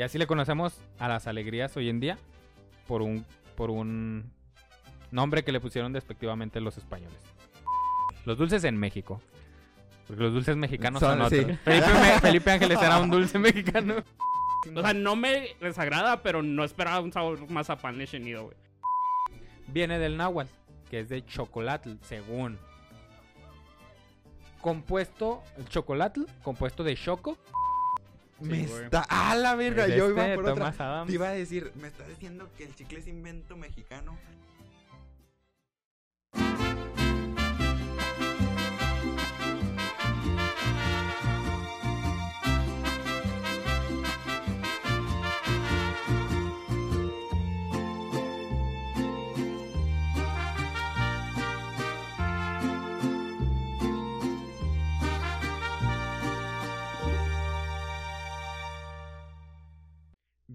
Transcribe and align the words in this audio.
Y 0.00 0.02
así 0.02 0.16
le 0.16 0.26
conocemos 0.26 0.80
a 0.98 1.08
las 1.08 1.26
alegrías 1.26 1.76
hoy 1.76 1.90
en 1.90 2.00
día 2.00 2.16
por 2.86 3.02
un, 3.02 3.26
por 3.54 3.68
un 3.68 4.32
nombre 5.10 5.44
que 5.44 5.52
le 5.52 5.60
pusieron 5.60 5.92
despectivamente 5.92 6.58
los 6.62 6.78
españoles. 6.78 7.18
Los 8.24 8.38
dulces 8.38 8.64
en 8.64 8.78
México. 8.78 9.20
Porque 10.06 10.22
los 10.22 10.32
dulces 10.32 10.56
mexicanos 10.56 11.00
son, 11.00 11.18
Son- 11.18 11.26
otros. 11.26 11.38
sí. 11.38 11.58
Felipe, 11.64 11.86
Me- 11.92 12.18
Felipe 12.22 12.50
Ángeles 12.50 12.80
era 12.80 12.98
un 12.98 13.10
dulce 13.10 13.38
mexicano. 13.38 13.96
O 14.74 14.80
sea, 14.80 14.94
no 14.94 15.16
me 15.16 15.48
desagrada, 15.60 16.22
pero 16.22 16.42
no 16.42 16.64
esperaba 16.64 17.00
un 17.00 17.12
sabor 17.12 17.50
mazapán 17.50 17.98
lechenido, 17.98 18.44
güey. 18.44 18.56
Viene 19.66 19.98
del 19.98 20.16
náhuatl, 20.16 20.50
que 20.88 21.00
es 21.00 21.10
de 21.10 21.26
chocolate, 21.26 21.98
según. 22.00 22.58
Compuesto, 24.62 25.42
el 25.58 25.68
chocolate, 25.68 26.22
compuesto 26.42 26.84
de 26.84 26.96
choco. 26.96 27.36
Me 28.40 28.66
güey. 28.66 28.84
está. 28.84 29.06
¡Ah, 29.08 29.34
la 29.34 29.54
verga! 29.54 29.86
Yo 29.88 30.08
este 30.08 30.26
iba 30.26 30.34
por 30.34 30.44
otra. 30.44 30.54
Thomas 30.54 30.80
Adams. 30.80 31.08
Te 31.08 31.14
iba 31.14 31.28
a 31.28 31.32
decir, 31.32 31.72
me 31.76 31.88
estás 31.88 32.08
diciendo 32.08 32.48
que 32.56 32.64
el 32.64 32.74
chicle 32.74 32.98
es 33.00 33.06
invento 33.06 33.56
mexicano. 33.56 34.16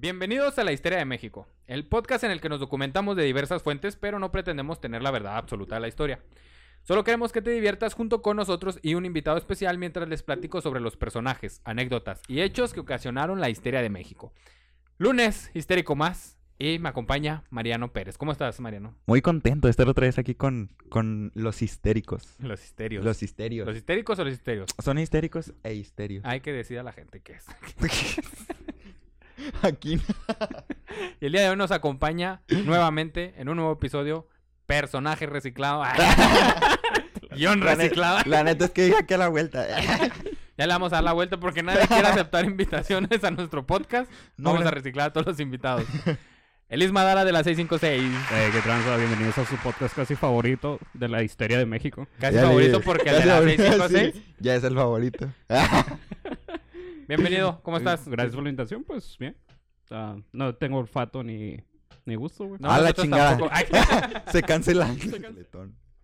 Bienvenidos 0.05 0.59
a 0.59 0.63
la 0.63 0.71
Historia 0.71 0.99
de 0.99 1.05
México, 1.05 1.47
el 1.65 1.87
podcast 1.87 2.23
en 2.23 2.29
el 2.29 2.39
que 2.39 2.47
nos 2.47 2.59
documentamos 2.59 3.15
de 3.15 3.23
diversas 3.23 3.63
fuentes, 3.63 3.95
pero 3.95 4.19
no 4.19 4.31
pretendemos 4.31 4.79
tener 4.79 5.01
la 5.01 5.09
verdad 5.09 5.35
absoluta 5.35 5.73
de 5.73 5.81
la 5.81 5.87
historia. 5.87 6.19
Solo 6.83 7.03
queremos 7.03 7.31
que 7.31 7.41
te 7.41 7.49
diviertas 7.49 7.95
junto 7.95 8.21
con 8.21 8.37
nosotros 8.37 8.77
y 8.83 8.93
un 8.93 9.07
invitado 9.07 9.35
especial 9.35 9.79
mientras 9.79 10.07
les 10.07 10.21
platico 10.21 10.61
sobre 10.61 10.79
los 10.79 10.95
personajes, 10.95 11.59
anécdotas 11.63 12.21
y 12.27 12.41
hechos 12.41 12.71
que 12.71 12.81
ocasionaron 12.81 13.41
la 13.41 13.49
histeria 13.49 13.81
de 13.81 13.89
México. 13.89 14.31
Lunes, 14.99 15.49
histérico 15.55 15.95
más, 15.95 16.37
y 16.59 16.77
me 16.77 16.89
acompaña 16.89 17.43
Mariano 17.49 17.91
Pérez. 17.91 18.19
¿Cómo 18.19 18.31
estás, 18.31 18.59
Mariano? 18.59 18.95
Muy 19.07 19.23
contento 19.23 19.67
de 19.67 19.71
estar 19.71 19.89
otra 19.89 20.05
vez 20.05 20.19
aquí 20.19 20.35
con, 20.35 20.69
con 20.89 21.31
los 21.33 21.63
histéricos. 21.63 22.35
Los 22.37 22.63
histerios. 22.63 23.03
Los 23.03 23.23
histerios. 23.23 23.65
¿Los 23.65 23.75
histéricos 23.75 24.19
o 24.19 24.23
los 24.23 24.33
histerios? 24.33 24.69
Son 24.83 24.99
histéricos 24.99 25.51
e 25.63 25.73
histerios. 25.73 26.23
Hay 26.25 26.41
que 26.41 26.53
decir 26.53 26.77
a 26.77 26.83
la 26.83 26.93
gente 26.93 27.21
qué 27.21 27.33
es. 27.33 27.45
aquí. 29.61 30.01
Y 31.19 31.25
el 31.25 31.33
día 31.33 31.41
de 31.41 31.49
hoy 31.49 31.57
nos 31.57 31.71
acompaña 31.71 32.41
nuevamente 32.49 33.33
en 33.37 33.49
un 33.49 33.57
nuevo 33.57 33.73
episodio, 33.73 34.29
personaje 34.65 35.25
reciclado. 35.25 35.83
Guión 37.31 37.59
reciclado. 37.61 38.19
La 38.25 38.43
neta 38.43 38.65
es 38.65 38.71
que 38.71 38.83
dije 38.85 38.97
aquí 38.99 39.13
a 39.13 39.17
la 39.17 39.27
vuelta. 39.27 39.65
Ya 40.57 40.65
le 40.67 40.73
vamos 40.73 40.93
a 40.93 40.97
dar 40.97 41.03
la 41.03 41.11
vuelta 41.11 41.37
porque 41.37 41.63
nadie 41.63 41.85
quiere 41.87 42.07
aceptar 42.07 42.45
invitaciones 42.45 43.23
a 43.25 43.31
nuestro 43.31 43.65
podcast. 43.65 44.09
No, 44.37 44.51
vamos 44.51 44.63
no. 44.63 44.69
a 44.69 44.71
reciclar 44.71 45.07
a 45.09 45.13
todos 45.13 45.27
los 45.27 45.39
invitados. 45.41 45.83
Elis 46.69 46.93
Madara 46.93 47.25
de 47.25 47.33
la 47.33 47.43
656. 47.43 48.01
Eh, 48.31 48.49
qué 48.53 48.61
tranza, 48.61 48.95
bienvenidos 48.95 49.37
a 49.37 49.45
su 49.45 49.57
podcast 49.57 49.95
casi 49.95 50.15
favorito 50.15 50.79
de 50.93 51.09
la 51.09 51.23
histeria 51.23 51.57
de 51.57 51.65
México. 51.65 52.07
Casi 52.19 52.35
Ya 52.35 52.43
favorito 52.43 52.79
le- 52.79 52.85
porque 52.85 53.09
el 53.09 53.19
de 53.19 53.25
la 53.25 53.33
favorito, 53.35 53.63
656. 53.63 54.13
sí, 54.15 54.35
Ya 54.39 54.55
es 54.55 54.63
el 54.63 54.75
favorito. 54.75 55.29
Bienvenido, 57.07 57.61
¿cómo 57.63 57.77
estás? 57.77 58.07
Gracias 58.07 58.33
por 58.35 58.43
la 58.43 58.49
invitación, 58.49 58.83
pues 58.83 59.17
bien. 59.17 59.37
No 60.31 60.55
tengo 60.55 60.79
olfato 60.79 61.23
ni, 61.23 61.57
ni 62.05 62.15
gusto, 62.15 62.45
güey. 62.45 62.59
No, 62.61 62.71
A 62.71 62.79
la 62.79 62.93
chingada. 62.93 63.31
tampoco. 63.31 63.51
Ay, 63.53 63.65
Se 64.31 64.41
cancela. 64.41 64.89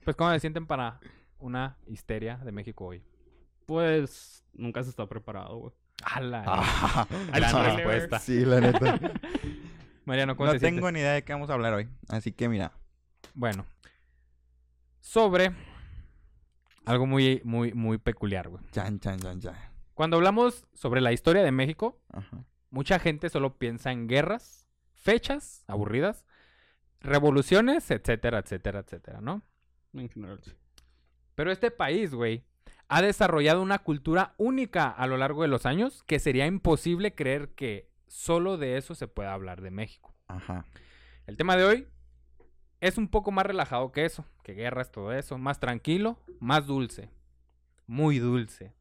pues, 0.03 0.15
¿cómo 0.15 0.31
se 0.31 0.39
sienten 0.39 0.67
para 0.67 0.99
una 1.39 1.77
histeria 1.87 2.37
de 2.37 2.51
México 2.51 2.85
hoy? 2.85 3.03
Pues 3.65 4.43
nunca 4.53 4.83
se 4.83 4.89
está 4.89 5.07
preparado, 5.07 5.57
güey. 5.57 5.73
¡Hala! 6.03 6.43
Ah, 6.47 7.07
Gran 7.33 7.51
chale, 7.51 7.75
respuesta. 7.83 8.19
Sí, 8.19 8.43
la 8.45 8.59
neta. 8.59 8.99
Mariano, 10.05 10.35
¿cómo 10.35 10.47
No 10.47 10.53
te 10.53 10.59
tengo 10.59 10.79
sientes? 10.81 10.93
ni 10.93 10.99
idea 10.99 11.13
de 11.13 11.23
qué 11.23 11.33
vamos 11.33 11.49
a 11.49 11.53
hablar 11.53 11.73
hoy. 11.73 11.87
Así 12.09 12.31
que 12.31 12.49
mira. 12.49 12.71
Bueno, 13.33 13.65
sobre 14.99 15.51
algo 16.85 17.05
muy, 17.05 17.41
muy, 17.43 17.73
muy 17.73 17.97
peculiar, 17.97 18.49
güey. 18.49 18.63
Chan, 18.71 18.99
chan, 18.99 19.19
chan, 19.19 19.39
chan. 19.39 19.55
Cuando 19.93 20.17
hablamos 20.17 20.65
sobre 20.73 21.01
la 21.01 21.11
historia 21.11 21.43
de 21.43 21.51
México, 21.51 21.99
Ajá. 22.11 22.43
mucha 22.69 22.99
gente 22.99 23.29
solo 23.29 23.57
piensa 23.57 23.91
en 23.91 24.07
guerras, 24.07 24.67
fechas 24.93 25.63
aburridas, 25.67 26.25
revoluciones, 27.01 27.89
etcétera, 27.91 28.39
etcétera, 28.39 28.79
etcétera, 28.79 29.21
¿no? 29.21 29.41
En 29.93 30.09
general, 30.09 30.39
sí. 30.43 30.53
Pero 31.35 31.51
este 31.51 31.71
país, 31.71 32.13
güey, 32.13 32.43
ha 32.87 33.01
desarrollado 33.01 33.61
una 33.61 33.79
cultura 33.79 34.33
única 34.37 34.89
a 34.89 35.07
lo 35.07 35.17
largo 35.17 35.41
de 35.41 35.47
los 35.47 35.65
años 35.65 36.03
que 36.03 36.19
sería 36.19 36.45
imposible 36.45 37.15
creer 37.15 37.49
que 37.49 37.89
solo 38.07 38.57
de 38.57 38.77
eso 38.77 38.95
se 38.95 39.07
pueda 39.07 39.33
hablar 39.33 39.61
de 39.61 39.71
México. 39.71 40.13
Ajá. 40.27 40.65
El 41.25 41.37
tema 41.37 41.55
de 41.55 41.65
hoy 41.65 41.87
es 42.81 42.97
un 42.97 43.07
poco 43.07 43.31
más 43.31 43.45
relajado 43.45 43.91
que 43.91 44.05
eso, 44.05 44.25
que 44.43 44.53
guerras, 44.53 44.91
todo 44.91 45.13
eso, 45.13 45.37
más 45.37 45.59
tranquilo, 45.59 46.17
más 46.39 46.67
dulce, 46.67 47.09
muy 47.87 48.19
dulce. 48.19 48.73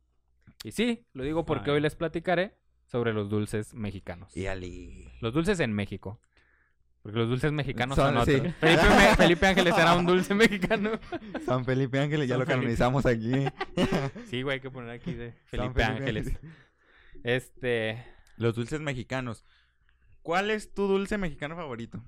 Y 0.65 0.73
sí, 0.73 1.07
lo 1.13 1.25
digo 1.25 1.45
porque 1.47 1.71
Ay. 1.71 1.77
hoy 1.77 1.81
les 1.83 1.95
platicaré 1.97 2.57
sobre 2.87 3.13
los 3.13 3.31
dulces 3.31 3.73
mexicanos. 3.75 4.37
Y 4.37 4.47
Ali. 4.47 5.11
Los 5.21 5.33
dulces 5.33 5.61
en 5.61 5.73
México. 5.73 6.21
Porque 7.03 7.19
los 7.19 7.29
dulces 7.31 7.51
mexicanos 7.53 7.97
son, 7.97 8.09
Son- 8.13 8.17
otros. 8.19 8.37
sí. 8.37 8.55
Felipe, 9.17 9.47
Ángeles 9.47 9.75
era 9.79 9.95
un 9.95 10.05
dulce 10.05 10.35
mexicano. 10.35 10.91
San 11.47 11.65
Felipe 11.65 11.99
Ángeles, 11.99 12.29
ya 12.29 12.35
San 12.35 12.41
lo 12.41 12.47
Felipe. 12.47 12.61
canonizamos 12.61 13.07
aquí. 13.07 13.33
Sí, 14.27 14.43
güey, 14.43 14.55
hay 14.57 14.61
que 14.61 14.71
poner 14.71 14.91
aquí 14.91 15.15
de 15.15 15.33
Felipe 15.47 15.83
Ángeles. 15.83 16.39
Este, 17.23 18.05
Los 18.37 18.55
dulces 18.55 18.81
mexicanos. 18.81 19.45
¿Cuál 20.23 20.51
es 20.51 20.75
tu 20.75 20.87
dulce 20.87 21.17
mexicano 21.19 21.57
favorito? 21.57 22.03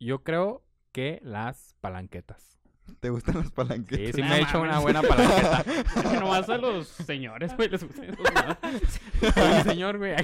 yo 0.00 0.24
creo 0.24 0.66
que 0.90 1.20
las 1.22 1.76
palanquetas. 1.80 2.58
¿Te 3.00 3.10
gustan 3.10 3.34
los 3.36 3.46
Sí, 3.46 3.52
palanquetas? 3.54 4.14
sí 4.14 4.22
No 4.22 4.28
me 4.28 4.36
he 4.38 4.42
hecho 4.42 4.60
una 4.60 4.78
buena 4.78 5.02
palanqueta. 5.02 5.64
Es 5.96 6.02
que 6.10 6.16
nomás 6.20 6.48
a 6.48 6.56
los 6.58 6.86
señores, 6.88 7.56
güey, 7.56 7.68
les 7.68 7.82
gustan 7.84 8.10
un 8.10 9.64
señor, 9.64 9.98
güey, 9.98 10.14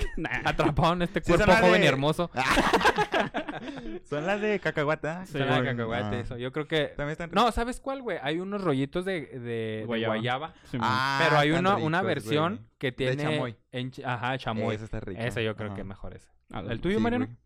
atrapado 0.44 0.92
en 0.94 1.02
este 1.02 1.20
Sí, 1.20 1.26
son 1.32 1.36
cuerpo 1.36 1.52
las 1.52 1.60
joven 1.60 1.80
y 1.80 1.82
de- 1.82 1.88
hermoso. 1.88 2.30
Son 4.04 4.26
las 4.26 4.40
de 4.40 4.58
cacahuata. 4.60 5.26
Sí, 5.26 5.32
Suena 5.32 5.60
de 5.60 5.66
Con- 5.66 5.76
cacahuate, 5.76 6.16
ah. 6.16 6.20
eso. 6.20 6.36
Yo 6.38 6.52
creo 6.52 6.66
que... 6.68 6.86
También 6.96 7.10
están 7.12 7.30
No, 7.32 7.50
¿sabes 7.52 7.80
cuál, 7.80 8.02
güey? 8.02 8.18
Hay 8.22 8.38
unos 8.38 8.62
rollitos 8.62 9.04
de, 9.04 9.22
de- 9.22 9.38
de 9.38 9.84
Guayaba. 9.86 10.54
Sí. 10.70 10.78
Ah, 10.80 11.20
pero 11.24 11.38
hay 11.38 11.50
una, 11.50 11.76
una 11.76 12.02
versión 12.02 12.56
güey. 12.56 12.68
que 12.78 12.92
tiene... 12.92 13.22
chamoy. 13.22 13.56
en 13.72 13.90
ch- 13.90 14.04
ajá, 14.04 14.38
chamoy. 14.38 14.74
Ese 14.76 14.84
está 14.84 15.00
rico. 15.00 15.20
Ese 15.20 15.44
yo 15.44 15.56
creo 15.56 15.68
Ajá. 15.68 15.76
que 15.76 15.84
mejor 15.84 16.14
ese. 16.14 16.28
Ah, 16.52 16.62
¿El 16.68 16.80
tuyo, 16.80 16.98
Sí, 16.98 17.02
Mariano? 17.02 17.26
güey. 17.26 17.36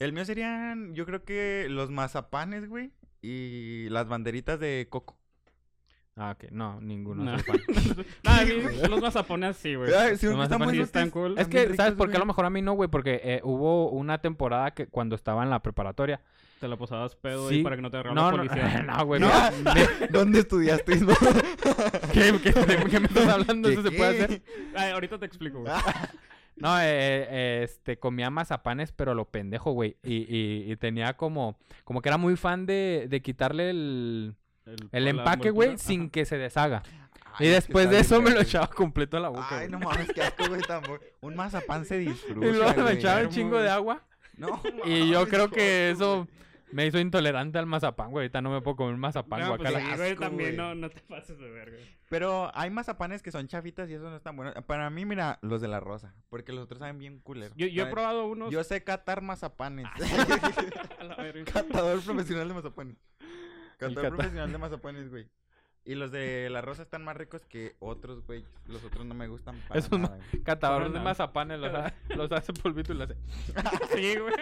El 0.00 0.12
mío 0.12 0.24
serían, 0.24 0.94
yo 0.94 1.06
creo 1.06 1.24
que 1.24 1.66
los 1.70 1.90
mazapanes, 1.90 2.68
güey. 2.68 2.90
Y 3.26 3.88
las 3.88 4.06
banderitas 4.06 4.60
de 4.60 4.86
coco. 4.90 5.16
Ah, 6.16 6.36
ok. 6.36 6.50
No, 6.52 6.80
ninguno. 6.80 7.24
No. 7.24 7.38
soy 7.38 7.42
fan. 7.58 7.58
Nah, 8.22 8.38
a 8.40 8.44
mí 8.44 8.52
los 8.88 9.00
mazapones 9.00 9.56
sí, 9.56 9.74
güey. 9.74 9.90
Sí, 9.90 9.96
Los 9.96 10.12
están 10.22 10.36
mazapanes 10.36 10.58
sí 10.58 10.58
buenos, 10.76 10.86
están 10.86 11.10
cool. 11.10 11.38
Es 11.38 11.48
que, 11.48 11.74
¿sabes 11.74 11.92
ricos, 11.92 11.94
por 11.94 12.10
qué 12.10 12.16
a 12.16 12.20
lo 12.20 12.26
mejor 12.26 12.44
a 12.44 12.50
mí 12.50 12.60
no, 12.62 12.74
güey? 12.74 12.88
Porque 12.90 13.20
eh, 13.24 13.40
hubo 13.42 13.88
una 13.90 14.18
temporada 14.18 14.72
que 14.72 14.86
cuando 14.86 15.16
estaba 15.16 15.42
en 15.42 15.50
la 15.50 15.60
preparatoria. 15.60 16.20
Te 16.60 16.68
la 16.68 16.76
posabas 16.76 17.16
pedo 17.16 17.48
Sí. 17.48 17.56
y 17.56 17.62
para 17.64 17.76
que 17.76 17.82
no 17.82 17.90
te 17.90 17.96
agarrara 17.96 18.14
No, 18.14 18.30
la 18.30 18.30
no, 18.30 18.48
policía. 18.50 18.82
no, 18.86 19.06
güey. 19.06 19.20
No. 19.20 19.28
¿Dónde 20.10 20.38
estudiaste? 20.40 20.96
no? 21.00 21.08
¿Qué, 22.12 22.38
qué- 22.42 22.52
de 22.52 22.84
qué 22.90 23.00
me 23.00 23.06
estás 23.06 23.28
hablando? 23.28 23.68
¿Eso 23.70 23.82
¿Qué, 23.82 23.90
se 23.90 23.96
puede 23.96 24.22
hacer? 24.24 24.42
Ay, 24.76 24.92
ahorita 24.92 25.18
te 25.18 25.26
explico, 25.26 25.60
güey. 25.62 25.72
No, 26.56 26.78
eh, 26.80 26.84
eh, 26.84 27.60
este, 27.64 27.98
comía 27.98 28.30
mazapanes, 28.30 28.92
pero 28.92 29.14
lo 29.14 29.24
pendejo, 29.24 29.72
güey. 29.72 29.96
Y, 30.04 30.14
y, 30.34 30.70
y 30.72 30.76
tenía 30.76 31.16
como, 31.16 31.58
como 31.84 32.00
que 32.00 32.08
era 32.08 32.16
muy 32.18 32.36
fan 32.36 32.64
de, 32.66 33.06
de 33.08 33.22
quitarle 33.22 33.70
el, 33.70 34.34
el 34.92 35.08
empaque, 35.08 35.50
güey, 35.50 35.78
sin 35.78 36.10
que 36.10 36.24
se 36.24 36.38
deshaga. 36.38 36.82
Ay, 37.36 37.48
y 37.48 37.50
después 37.50 37.90
de 37.90 37.98
eso 37.98 38.22
me 38.22 38.30
lo 38.30 38.40
echaba 38.40 38.68
completo 38.68 39.16
a 39.16 39.20
la 39.20 39.28
boca. 39.30 39.48
Ay, 39.50 39.66
güey. 39.66 39.70
no 39.70 39.80
mames, 39.80 40.08
qué 40.14 40.22
asco, 40.22 40.46
güey, 40.48 40.60
tan 40.62 40.82
bu- 40.84 41.00
Un 41.20 41.34
mazapán 41.34 41.84
se 41.84 41.98
disfruta, 41.98 42.46
y 42.46 42.52
luego 42.52 42.82
me 42.84 42.92
echaba 42.92 43.22
un 43.22 43.28
chingo 43.30 43.60
de 43.60 43.68
agua. 43.70 44.02
No, 44.36 44.60
Y 44.84 45.10
yo 45.10 45.26
creo 45.28 45.48
que 45.50 45.90
eso 45.90 46.24
güey. 46.24 46.43
Me 46.74 46.86
hizo 46.86 46.98
intolerante 46.98 47.58
al 47.58 47.66
mazapán, 47.66 48.10
güey. 48.10 48.24
Ahorita 48.24 48.42
no 48.42 48.50
me 48.50 48.60
puedo 48.60 48.76
comer 48.76 48.94
un 48.94 49.00
mazapán, 49.00 49.40
No, 49.40 49.56
pues 49.56 49.70
guacala. 49.70 49.80
sí, 49.92 49.96
güey, 49.96 50.10
asco, 50.10 50.20
también 50.24 50.56
güey. 50.56 50.68
no, 50.68 50.74
no 50.74 50.90
te 50.90 51.00
pases 51.02 51.38
de 51.38 51.50
verga. 51.50 51.76
Pero 52.08 52.50
hay 52.54 52.70
mazapanes 52.70 53.22
que 53.22 53.30
son 53.30 53.46
chafitas 53.46 53.88
y 53.88 53.94
esos 53.94 54.10
no 54.10 54.16
están 54.16 54.36
buenos. 54.36 54.54
Para 54.64 54.90
mí, 54.90 55.04
mira, 55.04 55.38
los 55.42 55.60
de 55.60 55.68
la 55.68 55.80
rosa. 55.80 56.14
Porque 56.28 56.52
los 56.52 56.64
otros 56.64 56.80
saben 56.80 56.98
bien 56.98 57.20
culeros. 57.20 57.56
Yo, 57.56 57.66
yo 57.68 57.84
he 57.84 57.86
probado 57.90 58.26
unos. 58.26 58.50
Yo 58.50 58.62
sé 58.64 58.82
catar 58.82 59.22
mazapanes. 59.22 59.86
A 60.98 61.04
la 61.04 61.16
verga. 61.16 61.44
Catador 61.52 62.02
profesional 62.02 62.48
de 62.48 62.54
mazapanes. 62.54 62.96
Catador 63.78 63.94
cata- 64.02 64.16
profesional 64.16 64.52
de 64.52 64.58
mazapanes, 64.58 65.10
güey. 65.10 65.28
Y 65.86 65.96
los 65.96 66.10
de 66.10 66.48
la 66.50 66.62
rosa 66.62 66.82
están 66.82 67.04
más 67.04 67.14
ricos 67.16 67.44
que 67.46 67.76
otros, 67.78 68.24
güey. 68.26 68.42
Los 68.66 68.82
otros 68.84 69.04
no 69.04 69.14
me 69.14 69.28
gustan 69.28 69.60
para 69.68 69.78
Es 69.78 69.90
un 69.92 70.02
nada, 70.02 70.16
güey. 70.16 70.42
Catador 70.42 70.84
Son 70.84 70.92
de 70.94 71.00
mazapanes 71.00 71.60
los, 71.60 71.70
los 72.16 72.32
hace 72.32 72.52
polvito 72.54 72.92
y 72.94 72.96
los 72.96 73.10
hace. 73.10 73.18
Sí, 73.94 74.16
güey. 74.18 74.34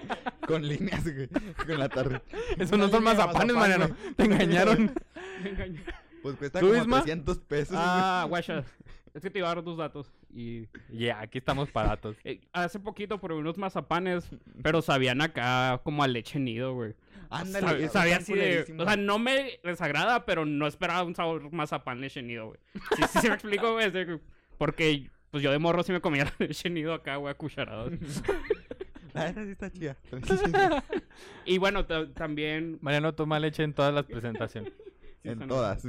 Con 0.46 0.66
líneas, 0.66 1.02
güey. 1.04 1.28
Con 1.66 1.78
la 1.78 1.88
tarde. 1.88 2.20
Esos 2.58 2.78
no 2.78 2.88
son 2.88 3.02
mazapanes, 3.04 3.54
Mariano. 3.56 3.88
Te 4.16 4.24
engañaron. 4.24 4.92
Me 5.42 5.50
engañó. 5.50 5.80
Pues 6.22 6.36
cuesta 6.36 6.60
¿Tú, 6.60 6.68
como 6.68 6.80
Isma? 6.80 6.96
300 7.02 7.38
pesos. 7.40 7.76
Ah, 7.78 8.24
guacha. 8.28 8.64
Es 9.14 9.22
que 9.22 9.30
te 9.30 9.38
iba 9.38 9.50
a 9.50 9.54
dar 9.54 9.64
tus 9.64 9.78
datos. 9.78 10.12
Y 10.34 10.68
Ya, 10.90 11.20
aquí 11.20 11.38
estamos 11.38 11.72
baratos. 11.72 12.16
eh, 12.24 12.40
hace 12.52 12.78
poquito 12.78 13.18
probé 13.18 13.40
unos 13.40 13.56
mazapanes, 13.56 14.28
pero 14.62 14.82
sabían 14.82 15.22
acá 15.22 15.80
como 15.82 16.02
a 16.02 16.06
leche 16.08 16.38
nido, 16.38 16.74
güey. 16.74 16.94
Ándale. 17.30 17.66
Sab- 17.88 17.90
sabía 17.90 18.16
así 18.18 18.34
de... 18.34 18.74
O 18.78 18.84
sea, 18.84 18.96
no 18.96 19.18
me 19.18 19.58
desagrada, 19.64 20.26
pero 20.26 20.44
no 20.44 20.66
esperaba 20.66 21.02
un 21.04 21.14
sabor 21.14 21.50
mazapán 21.52 22.00
leche 22.02 22.22
nido, 22.22 22.48
güey. 22.48 22.58
Sí, 22.96 23.02
sí, 23.10 23.18
sí 23.22 23.28
me 23.28 23.34
explico, 23.34 23.72
güey. 23.72 23.90
Porque, 24.58 25.08
pues 25.30 25.42
yo 25.42 25.50
de 25.50 25.58
morro 25.58 25.82
sí 25.82 25.92
me 25.92 26.00
comía 26.02 26.30
leche 26.38 26.68
nido 26.68 26.92
acá, 26.92 27.16
güey, 27.16 27.32
a 27.32 27.36
cucharadas. 27.36 27.92
La 29.16 29.26
neta 29.28 29.44
sí 29.44 29.50
está 29.50 29.70
chida. 29.70 29.96
Y 31.44 31.58
bueno, 31.58 31.86
ta- 31.86 32.12
también... 32.12 32.78
Mariano 32.80 33.14
toma 33.14 33.38
leche 33.38 33.62
en 33.62 33.72
todas 33.72 33.94
las 33.94 34.04
presentaciones. 34.06 34.72
sí, 35.22 35.28
en 35.28 35.46
todas. 35.46 35.86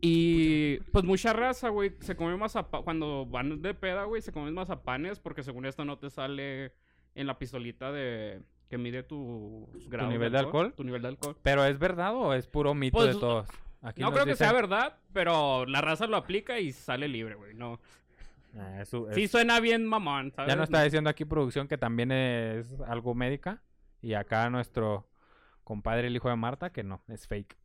Y 0.00 0.78
pues 0.92 1.04
mucha 1.04 1.32
raza, 1.32 1.70
güey, 1.70 1.92
se 2.00 2.14
come 2.14 2.36
mazapán. 2.36 2.82
Cuando 2.82 3.24
van 3.24 3.62
de 3.62 3.72
peda, 3.72 4.04
güey, 4.04 4.20
se 4.20 4.32
comen 4.32 4.52
mazapanes 4.52 5.18
porque 5.18 5.42
según 5.42 5.64
esto 5.64 5.84
no 5.84 5.98
te 5.98 6.10
sale 6.10 6.74
en 7.14 7.26
la 7.26 7.38
pistolita 7.38 7.90
de 7.90 8.42
que 8.68 8.76
mide 8.76 9.02
tu 9.02 9.68
grado 9.88 10.10
nivel 10.10 10.32
de 10.32 10.38
alcohol? 10.38 10.74
Tu 10.76 10.84
nivel 10.84 11.00
de 11.00 11.08
alcohol. 11.08 11.36
¿Pero 11.42 11.64
es 11.64 11.78
verdad 11.78 12.14
o 12.14 12.34
es 12.34 12.46
puro 12.46 12.74
mito 12.74 12.98
Pues, 12.98 13.14
de 13.14 13.20
todos? 13.20 13.48
Aquí 13.80 14.02
no 14.02 14.12
creo 14.12 14.24
que 14.26 14.36
sea 14.36 14.52
verdad, 14.52 14.98
pero 15.12 15.64
la 15.66 15.80
raza 15.80 16.06
lo 16.06 16.16
aplica 16.16 16.58
y 16.58 16.72
sale 16.72 17.06
libre, 17.08 17.34
güey. 17.34 17.54
No. 17.54 17.80
Ah, 18.56 18.82
eso 18.82 19.08
es- 19.08 19.14
Sí 19.16 19.28
suena 19.28 19.58
bien 19.60 19.84
mamón, 19.86 20.32
¿sabes? 20.32 20.48
Ya 20.52 20.56
nos 20.56 20.64
está 20.64 20.82
diciendo 20.82 21.10
aquí 21.10 21.24
producción 21.24 21.66
que 21.68 21.76
también 21.78 22.12
es 22.12 22.68
algo 22.86 23.14
médica. 23.14 23.62
Y 24.00 24.14
acá 24.14 24.48
nuestro 24.50 25.08
compadre, 25.64 26.06
el 26.08 26.16
hijo 26.16 26.28
de 26.28 26.36
Marta, 26.36 26.70
que 26.70 26.82
no, 26.84 27.02
es 27.08 27.26
fake. 27.26 27.56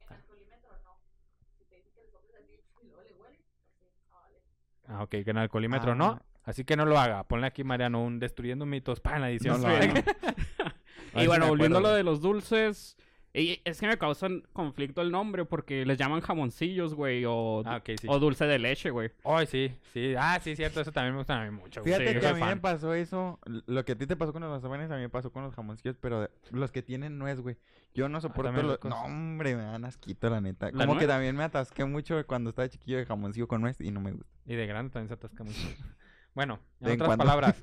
Ah, 4.88 5.04
ok, 5.04 5.10
que 5.10 5.30
en 5.30 5.38
alcoholímetro 5.38 5.92
Ah. 5.92 5.96
no. 5.96 6.22
Así 6.44 6.64
que 6.64 6.76
no 6.76 6.86
lo 6.86 6.98
haga. 7.00 7.24
Ponle 7.26 7.46
aquí, 7.46 7.64
Mariano, 7.64 8.04
un 8.04 8.20
destruyendo 8.20 8.66
mitos 8.66 9.00
para 9.00 9.20
la 9.20 9.30
edición. 9.30 9.62
No 9.62 9.68
lo 9.68 9.76
haga. 9.76 9.94
Y 11.16 11.26
bueno, 11.28 11.48
volviendo 11.48 11.80
a 11.80 11.82
lo 11.82 11.90
de 11.90 12.04
los 12.04 12.22
dulces, 12.22 12.96
y 13.34 13.62
es 13.64 13.80
que 13.80 13.88
me 13.88 13.98
causan 13.98 14.44
conflicto 14.54 15.02
el 15.02 15.12
nombre 15.12 15.46
porque 15.46 15.86
les 15.86 15.98
llaman 15.98 16.22
jamoncillos, 16.22 16.96
güey, 16.96 17.26
o, 17.28 17.62
Ah, 17.66 17.82
sí. 17.86 18.08
o 18.08 18.18
dulce 18.20 18.46
de 18.46 18.58
leche, 18.60 18.90
güey. 18.90 19.12
Ay, 19.24 19.46
sí, 19.46 19.72
sí. 19.94 20.16
Ah, 20.18 20.40
sí, 20.42 20.56
cierto. 20.56 20.82
Eso 20.82 20.92
también 20.92 21.14
me 21.14 21.20
gusta 21.20 21.40
a 21.40 21.46
mí 21.46 21.52
mucho. 21.52 21.82
güey. 21.82 21.94
Fíjate 21.94 22.14
Sí, 22.16 22.20
que 22.20 22.28
a 22.28 22.34
mí 22.34 22.42
me 22.42 22.58
pasó 22.58 22.94
eso. 22.94 23.40
Lo 23.68 23.86
que 23.86 23.92
a 23.92 23.96
ti 23.96 24.08
te 24.08 24.16
pasó 24.16 24.34
con 24.34 24.42
los 24.42 24.50
mazapanes, 24.52 24.90
a 24.90 24.96
mí 24.96 25.02
me 25.02 25.10
pasó 25.10 25.32
con 25.32 25.44
los 25.44 25.54
jamoncillos, 25.54 25.98
pero 26.02 26.30
los 26.52 26.72
que 26.72 26.82
tienen 26.82 27.18
nuez, 27.20 27.40
güey. 27.40 27.58
Yo 27.94 28.10
no 28.10 28.20
soporto 28.22 28.44
también 28.52 28.68
los... 28.68 28.84
No, 28.84 29.02
hombre, 29.04 29.56
me 29.56 29.64
dan 29.64 29.86
asquito, 29.86 30.30
la 30.30 30.42
neta. 30.42 30.72
¿La 30.72 30.86
Como 30.86 31.00
que 31.00 31.08
también 31.08 31.36
me 31.36 31.44
atasqué 31.44 31.86
mucho 31.86 32.26
cuando 32.26 32.50
estaba 32.52 32.68
chiquillo 32.70 32.98
de 32.98 33.06
jamoncillo 33.06 33.48
con 33.48 33.62
nuez 33.62 33.80
y 33.82 33.92
no 33.92 34.00
me 34.00 34.12
gusta. 34.12 34.30
Y 34.46 34.56
de 34.56 34.66
grande 34.68 34.92
también 34.92 35.08
se 35.08 35.14
atasca 35.14 35.44
mucho. 35.44 35.58
Bueno, 36.36 36.60
en 36.80 36.92
otras 36.94 37.08
cuando. 37.08 37.26
palabras. 37.26 37.62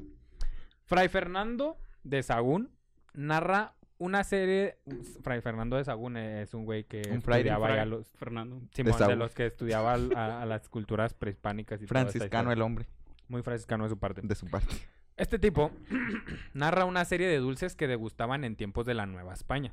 Fray 0.84 1.08
Fernando 1.08 1.76
de 2.02 2.22
Sagún 2.22 2.70
narra 3.14 3.74
una 3.98 4.24
serie... 4.24 4.78
Fray 5.22 5.40
Fernando 5.40 5.76
de 5.76 5.84
Sagún 5.84 6.16
es 6.16 6.52
un 6.54 6.64
güey 6.64 6.84
que 6.84 7.02
Un 7.10 7.18
estudiaba 7.18 7.66
Fray 7.66 7.76
ya 7.78 7.84
los... 7.86 8.06
Fernando. 8.16 8.60
Simón, 8.72 8.98
de, 8.98 9.16
los 9.16 9.34
que 9.34 9.46
estudiaba 9.46 9.94
a, 9.94 10.42
a 10.42 10.46
las 10.46 10.68
culturas 10.68 11.14
prehispánicas 11.14 11.80
y 11.82 11.86
Franciscano 11.86 12.52
el 12.52 12.62
hombre, 12.62 12.86
Muy 13.28 13.42
franciscano 13.42 13.84
de 13.84 13.90
su 13.90 13.98
parte. 13.98 14.20
de 14.22 14.34
su 14.34 14.46
parte. 14.46 14.74
Este 15.16 15.38
tipo 15.38 15.70
narra 16.52 16.84
una 16.84 17.04
serie 17.06 17.26
de 17.26 17.38
dulces 17.38 17.74
que 17.74 17.86
degustaban 17.88 18.44
en 18.44 18.54
tiempos 18.56 18.84
de 18.86 18.94
la 18.94 19.06
Nueva 19.06 19.32
España. 19.32 19.72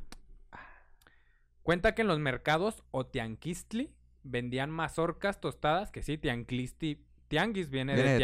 Cuenta 1.62 1.96
que 1.96 2.02
en 2.02 2.08
los 2.10 2.20
mercados 2.20 2.84
o 2.92 3.06
tianquistli 3.06 3.94
vendían 4.24 4.70
mazorcas 4.70 5.40
tostadas, 5.40 5.92
que 5.92 6.04
sí, 6.04 6.18
tianquistli, 6.18 7.02
tianguis 7.30 7.70
viene, 7.70 7.96
Viene 7.96 8.12
de 8.12 8.18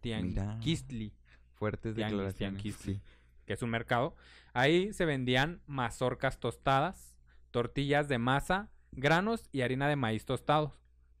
tianquistli, 0.00 1.12
Fuertes 1.54 1.94
Tianguis, 1.94 2.16
declaraciones. 2.18 2.34
tianquistli. 2.62 2.94
Sí. 2.94 3.00
que 3.46 3.54
es 3.54 3.62
un 3.62 3.70
mercado. 3.70 4.14
Ahí 4.58 4.92
se 4.92 5.04
vendían 5.04 5.60
mazorcas 5.66 6.40
tostadas, 6.40 7.16
tortillas 7.52 8.08
de 8.08 8.18
masa, 8.18 8.70
granos 8.90 9.48
y 9.52 9.60
harina 9.62 9.86
de 9.88 9.94
maíz 9.96 10.24
tostados, 10.24 10.72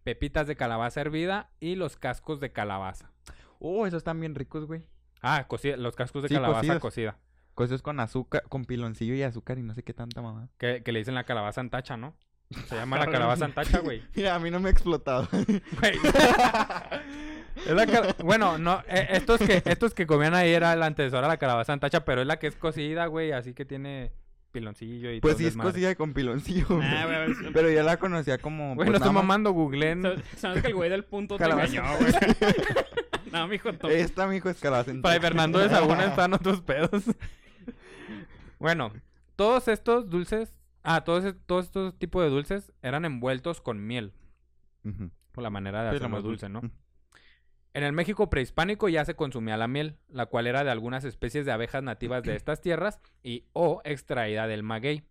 pepitas 0.02 0.46
de 0.48 0.56
calabaza 0.56 1.00
hervida 1.00 1.50
y 1.60 1.76
los 1.76 1.96
cascos 1.96 2.40
de 2.40 2.50
calabaza. 2.52 3.12
Oh, 3.60 3.86
esos 3.86 3.98
están 3.98 4.18
bien 4.18 4.34
ricos, 4.34 4.66
güey. 4.66 4.86
Ah, 5.22 5.46
cocida- 5.48 5.76
los 5.76 5.94
cascos 5.94 6.22
de 6.22 6.28
Sí, 6.28 6.34
calabaza 6.34 6.60
cocidos. 6.60 6.82
cocida. 6.82 7.18
Cosas 7.54 7.82
con 7.82 8.00
azúcar, 8.00 8.42
con 8.48 8.64
piloncillo 8.64 9.14
y 9.14 9.22
azúcar 9.22 9.58
y 9.58 9.62
no 9.62 9.72
sé 9.74 9.82
qué 9.84 9.92
tanta 9.94 10.20
mamá. 10.22 10.48
Que, 10.58 10.82
que 10.82 10.90
le 10.92 10.98
dicen 11.00 11.14
la 11.14 11.24
calabaza 11.24 11.60
antacha, 11.60 11.96
¿no? 11.96 12.14
Se 12.66 12.74
llama 12.76 12.98
la 12.98 13.06
calabaza 13.10 13.44
antacha, 13.44 13.78
güey. 13.80 14.02
Mira, 14.16 14.34
a 14.36 14.38
mí 14.40 14.50
no 14.50 14.58
me 14.58 14.68
ha 14.68 14.72
explotado. 14.72 15.28
Güey. 15.80 15.98
Es 17.66 17.72
la 17.74 17.86
cal- 17.86 18.14
bueno, 18.24 18.58
no, 18.58 18.82
eh, 18.88 19.08
estos 19.10 19.38
que 19.40 19.62
estos 19.64 19.94
que 19.94 20.06
comían 20.06 20.34
ahí 20.34 20.50
era 20.52 20.74
la 20.76 20.86
antecesora 20.86 21.22
de 21.22 21.32
la 21.34 21.36
calabaza 21.38 21.72
antacha, 21.72 22.04
pero 22.04 22.20
es 22.22 22.26
la 22.26 22.38
que 22.38 22.46
es 22.46 22.56
cocida, 22.56 23.06
güey, 23.06 23.32
así 23.32 23.54
que 23.54 23.64
tiene 23.64 24.12
piloncillo 24.50 25.10
y 25.12 25.20
pues 25.20 25.32
todo 25.34 25.38
sí 25.38 25.44
el 25.44 25.48
es 25.48 25.54
desmadre. 25.54 25.72
cocida 25.72 25.94
con 25.94 26.14
piloncillo. 26.14 26.66
Ah, 26.70 27.02
güey, 27.04 27.14
a 27.16 27.18
ver, 27.18 27.30
Pero 27.52 27.70
yo 27.70 27.82
la 27.82 27.96
conocía 27.98 28.38
como. 28.38 28.74
Güey, 28.74 28.86
pues, 28.86 28.90
no 28.90 28.96
estoy 28.96 29.12
mamando, 29.12 29.52
googleen. 29.52 30.02
Sabes 30.02 30.22
sabes 30.36 30.62
que 30.62 30.68
el 30.68 30.74
güey 30.74 30.88
del 30.90 31.04
punto 31.04 31.36
te 31.36 31.42
Calabaza. 31.44 31.76
engañó, 31.76 31.96
güey. 31.98 32.12
no, 33.32 33.46
mijo, 33.48 33.72
to- 33.74 33.88
Esta, 33.90 34.26
mijo, 34.26 34.48
es 34.48 34.58
calabaza. 34.58 34.92
Fray 35.02 35.20
Fernando 35.20 35.58
de 35.58 35.68
Sagún 35.68 36.00
están 36.00 36.32
otros 36.34 36.60
pedos. 36.62 37.02
bueno, 38.58 38.92
todos 39.36 39.68
estos 39.68 40.08
dulces, 40.10 40.54
ah, 40.82 41.02
todos, 41.04 41.34
todos 41.46 41.66
estos 41.66 41.98
tipos 41.98 42.22
de 42.24 42.30
dulces 42.30 42.72
eran 42.82 43.04
envueltos 43.04 43.60
con 43.60 43.86
miel, 43.86 44.12
Ujú. 44.84 45.10
por 45.32 45.42
la 45.42 45.50
manera 45.50 45.82
de 45.82 45.90
Sí, 45.90 45.92
lo 45.92 45.96
hacerlo 45.98 46.08
más 46.16 46.22
dulce, 46.24 46.48
¿no? 46.48 46.62
En 47.78 47.84
el 47.84 47.92
México 47.92 48.28
prehispánico 48.28 48.88
ya 48.88 49.04
se 49.04 49.14
consumía 49.14 49.56
la 49.56 49.68
miel, 49.68 49.98
la 50.08 50.26
cual 50.26 50.48
era 50.48 50.64
de 50.64 50.70
algunas 50.72 51.04
especies 51.04 51.46
de 51.46 51.52
abejas 51.52 51.80
nativas 51.80 52.24
de 52.24 52.34
estas 52.34 52.60
tierras 52.60 52.98
y 53.22 53.44
o 53.52 53.82
extraída 53.84 54.48
del 54.48 54.64
maguey. 54.64 55.04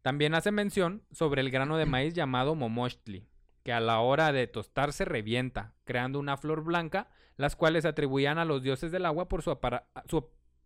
También 0.00 0.34
hace 0.34 0.50
mención 0.50 1.02
sobre 1.12 1.42
el 1.42 1.50
grano 1.50 1.76
de 1.76 1.84
maíz 1.84 2.14
llamado 2.14 2.54
momochtli, 2.54 3.28
que 3.64 3.74
a 3.74 3.80
la 3.80 4.00
hora 4.00 4.32
de 4.32 4.46
tostarse 4.46 5.04
revienta, 5.04 5.74
creando 5.84 6.18
una 6.18 6.38
flor 6.38 6.64
blanca, 6.64 7.10
las 7.36 7.54
cuales 7.54 7.84
atribuían 7.84 8.38
a 8.38 8.46
los 8.46 8.62
dioses 8.62 8.90
del 8.90 9.04
agua 9.04 9.28
por 9.28 9.42
su, 9.42 9.54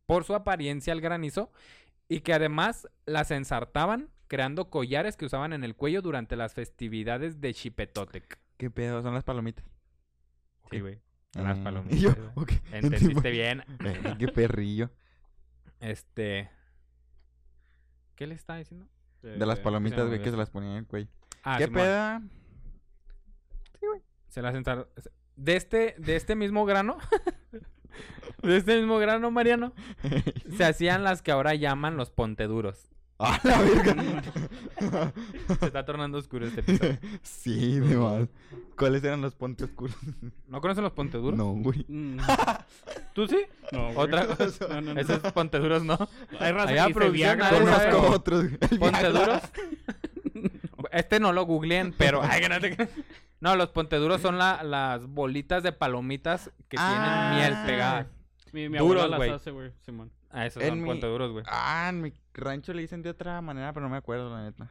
por 0.07 0.23
su 0.23 0.35
apariencia 0.37 0.93
al 0.93 1.01
granizo 1.01 1.51
y 2.09 2.21
que 2.21 2.33
además 2.33 2.87
las 3.07 3.33
ensartaban 3.33 4.09
creando 4.29 4.71
collares 4.71 5.17
que 5.17 5.27
usaban 5.27 5.53
en 5.53 5.65
el 5.65 5.75
cuello 5.75 6.01
durante 6.01 6.37
las 6.37 6.55
festividades 6.55 7.41
de 7.41 7.55
Xipetotec. 7.55 8.39
¿Qué 8.57 8.71
pedo? 8.71 9.03
Son 9.03 9.15
las 9.15 9.25
palomitas. 9.25 9.65
Sí, 10.71 10.79
güey. 10.79 11.08
Las 11.35 11.59
Ah, 11.59 11.63
palomitas. 11.65 11.99
y 11.99 12.01
yo, 12.01 12.15
güey. 12.15 12.29
ok. 12.37 12.53
Entendiste 12.73 13.31
bien. 13.31 13.63
Qué 14.19 14.29
perrillo. 14.35 14.91
Este. 15.81 16.51
¿Qué 18.17 18.27
le 18.27 18.35
está 18.35 18.57
diciendo? 18.57 18.87
De 19.23 19.45
las 19.47 19.59
Eh, 19.59 19.63
palomitas, 19.63 20.07
güey, 20.07 20.23
que 20.23 20.31
se 20.31 20.37
las 20.37 20.51
ponían 20.51 20.73
en 20.73 20.79
el 20.79 20.87
cuello. 20.87 21.09
Ah, 21.43 21.57
¿Qué 21.59 21.65
Simón. 21.67 21.81
peda? 21.83 22.23
Se 24.29 24.43
las 24.43 24.55
ensar- 24.55 24.89
De 25.37 25.57
este, 25.57 25.95
de 25.99 26.17
este 26.17 26.35
mismo 26.37 26.65
grano. 26.67 26.99
de 28.43 28.57
este 28.57 28.77
mismo 28.77 28.99
grano, 28.99 29.31
Mariano. 29.31 29.73
Se 30.57 30.65
hacían 30.65 31.03
las 31.05 31.23
que 31.23 31.31
ahora 31.33 31.55
llaman 31.55 31.97
los 31.97 32.11
ponteduros. 32.11 32.91
¡Ah, 33.21 33.41
la 33.43 33.59
verga! 33.61 35.13
Se 35.59 35.67
está 35.67 35.85
tornando 35.85 36.19
oscuro 36.19 36.47
este 36.47 36.61
episodio. 36.61 36.99
sí, 37.23 37.81
de 37.81 37.97
más. 37.97 38.29
¿Cuáles 38.77 39.03
eran 39.03 39.21
los 39.21 39.35
pontes 39.35 39.69
oscuros? 39.69 39.97
¿No 40.47 40.61
conocen 40.61 40.85
los 40.85 40.93
ponteduros? 40.93 41.37
No, 41.37 41.47
güey. 41.53 41.85
Mm, 41.89 42.19
¿Tú 43.15 43.27
sí? 43.27 43.39
no, 43.73 43.87
güey. 43.93 43.97
Otra 43.97 44.27
No, 44.71 44.81
no, 44.81 44.95
no. 44.95 45.01
Esos 45.01 45.19
ponteduros 45.33 45.83
no. 45.83 45.99
Hay 46.39 46.53
raza 46.53 46.71
Allá 46.71 46.89
producción. 46.95 47.39
Conozco 47.41 48.11
otros. 48.15 48.45
El 48.71 48.79
¿Ponteduros? 48.79 49.43
Este 50.93 51.19
no 51.19 51.33
lo 51.33 51.45
googleen, 51.45 51.93
pero. 51.99 52.23
Ay, 52.23 52.41
que 52.41 52.49
no 52.49 52.61
te- 52.61 52.89
No, 53.41 53.57
los 53.57 53.71
ponteduros 53.71 54.21
son 54.21 54.39
la- 54.39 54.63
las 54.63 55.07
bolitas 55.09 55.65
de 55.65 55.73
palomitas 55.73 56.53
que 56.69 56.77
Ah. 56.79 57.33
tienen 57.35 57.53
miel 57.57 57.67
pegadas. 57.67 58.07
Mi, 58.53 58.69
mi 58.69 58.79
Duros, 58.79 59.03
abuela 59.03 59.17
güey. 59.17 59.31
las 59.31 59.41
hace, 59.41 59.51
güey, 59.51 59.73
Simón. 59.85 60.13
Ah, 60.31 60.47
esos 60.47 60.63
En 60.63 60.71
son 60.71 60.83
mi- 60.83 60.89
ponteduros, 60.89 61.33
güey. 61.33 61.45
Ah, 61.49 61.87
en 61.89 62.03
mi 62.03 62.13
rancho 62.35 62.73
le 62.73 62.83
dicen 62.83 63.03
de 63.03 63.11
otra 63.11 63.41
manera, 63.41 63.73
pero 63.73 63.85
no 63.87 63.91
me 63.91 63.97
acuerdo, 63.97 64.31
la 64.31 64.43
neta. 64.43 64.71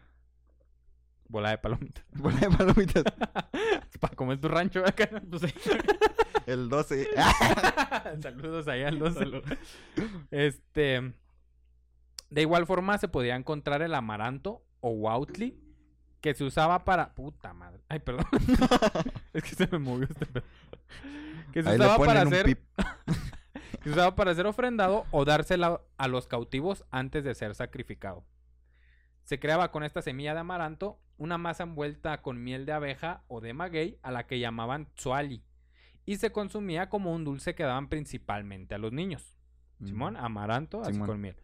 Bola 1.29 1.49
de 1.49 1.57
palomitas. 1.57 2.05
Bola 2.13 2.37
de 2.39 2.49
palomitas. 2.49 3.03
Para 3.99 4.15
comer 4.15 4.39
tu 4.39 4.47
rancho 4.47 4.83
acá. 4.85 5.09
Pues. 5.29 5.53
El 6.45 6.69
12. 6.69 7.09
Saludos 8.21 8.67
ahí 8.69 8.83
al 8.83 8.97
12. 8.99 9.19
Salud. 9.19 9.43
Este. 10.31 11.13
De 12.29 12.41
igual 12.41 12.65
forma 12.65 12.97
se 12.97 13.07
podía 13.09 13.35
encontrar 13.35 13.81
el 13.81 13.93
amaranto 13.93 14.63
o 14.79 14.91
huautli, 14.91 15.59
que 16.21 16.33
se 16.33 16.43
usaba 16.45 16.85
para... 16.85 17.13
Puta 17.15 17.53
madre. 17.53 17.81
Ay, 17.89 17.99
perdón. 17.99 18.25
es 19.33 19.43
que 19.43 19.55
se 19.55 19.67
me 19.67 19.79
movió 19.79 20.07
este 20.09 20.25
pedo. 20.25 20.45
Que 21.51 21.63
se 21.63 21.69
Ahí 21.69 21.77
le 21.77 21.85
usaba 21.85 22.05
para 22.05 22.21
un 22.21 22.27
hacer... 22.27 22.45
pip. 22.45 22.59
Se 23.87 23.93
usaba 23.93 24.15
para 24.15 24.35
ser 24.35 24.45
ofrendado 24.47 25.05
o 25.11 25.25
dársela 25.25 25.81
a 25.97 26.07
los 26.07 26.27
cautivos 26.27 26.83
antes 26.91 27.23
de 27.23 27.33
ser 27.35 27.55
sacrificado. 27.55 28.23
Se 29.23 29.39
creaba 29.39 29.71
con 29.71 29.83
esta 29.83 30.01
semilla 30.01 30.33
de 30.33 30.39
amaranto 30.41 30.99
una 31.17 31.37
masa 31.37 31.63
envuelta 31.63 32.21
con 32.21 32.43
miel 32.43 32.65
de 32.65 32.73
abeja 32.73 33.23
o 33.27 33.41
de 33.41 33.53
maguey 33.53 33.97
a 34.03 34.11
la 34.11 34.25
que 34.27 34.39
llamaban 34.39 34.87
tzuali 34.95 35.43
y 36.05 36.17
se 36.17 36.31
consumía 36.31 36.89
como 36.89 37.13
un 37.13 37.23
dulce 37.25 37.55
que 37.55 37.63
daban 37.63 37.89
principalmente 37.89 38.75
a 38.75 38.77
los 38.77 38.93
niños. 38.93 39.37
Simón, 39.83 40.17
amaranto, 40.17 40.81
así 40.81 40.97
con 40.99 41.21
miel. 41.21 41.35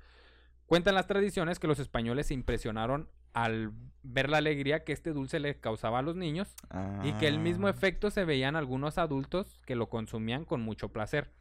Cuentan 0.66 0.96
las 0.96 1.06
tradiciones 1.08 1.60
que 1.60 1.68
los 1.68 1.80
españoles 1.80 2.28
se 2.28 2.34
impresionaron 2.34 3.10
al 3.34 3.72
ver 4.04 4.30
la 4.30 4.38
alegría 4.38 4.84
que 4.84 4.94
este 4.94 5.12
dulce 5.12 5.40
le 5.40 5.60
causaba 5.60 6.00
a 6.00 6.02
los 6.02 6.16
niños 6.16 6.56
y 7.04 7.12
que 7.14 7.28
el 7.28 7.40
mismo 7.40 7.68
Ah. 7.68 7.72
efecto 7.72 8.10
se 8.12 8.26
veía 8.26 8.48
en 8.48 8.56
algunos 8.56 8.98
adultos 8.98 9.60
que 9.66 9.76
lo 9.76 9.90
consumían 9.90 10.46
con 10.46 10.62
mucho 10.62 10.90
placer. 10.90 11.32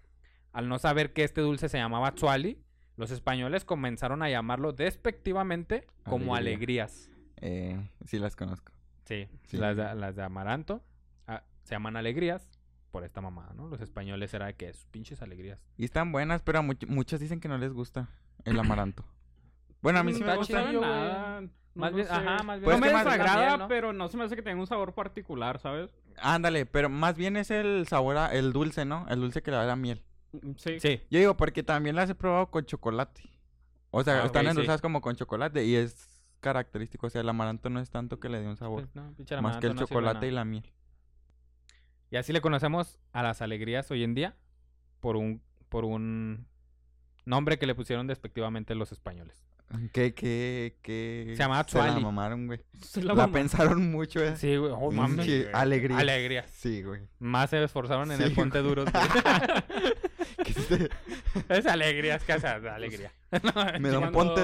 Al 0.52 0.68
no 0.68 0.78
saber 0.78 1.12
que 1.12 1.24
este 1.24 1.40
dulce 1.40 1.68
se 1.68 1.78
llamaba 1.78 2.12
tzuali, 2.12 2.58
los 2.96 3.10
españoles 3.10 3.64
comenzaron 3.64 4.22
a 4.22 4.28
llamarlo 4.28 4.72
despectivamente 4.72 5.86
como 6.04 6.34
Alegría. 6.36 6.84
alegrías. 6.84 7.10
Eh, 7.40 7.88
sí 8.06 8.18
las 8.18 8.36
conozco. 8.36 8.72
Sí, 9.04 9.28
Sí. 9.46 9.56
Las, 9.56 9.76
de, 9.76 9.94
las 9.94 10.14
de 10.14 10.22
amaranto 10.22 10.82
ah, 11.26 11.42
se 11.64 11.74
llaman 11.74 11.96
alegrías 11.96 12.48
por 12.90 13.04
esta 13.04 13.20
mamada, 13.20 13.52
¿no? 13.54 13.66
Los 13.68 13.80
españoles 13.80 14.32
era 14.34 14.46
de 14.46 14.54
que 14.54 14.68
es 14.68 14.84
pinches 14.90 15.22
alegrías. 15.22 15.58
Y 15.76 15.84
están 15.84 16.12
buenas, 16.12 16.42
pero 16.42 16.58
a 16.58 16.62
much- 16.62 16.86
muchos 16.86 17.18
dicen 17.20 17.40
que 17.40 17.48
no 17.48 17.56
les 17.58 17.72
gusta 17.72 18.10
el 18.44 18.58
amaranto. 18.60 19.04
Bueno, 19.80 19.98
a 20.00 20.04
mí 20.04 20.12
sí 20.14 20.22
me 20.22 20.36
gusta. 20.36 20.54
sabe 20.58 20.68
chido, 20.68 20.80
güey. 20.80 20.92
nada. 20.92 21.40
No 21.40 21.48
Más 21.74 21.90
lo 21.92 21.96
bien- 21.96 22.06
sé. 22.08 22.12
ajá, 22.14 22.42
más 22.42 22.60
bien 22.60 22.64
Pues 22.64 22.76
no 22.80 22.86
me 22.86 22.92
desagrada, 22.92 23.46
miel, 23.48 23.58
¿no? 23.60 23.68
pero 23.68 23.92
no 23.94 24.08
se 24.08 24.16
me 24.18 24.24
hace 24.24 24.36
que 24.36 24.42
tenga 24.42 24.60
un 24.60 24.66
sabor 24.66 24.92
particular, 24.94 25.58
¿sabes? 25.58 25.90
Ándale, 26.18 26.66
pero 26.66 26.90
más 26.90 27.16
bien 27.16 27.36
es 27.38 27.50
el 27.50 27.86
sabor, 27.88 28.18
a- 28.18 28.32
el 28.34 28.52
dulce, 28.52 28.84
¿no? 28.84 29.06
El 29.08 29.20
dulce 29.20 29.42
que 29.42 29.50
le 29.50 29.56
da 29.56 29.64
la 29.64 29.74
miel. 29.76 30.02
Mm, 30.32 30.52
Sí. 30.56 30.80
Sí, 30.80 31.00
Yo 31.10 31.18
digo, 31.18 31.36
porque 31.36 31.62
también 31.62 31.96
las 31.96 32.08
he 32.10 32.14
probado 32.14 32.50
con 32.50 32.64
chocolate. 32.64 33.22
O 33.90 34.02
sea, 34.02 34.22
Ah, 34.22 34.26
están 34.26 34.42
ok, 34.42 34.46
sí. 34.46 34.50
endulzadas 34.50 34.80
como 34.80 35.00
con 35.00 35.14
chocolate 35.16 35.64
y 35.64 35.74
es 35.76 36.08
característico. 36.40 37.06
O 37.06 37.10
sea, 37.10 37.20
el 37.20 37.28
amaranto 37.28 37.68
no 37.70 37.80
es 37.80 37.90
tanto 37.90 38.18
que 38.18 38.28
le 38.28 38.40
dé 38.40 38.48
un 38.48 38.56
sabor. 38.56 38.88
pues 38.88 38.94
no, 38.94 39.14
más 39.42 39.58
que 39.58 39.66
el 39.66 39.74
no 39.74 39.82
chocolate 39.86 40.26
y 40.28 40.30
la 40.30 40.44
miel. 40.44 40.64
Y 42.10 42.16
así 42.16 42.32
le 42.32 42.40
conocemos 42.40 42.98
a 43.12 43.22
las 43.22 43.40
alegrías 43.42 43.90
hoy 43.90 44.02
en 44.04 44.14
día 44.14 44.36
por 45.00 45.16
un, 45.16 45.40
por 45.68 45.84
un 45.84 46.46
nombre 47.24 47.58
que 47.58 47.66
le 47.66 47.74
pusieron 47.74 48.06
despectivamente 48.06 48.74
los 48.74 48.92
españoles. 48.92 49.44
Que, 49.94 50.12
que, 50.12 50.76
que... 50.82 51.32
Se 51.34 51.36
llamaba 51.42 51.64
Se 51.66 51.78
la 51.78 51.98
mamaron, 51.98 52.46
güey. 52.46 52.60
Se 52.82 53.02
La, 53.02 53.28
pensaron 53.28 53.90
mucho, 53.90 54.22
eh. 54.22 54.36
Sí, 54.36 54.56
güey. 54.56 54.70
Oh, 54.74 54.90
Mm, 54.90 54.94
mames. 54.94 55.24
sí, 55.26 55.40
güey. 55.42 55.54
alegría. 55.54 55.96
Alegrías. 55.98 56.50
Sí, 56.50 56.82
güey. 56.82 57.00
Más 57.18 57.48
se 57.48 57.62
esforzaron 57.64 58.10
en 58.12 58.18
Sí, 58.18 58.24
el 58.24 58.32
Ponte 58.34 58.60
güey. 58.60 58.68
Duros. 58.74 58.88
güey. 58.92 59.04
Que 60.54 60.60
se- 60.60 60.90
es 61.48 61.66
alegrías, 61.66 62.22
que 62.24 62.32
es 62.32 62.44
alegría. 62.44 63.12
Me 63.80 63.88
da 63.90 63.98
un 63.98 64.12
ponte. 64.12 64.40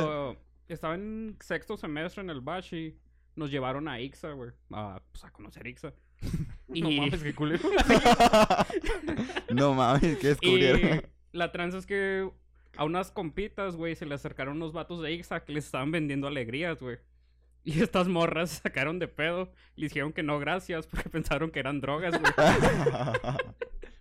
Estaba 0.69 0.95
en 0.95 1.37
sexto 1.41 1.77
semestre 1.77 2.23
en 2.23 2.31
el 2.31 2.41
Bashi. 2.41 2.97
Nos 3.37 3.51
llevaron 3.51 3.89
a 3.89 4.01
Ixa, 4.01 4.33
güey. 4.33 4.51
A, 4.73 5.01
pues, 5.13 5.25
a 5.25 5.31
conocer 5.31 5.67
Ixa. 5.67 5.93
Y, 6.71 6.83
No 6.83 6.91
mames, 6.91 7.23
qué 7.23 7.35
culero. 7.35 7.67
no 9.51 9.73
mames, 9.73 10.19
que 10.19 10.27
y 10.27 10.29
descubrieron. 10.29 11.03
la 11.33 11.51
tranza 11.51 11.79
es 11.79 11.87
que 11.87 12.31
a 12.77 12.85
unas 12.85 13.11
compitas, 13.11 13.75
güey, 13.77 13.95
se 13.95 14.05
le 14.05 14.15
acercaron 14.15 14.57
unos 14.57 14.73
vatos 14.75 15.01
de 15.01 15.13
Ixa 15.13 15.45
que 15.45 15.53
les 15.55 15.65
estaban 15.65 15.91
vendiendo 15.91 16.27
alegrías, 16.27 16.81
güey. 16.81 16.99
Y 17.65 17.81
estas 17.83 18.07
morras 18.09 18.51
se 18.51 18.61
sacaron 18.63 18.99
de 18.99 19.09
pedo. 19.09 19.51
Le 19.77 19.87
dijeron 19.87 20.13
que 20.13 20.23
no, 20.23 20.39
gracias, 20.39 20.87
porque 20.87 21.09
pensaron 21.09 21.51
que 21.51 21.59
eran 21.61 21.81
drogas, 21.81 22.19
güey. 22.21 22.33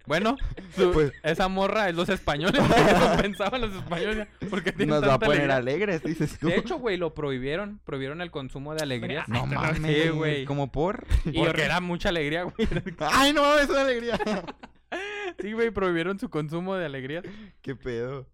Bueno, 0.07 0.35
su- 0.75 0.91
Pues- 0.91 1.11
esa 1.23 1.47
morra 1.47 1.89
es 1.89 1.95
los 1.95 2.09
españoles. 2.09 2.61
Eso 2.87 3.17
pensaban 3.21 3.61
los 3.61 3.75
españoles. 3.75 4.27
Porque 4.49 4.71
tienen 4.71 4.95
Nos 4.95 5.07
va 5.07 5.15
a 5.15 5.19
poner 5.19 5.51
alegría. 5.51 5.55
alegres, 5.57 6.03
dices 6.03 6.39
tú. 6.39 6.47
De 6.47 6.55
hecho, 6.57 6.77
güey, 6.79 6.97
lo 6.97 7.13
prohibieron. 7.13 7.79
Prohibieron 7.85 8.21
el 8.21 8.31
consumo 8.31 8.73
de 8.73 8.83
alegrías. 8.83 9.27
no 9.27 9.45
mames, 9.45 10.11
güey. 10.13 10.45
Como 10.45 10.71
por. 10.71 11.05
Y 11.25 11.37
Porque 11.37 11.63
era 11.63 11.79
mucha 11.81 12.09
alegría, 12.09 12.43
güey. 12.43 12.67
Ay, 12.99 13.33
no 13.33 13.43
mames, 13.43 13.63
es 13.65 13.69
una 13.69 13.81
alegría. 13.81 14.19
Sí, 15.39 15.53
güey, 15.53 15.69
prohibieron 15.71 16.17
su 16.19 16.29
consumo 16.29 16.75
de 16.75 16.85
alegrías. 16.85 17.23
Qué 17.61 17.75
pedo. 17.75 18.27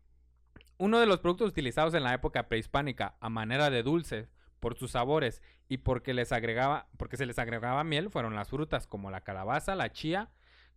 Uno 0.78 1.00
de 1.00 1.06
los 1.06 1.20
productos 1.20 1.50
utilizados 1.50 1.94
en 1.94 2.04
la 2.04 2.14
época 2.14 2.48
prehispánica 2.48 3.16
a 3.20 3.30
manera 3.30 3.70
de 3.70 3.84
dulce 3.84 4.28
por 4.60 4.78
sus 4.78 4.92
sabores 4.92 5.42
y 5.68 5.78
porque 5.78 6.14
les 6.14 6.32
agregaba, 6.32 6.88
porque 6.98 7.18
se 7.18 7.26
les 7.26 7.40
agregaba 7.40 7.84
miel 7.84 8.10
fueron 8.10 8.36
las 8.36 8.50
frutas 8.50 8.86
como 8.88 9.10
la 9.12 9.22
calabaza, 9.22 9.76
la 9.76 9.92
chía. 9.92 10.30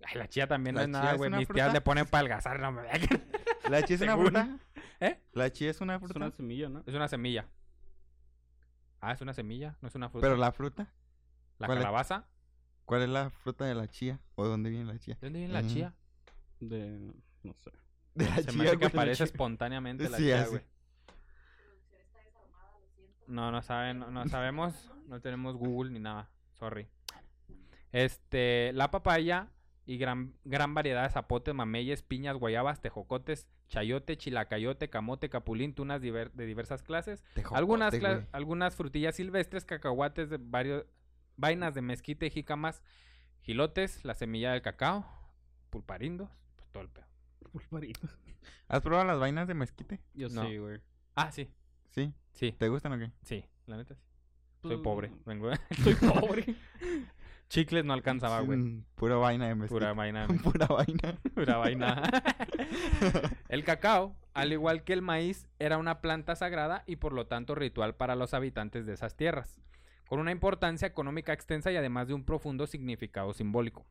Ay, 0.05 0.15
la 0.19 0.29
chía 0.29 0.47
también 0.47 0.75
no 0.75 0.81
¿La 0.81 0.85
es 0.85 0.91
chía 0.91 1.01
nada, 1.01 1.13
es 1.13 1.17
güey. 1.19 1.29
una 1.29 1.39
Mis 1.39 1.49
tías 1.49 1.73
le 1.73 1.81
ponen 1.81 2.07
para 2.07 2.21
algazar, 2.21 2.61
no 2.61 2.73
me 2.73 2.83
¿La 3.71 3.83
chía 3.83 3.97
es 3.97 4.03
una 4.03 4.17
fruta? 4.17 4.59
¿Eh? 5.01 5.21
¿La 5.33 5.51
chía 5.53 5.71
es 5.71 5.81
una 5.81 5.95
Es 5.97 6.01
fruta? 6.01 6.19
una 6.19 6.31
semilla, 6.31 6.69
¿no? 6.69 6.83
Es 6.87 6.95
una 6.95 7.09
semilla. 7.09 7.47
Ah, 9.01 9.13
es 9.13 9.21
una 9.21 9.33
semilla, 9.35 9.77
no 9.81 9.89
es 9.89 9.95
una 9.95 10.09
fruta. 10.09 10.27
Pero 10.27 10.37
la 10.37 10.53
fruta. 10.53 10.93
la 11.59 11.67
¿cuál 11.67 11.79
es? 11.79 11.85
calabaza. 11.85 12.27
¿Cuál 12.85 13.03
es 13.03 13.09
la 13.09 13.31
fruta 13.31 13.65
de 13.65 13.75
la 13.75 13.89
chía? 13.89 14.21
¿O 14.37 14.45
de 14.45 14.51
dónde 14.51 14.71
viene 14.71 14.85
la 14.85 14.99
chía? 14.99 15.17
¿De 15.21 15.27
dónde 15.27 15.39
viene 15.41 15.53
la 15.55 15.63
Mm. 15.63 15.67
chía? 15.69 15.95
De... 16.61 17.13
No 17.43 17.55
sé. 17.55 17.71
De 18.15 18.25
la 18.29 18.37
Se 18.37 18.53
me 18.53 18.59
chía, 18.61 18.69
hace 18.71 18.79
que 18.79 18.87
aparece 18.87 19.17
chía. 19.19 19.25
espontáneamente 19.27 20.09
la 20.09 20.17
Sí, 20.19 20.23
chía, 20.25 20.47
güey. 20.47 20.63
No, 23.27 23.51
no 23.51 23.61
saben, 23.63 23.99
no, 23.99 24.11
no 24.11 24.27
sabemos, 24.29 24.93
no 25.09 25.21
tenemos 25.21 25.57
Google 25.57 25.91
ni 25.91 25.99
nada, 25.99 26.31
sorry. 26.53 26.87
Este, 27.91 28.73
la 28.73 28.91
papaya 28.91 29.49
y 29.87 29.99
gran, 29.99 30.35
gran 30.45 30.75
variedad 30.75 31.05
de 31.05 31.11
zapotes, 31.11 31.55
mameyes, 31.55 32.03
piñas, 32.03 32.37
guayabas, 32.37 32.81
tejocotes, 32.83 33.47
chayote, 33.69 34.17
chilacayote, 34.19 34.91
camote, 34.91 35.29
capulín, 35.31 35.75
tunas 35.75 36.03
diver- 36.03 36.33
de 36.33 36.45
diversas 36.47 36.83
clases, 36.83 37.23
Tejocote, 37.35 37.57
algunas, 37.59 37.95
cla- 37.95 38.27
algunas 38.33 38.75
frutillas 38.75 39.15
silvestres, 39.15 39.65
cacahuates, 39.65 40.29
de 40.29 40.39
varios, 40.41 40.85
vainas 41.37 41.75
de 41.75 41.83
mezquite, 41.83 42.29
jícamas, 42.31 42.83
gilotes, 43.43 44.05
la 44.05 44.15
semilla 44.15 44.53
del 44.53 44.63
cacao, 44.63 45.07
pulparindos, 45.71 46.31
pues 46.57 46.69
todo 46.73 46.83
el 46.83 46.89
pedo. 46.91 47.07
Pulparito. 47.53 48.01
¿Has 48.69 48.83
probado 48.83 49.07
las 49.07 49.21
vainas 49.21 49.47
de 49.47 49.55
mezquite? 49.55 50.01
Yo 50.15 50.29
No. 50.31 50.45
sí, 50.47 50.57
güey. 50.59 50.81
Ah, 51.15 51.31
sí, 51.31 51.49
Sí. 51.91 52.13
sí, 52.33 52.53
¿Te 52.53 52.69
gustan 52.69 52.93
o 52.93 52.99
qué? 52.99 53.11
sí, 53.23 53.45
la 53.67 53.77
neta 53.77 53.95
sí. 53.95 54.01
Soy 54.63 54.71
Pues, 54.77 54.81
pobre, 54.83 55.13
vengo. 55.25 55.51
Soy 55.85 55.95
pobre. 55.95 56.45
Chicles 57.49 57.85
no 57.85 57.93
alcanzaba, 57.93 58.41
güey. 58.41 58.59
Mm, 58.59 58.85
Pura 58.97 59.17
vaina 59.17 59.47
de 59.49 59.55
mezquite. 59.55 59.75
Pura 59.79 59.93
vaina. 59.95 60.27
Pura 60.43 60.67
vaina. 60.67 61.21
Pura 61.35 61.57
vaina. 61.59 62.03
el 63.49 63.65
cacao, 63.65 64.17
al 64.35 64.53
igual 64.53 64.83
que 64.83 64.93
el 64.93 65.03
maíz, 65.03 65.47
era 65.59 65.79
una 65.79 66.01
planta 66.01 66.35
sagrada 66.35 66.83
y 66.87 66.97
por 66.97 67.13
lo 67.13 67.27
tanto 67.27 67.55
ritual 67.55 67.95
para 67.95 68.17
los 68.17 68.35
habitantes 68.35 68.87
de 68.87 68.95
esas 68.95 69.17
tierras, 69.17 69.61
con 70.09 70.19
una 70.19 70.33
importancia 70.33 70.89
económica 70.89 71.33
extensa 71.33 71.71
y 71.71 71.77
además 71.77 72.09
de 72.09 72.15
un 72.15 72.25
profundo 72.25 72.67
significado 72.67 73.33
simbólico. 73.33 73.87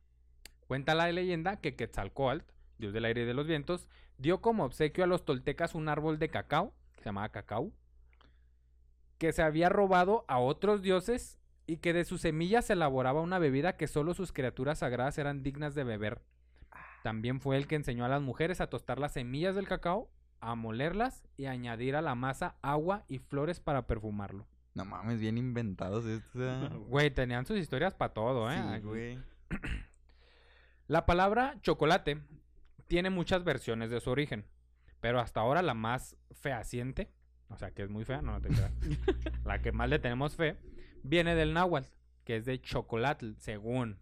Cuenta 0.67 0.95
la 0.95 1.11
leyenda 1.11 1.57
que 1.61 1.75
Quetzalcoatl, 1.75 2.43
dios 2.77 2.91
del 2.93 3.05
aire 3.05 3.21
y 3.21 3.25
de 3.25 3.33
los 3.33 3.47
vientos, 3.47 3.87
dio 4.17 4.41
como 4.41 4.65
obsequio 4.65 5.03
a 5.03 5.07
los 5.07 5.23
toltecas 5.23 5.75
un 5.75 5.87
árbol 5.87 6.19
de 6.19 6.29
cacao, 6.29 6.73
que 6.95 7.03
se 7.03 7.05
llamaba 7.09 7.29
cacao, 7.29 7.71
que 9.17 9.31
se 9.31 9.43
había 9.43 9.69
robado 9.69 10.25
a 10.27 10.39
otros 10.39 10.81
dioses 10.81 11.39
y 11.67 11.77
que 11.77 11.93
de 11.93 12.05
sus 12.05 12.21
semillas 12.21 12.65
se 12.65 12.73
elaboraba 12.73 13.21
una 13.21 13.39
bebida 13.39 13.77
que 13.77 13.87
solo 13.87 14.13
sus 14.13 14.31
criaturas 14.31 14.79
sagradas 14.79 15.17
eran 15.17 15.43
dignas 15.43 15.75
de 15.75 15.83
beber. 15.83 16.21
También 17.03 17.39
fue 17.39 17.57
el 17.57 17.67
que 17.67 17.75
enseñó 17.75 18.05
a 18.05 18.09
las 18.09 18.21
mujeres 18.21 18.61
a 18.61 18.67
tostar 18.67 18.99
las 18.99 19.13
semillas 19.13 19.55
del 19.55 19.67
cacao, 19.67 20.09
a 20.39 20.55
molerlas 20.55 21.23
y 21.37 21.45
añadir 21.45 21.95
a 21.95 22.01
la 22.01 22.15
masa 22.15 22.55
agua 22.61 23.05
y 23.07 23.19
flores 23.19 23.59
para 23.59 23.87
perfumarlo. 23.87 24.47
No 24.73 24.85
mames, 24.85 25.19
bien 25.19 25.37
inventados 25.37 26.05
estos. 26.05 26.41
¿eh? 26.41 26.69
Güey, 26.87 27.09
tenían 27.11 27.45
sus 27.45 27.57
historias 27.57 27.93
para 27.93 28.13
todo, 28.13 28.51
¿eh? 28.51 28.61
Sí, 28.75 28.81
güey. 28.81 29.19
La 30.87 31.05
palabra 31.05 31.57
chocolate 31.61 32.21
tiene 32.87 33.09
muchas 33.09 33.43
versiones 33.43 33.89
de 33.89 33.99
su 34.01 34.11
origen, 34.11 34.45
pero 34.99 35.19
hasta 35.19 35.39
ahora 35.39 35.63
la 35.63 35.73
más 35.73 36.15
fehaciente, 36.31 37.09
o 37.49 37.57
sea 37.57 37.71
que 37.71 37.81
es 37.81 37.89
muy 37.89 38.05
fea, 38.05 38.21
no, 38.21 38.33
no 38.33 38.41
te 38.41 38.49
creas, 38.49 38.71
la 39.45 39.61
que 39.61 39.71
más 39.71 39.89
le 39.89 39.97
tenemos 39.97 40.35
fe, 40.35 40.57
viene 41.05 41.35
del 41.35 41.53
náhuatl, 41.53 41.87
que 42.23 42.37
es 42.37 42.45
de 42.45 42.59
chocolatl, 42.61 43.33
según. 43.37 43.99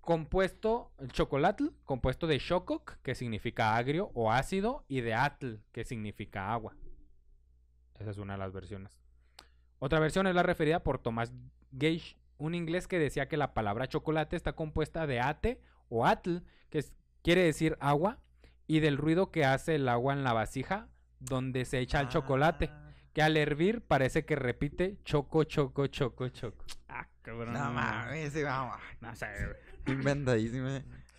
Compuesto, 0.00 0.90
el 0.98 1.12
chocolatl, 1.12 1.68
compuesto 1.84 2.26
de 2.26 2.40
chococ, 2.40 2.96
que 3.02 3.14
significa 3.14 3.76
agrio 3.76 4.10
o 4.14 4.32
ácido, 4.32 4.84
y 4.88 5.00
de 5.00 5.14
atl, 5.14 5.56
que 5.70 5.84
significa 5.84 6.52
agua. 6.52 6.74
Esa 8.00 8.10
es 8.10 8.18
una 8.18 8.32
de 8.32 8.38
las 8.40 8.52
versiones. 8.52 8.90
Otra 9.78 10.00
versión 10.00 10.26
es 10.26 10.34
la 10.34 10.42
referida 10.42 10.82
por 10.82 10.98
Thomas 10.98 11.32
Gage, 11.70 12.16
un 12.38 12.54
inglés 12.56 12.88
que 12.88 12.98
decía 12.98 13.28
que 13.28 13.36
la 13.36 13.54
palabra 13.54 13.86
chocolate 13.86 14.34
está 14.34 14.54
compuesta 14.54 15.06
de 15.06 15.20
ate 15.20 15.60
o 15.88 16.04
atl, 16.04 16.38
que 16.70 16.78
es- 16.78 16.92
quiere 17.22 17.42
decir 17.44 17.76
agua, 17.80 18.18
y 18.66 18.80
del 18.80 18.96
ruido 18.96 19.30
que 19.30 19.44
hace 19.44 19.76
el 19.76 19.88
agua 19.88 20.14
en 20.14 20.24
la 20.24 20.32
vasija 20.32 20.88
donde 21.20 21.64
se 21.64 21.78
echa 21.78 22.00
el 22.00 22.08
chocolate, 22.08 22.70
Ah, 22.72 22.81
que 23.12 23.22
al 23.22 23.36
hervir 23.36 23.82
parece 23.82 24.24
que 24.24 24.36
repite 24.36 24.96
choco, 25.04 25.44
choco, 25.44 25.86
choco, 25.86 26.28
choco. 26.28 26.64
Ah, 26.88 27.06
cabrón. 27.22 27.52
No 27.52 27.72
mames, 27.72 28.42
vamos. 28.42 28.76
No 29.00 29.14
sé, 29.14 29.26
güey. 29.86 29.96
Inventadísimo. 29.98 30.68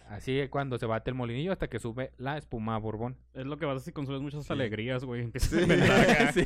Así 0.10 0.38
es 0.40 0.50
cuando 0.50 0.78
se 0.78 0.86
bate 0.86 1.10
el 1.10 1.16
molinillo 1.16 1.52
hasta 1.52 1.70
que 1.70 1.80
sube 1.80 2.12
la 2.18 2.38
espuma 2.38 2.78
Borbón. 2.78 3.18
Es 3.34 3.46
lo 3.46 3.58
que 3.58 3.66
vas 3.66 3.74
a 3.74 3.78
hacer 3.78 3.86
si 3.86 3.92
consumes 3.94 4.22
muchas 4.22 4.46
Sí. 4.46 4.54
alegrías, 4.54 5.04
güey. 5.06 5.22
Empiezas 5.22 5.50
Sí. 5.50 5.58
a 5.58 5.62
inventar 5.64 6.00
acá. 6.02 6.32
Sí. 6.34 6.46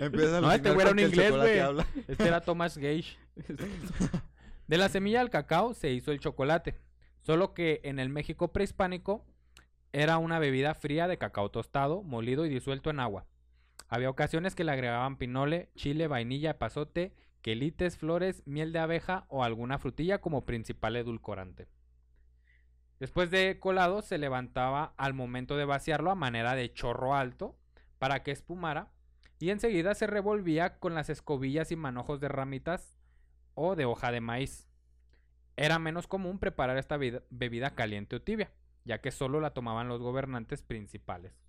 Empieza 0.00 0.38
a 0.38 0.40
No, 0.40 0.52
este 0.52 0.70
güey 0.70 0.82
era 0.82 0.92
un 0.92 0.98
inglés, 0.98 1.32
güey. 1.32 1.58
Este 2.06 2.26
era 2.28 2.40
Thomas 2.42 2.76
Gage. 2.78 3.16
De 4.66 4.76
la 4.76 4.88
semilla 4.88 5.20
del 5.20 5.30
cacao 5.30 5.74
se 5.74 5.90
hizo 5.90 6.12
el 6.12 6.20
chocolate. 6.20 6.76
Solo 7.22 7.54
que 7.54 7.80
en 7.84 7.98
el 7.98 8.08
México 8.10 8.52
prehispánico 8.52 9.24
era 9.92 10.18
una 10.18 10.38
bebida 10.38 10.74
fría 10.74 11.08
de 11.08 11.16
cacao 11.18 11.50
tostado, 11.50 12.02
molido 12.02 12.44
y 12.46 12.50
disuelto 12.50 12.90
en 12.90 13.00
agua. 13.00 13.26
Había 13.88 14.10
ocasiones 14.10 14.54
que 14.54 14.64
le 14.64 14.72
agregaban 14.72 15.16
pinole, 15.16 15.70
chile, 15.74 16.06
vainilla, 16.06 16.58
pasote, 16.58 17.14
quelites, 17.42 17.96
flores, 17.96 18.42
miel 18.46 18.72
de 18.72 18.80
abeja 18.80 19.24
o 19.28 19.42
alguna 19.42 19.78
frutilla 19.78 20.20
como 20.20 20.44
principal 20.44 20.96
edulcorante. 20.96 21.68
Después 23.00 23.30
de 23.30 23.58
colado 23.60 24.02
se 24.02 24.18
levantaba 24.18 24.92
al 24.96 25.14
momento 25.14 25.56
de 25.56 25.64
vaciarlo 25.64 26.10
a 26.10 26.16
manera 26.16 26.54
de 26.54 26.72
chorro 26.72 27.14
alto 27.14 27.56
para 27.98 28.22
que 28.22 28.32
espumara 28.32 28.90
y 29.38 29.50
enseguida 29.50 29.94
se 29.94 30.06
revolvía 30.06 30.78
con 30.78 30.94
las 30.94 31.08
escobillas 31.08 31.70
y 31.70 31.76
manojos 31.76 32.20
de 32.20 32.28
ramitas 32.28 32.96
o 33.54 33.76
de 33.76 33.84
hoja 33.84 34.10
de 34.10 34.20
maíz. 34.20 34.68
Era 35.56 35.78
menos 35.78 36.06
común 36.06 36.38
preparar 36.38 36.76
esta 36.76 36.96
bebida 36.96 37.74
caliente 37.74 38.16
o 38.16 38.22
tibia, 38.22 38.52
ya 38.84 39.00
que 39.00 39.12
solo 39.12 39.40
la 39.40 39.54
tomaban 39.54 39.88
los 39.88 40.00
gobernantes 40.00 40.62
principales. 40.62 41.47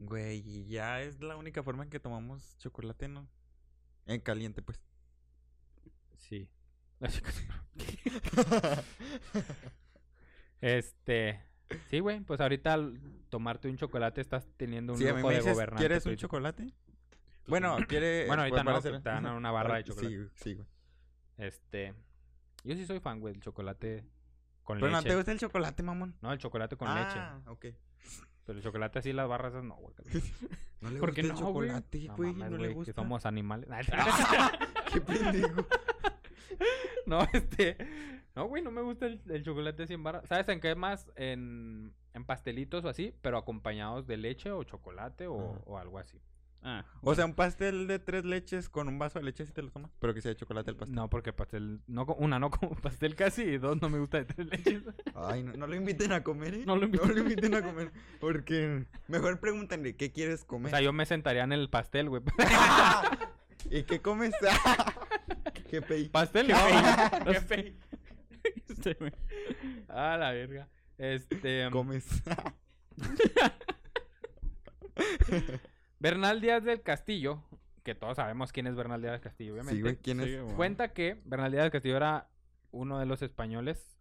Güey, 0.00 0.42
y 0.46 0.66
ya 0.66 1.00
es 1.02 1.20
la 1.20 1.36
única 1.36 1.62
forma 1.62 1.84
en 1.84 1.90
que 1.90 2.00
tomamos 2.00 2.56
chocolate, 2.58 3.08
¿no? 3.08 3.28
En 4.06 4.20
caliente, 4.20 4.62
pues. 4.62 4.80
Sí. 6.16 6.48
Este, 10.60 11.40
sí, 11.86 12.00
güey, 12.00 12.20
pues 12.20 12.40
ahorita 12.40 12.74
al 12.74 13.00
tomarte 13.28 13.68
un 13.68 13.76
chocolate 13.76 14.20
estás 14.20 14.48
teniendo 14.56 14.94
un 14.94 14.98
Sí, 14.98 15.06
a 15.06 15.12
mí 15.14 15.18
lujo 15.20 15.28
me 15.28 15.34
de 15.34 15.40
dices, 15.40 15.54
gobernante. 15.54 15.80
¿quieres 15.82 16.06
un 16.06 16.16
chocolate? 16.16 16.72
Bueno, 17.46 17.76
quiere... 17.88 18.26
Bueno, 18.26 18.42
ahorita 18.42 18.64
no, 18.64 18.76
hacer- 18.76 19.00
te 19.02 19.08
dan 19.08 19.26
una 19.26 19.50
barra 19.52 19.76
de 19.76 19.82
Sí, 19.84 19.88
chocolate. 19.90 20.28
Sí, 20.34 20.54
güey. 20.54 20.66
Este, 21.38 21.94
yo 22.64 22.74
sí 22.74 22.84
soy 22.86 22.98
fan, 23.00 23.20
güey, 23.20 23.34
del 23.34 23.42
chocolate 23.42 24.04
con 24.64 24.78
Pero 24.80 24.90
no 24.90 24.98
leche. 24.98 25.10
te 25.10 25.16
gusta 25.16 25.32
el 25.32 25.38
chocolate, 25.38 25.82
mamón. 25.82 26.16
No, 26.20 26.32
el 26.32 26.38
chocolate 26.38 26.76
con 26.76 26.88
leche. 26.92 27.18
ah, 27.18 27.40
ok. 27.46 27.66
Pero 28.48 28.58
el 28.60 28.64
chocolate 28.64 28.98
así, 29.00 29.12
las 29.12 29.28
barras 29.28 29.52
esas 29.52 29.62
no, 29.64 29.74
güey. 29.76 29.94
No 30.80 30.90
le 30.90 31.00
¿Por 31.00 31.12
qué 31.12 31.20
gusta 31.22 31.34
el 31.34 31.40
no, 31.44 31.52
güey? 31.52 31.68
chocolate, 31.68 31.98
No, 32.08 32.16
güey. 32.16 32.32
mames, 32.32 32.50
No, 32.50 32.56
le 32.56 32.72
gusta. 32.72 32.92
que 32.92 32.94
somos 32.96 33.26
animales. 33.26 33.68
Qué 34.92 35.00
pendejo. 35.02 35.66
no, 37.06 37.20
este. 37.32 37.76
No, 38.34 38.46
güey, 38.46 38.62
no 38.62 38.70
me 38.70 38.80
gusta 38.82 39.06
el, 39.06 39.20
el 39.28 39.42
chocolate 39.44 39.86
sin 39.86 40.02
barra. 40.02 40.24
¿Sabes 40.26 40.48
en 40.48 40.60
qué 40.60 40.74
más? 40.74 41.10
En, 41.16 41.92
en 42.14 42.24
pastelitos 42.24 42.84
o 42.84 42.88
así, 42.88 43.14
pero 43.20 43.36
acompañados 43.36 44.06
de 44.06 44.16
leche 44.16 44.50
o 44.50 44.62
chocolate 44.64 45.26
o, 45.26 45.36
o 45.66 45.76
algo 45.78 45.98
así. 45.98 46.18
Ah, 46.62 46.84
O 47.02 47.14
sea, 47.14 47.24
un 47.24 47.34
pastel 47.34 47.86
de 47.86 47.98
tres 48.00 48.24
leches 48.24 48.68
con 48.68 48.88
un 48.88 48.98
vaso 48.98 49.18
de 49.20 49.24
leche 49.24 49.46
si 49.46 49.52
te 49.52 49.62
lo 49.62 49.70
tomas. 49.70 49.90
Pero 50.00 50.12
que 50.12 50.20
sea 50.20 50.30
de 50.30 50.36
chocolate 50.36 50.70
el 50.70 50.76
pastel. 50.76 50.94
No, 50.96 51.08
porque 51.08 51.32
pastel. 51.32 51.80
No, 51.86 52.04
una, 52.18 52.38
no 52.38 52.50
como 52.50 52.74
pastel 52.82 53.14
casi, 53.14 53.42
y 53.42 53.58
dos, 53.58 53.80
no 53.80 53.88
me 53.88 53.98
gusta 53.98 54.18
de 54.18 54.24
tres 54.24 54.46
leches. 54.48 54.82
Ay, 55.14 55.44
no, 55.44 55.52
no 55.52 55.66
lo 55.66 55.74
inviten 55.76 56.12
a 56.12 56.22
comer, 56.24 56.54
¿eh? 56.54 56.62
No 56.66 56.76
lo 56.76 56.86
inviten. 56.86 57.54
a 57.54 57.62
comer. 57.62 57.92
Porque 58.20 58.86
mejor 59.06 59.38
pregúntenle, 59.40 59.96
¿qué 59.96 60.10
quieres 60.12 60.42
O 60.42 60.46
comer? 60.46 60.70
sea, 60.70 60.80
yo 60.80 60.92
me 60.92 61.06
sentaría 61.06 61.44
en 61.44 61.52
el 61.52 61.70
pastel, 61.70 62.08
güey. 62.08 62.22
¿Y 63.70 63.84
qué 63.84 64.00
comes? 64.00 64.34
¿Qué? 65.70 65.80
¿Pastel? 66.10 66.48
No. 66.48 66.56
Qué. 67.24 67.74
Ah, 69.88 70.16
la 70.18 70.32
verga. 70.32 70.68
Este. 70.96 71.68
Comes. 71.70 72.06
Bernal 75.98 76.40
Díaz 76.40 76.64
del 76.64 76.82
Castillo, 76.82 77.42
que 77.82 77.94
todos 77.94 78.16
sabemos 78.16 78.52
quién 78.52 78.66
es 78.66 78.74
Bernal 78.76 79.00
Díaz 79.00 79.12
del 79.12 79.20
Castillo, 79.20 79.52
obviamente. 79.54 79.76
Sí, 79.76 79.82
güey, 79.82 79.96
¿quién 79.96 80.22
Sí, 80.22 80.34
es? 80.34 80.52
Cuenta 80.54 80.92
que 80.92 81.20
Bernal 81.24 81.50
Díaz 81.52 81.64
del 81.64 81.72
Castillo 81.72 81.96
era 81.96 82.28
uno 82.70 82.98
de 82.98 83.06
los 83.06 83.22
españoles 83.22 83.94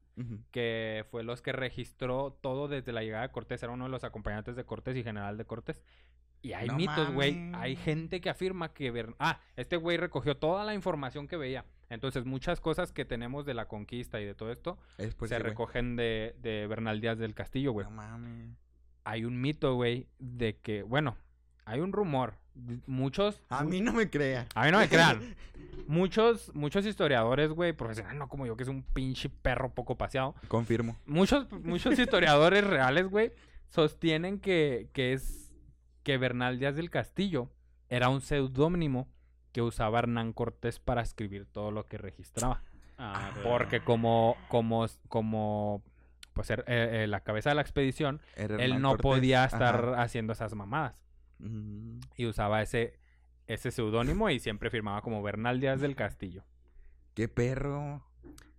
que 0.49 1.05
fue 1.11 1.21
los 1.23 1.43
que 1.43 1.51
registró 1.51 2.35
todo 2.41 2.67
desde 2.67 2.91
la 2.91 3.03
llegada 3.03 3.21
de 3.27 3.31
Cortés. 3.31 3.61
Era 3.61 3.71
uno 3.71 3.83
de 3.85 3.91
los 3.91 4.03
acompañantes 4.03 4.55
de 4.55 4.65
Cortés 4.65 4.97
y 4.97 5.03
general 5.03 5.37
de 5.37 5.45
Cortés. 5.45 5.79
Y 6.41 6.53
hay 6.53 6.67
No 6.67 6.75
mitos, 6.75 7.11
güey. 7.11 7.51
Hay 7.53 7.75
gente 7.75 8.19
que 8.19 8.29
afirma 8.31 8.73
que... 8.73 8.91
Bern- 8.91 9.15
Ah, 9.19 9.39
este 9.55 9.75
güey 9.77 9.97
recogió 9.97 10.35
toda 10.35 10.65
la 10.65 10.73
información 10.73 11.27
que 11.27 11.37
veía. 11.37 11.65
Entonces, 11.89 12.25
muchas 12.25 12.59
cosas 12.59 12.91
que 12.91 13.05
tenemos 13.05 13.45
de 13.45 13.53
la 13.53 13.67
conquista 13.67 14.19
y 14.19 14.25
de 14.25 14.33
todo 14.33 14.51
esto 14.51 14.79
Es 14.97 15.13
pues, 15.13 15.29
se 15.29 15.37
sí, 15.37 15.43
recogen 15.43 15.95
de, 15.95 16.35
de 16.39 16.65
Bernal 16.65 16.99
Díaz 16.99 17.19
del 17.19 17.35
Castillo, 17.35 17.71
güey. 17.71 17.85
No 17.85 17.91
mames. 17.91 18.57
Hay 19.03 19.23
un 19.23 19.39
mito, 19.39 19.75
güey, 19.75 20.07
de 20.17 20.57
que... 20.57 20.81
Bueno, 20.81 21.15
hay 21.67 21.79
un 21.81 21.91
rumor. 21.91 22.33
Muchos... 22.87 23.39
A 23.49 23.63
mí 23.63 23.81
no 23.81 23.93
me 23.93 24.09
crea. 24.09 24.47
A 24.55 24.65
mí 24.65 24.71
no 24.71 24.79
me 24.79 24.89
crean. 24.89 25.35
Muchos, 25.87 26.53
muchos 26.53 26.85
historiadores, 26.85 27.51
güey, 27.51 27.71
profesionales, 27.71 28.17
no 28.19 28.27
como 28.27 28.45
yo, 28.45 28.57
que 28.57 28.63
es 28.63 28.69
un 28.69 28.81
pinche 28.83 29.29
perro 29.29 29.69
poco 29.73 29.95
paseado. 29.97 30.35
Confirmo. 30.49 30.97
Muchos, 31.05 31.49
muchos 31.63 31.97
historiadores 31.97 32.63
reales, 32.65 33.07
güey, 33.07 33.31
sostienen 33.69 34.39
que, 34.39 34.89
que 34.91 35.13
es 35.13 35.53
que 36.03 36.17
Bernal 36.17 36.59
Díaz 36.59 36.75
del 36.75 36.89
Castillo 36.89 37.49
era 37.89 38.09
un 38.09 38.19
seudónimo 38.21 39.07
que 39.53 39.61
usaba 39.61 39.99
Hernán 39.99 40.33
Cortés 40.33 40.79
para 40.79 41.01
escribir 41.01 41.45
todo 41.45 41.71
lo 41.71 41.85
que 41.85 41.97
registraba. 41.97 42.63
Ah, 42.97 43.31
Porque 43.43 43.79
como, 43.81 44.35
como, 44.49 44.85
como, 45.07 45.83
pues, 46.33 46.49
er- 46.49 46.65
eh, 46.67 47.03
eh, 47.03 47.07
la 47.07 47.21
cabeza 47.21 47.49
de 47.51 47.55
la 47.55 47.61
expedición, 47.61 48.19
él 48.35 48.81
no 48.81 48.89
Cortés. 48.89 49.03
podía 49.03 49.45
estar 49.45 49.89
Ajá. 49.93 50.01
haciendo 50.01 50.33
esas 50.33 50.53
mamadas. 50.53 51.06
Y 51.39 52.25
usaba 52.25 52.61
ese, 52.61 52.99
ese 53.47 53.71
seudónimo 53.71 54.29
y 54.29 54.39
siempre 54.39 54.69
firmaba 54.69 55.01
como 55.01 55.21
Bernal 55.21 55.59
Díaz 55.59 55.81
del 55.81 55.95
Castillo. 55.95 56.43
Qué 57.13 57.27
perro. 57.27 58.03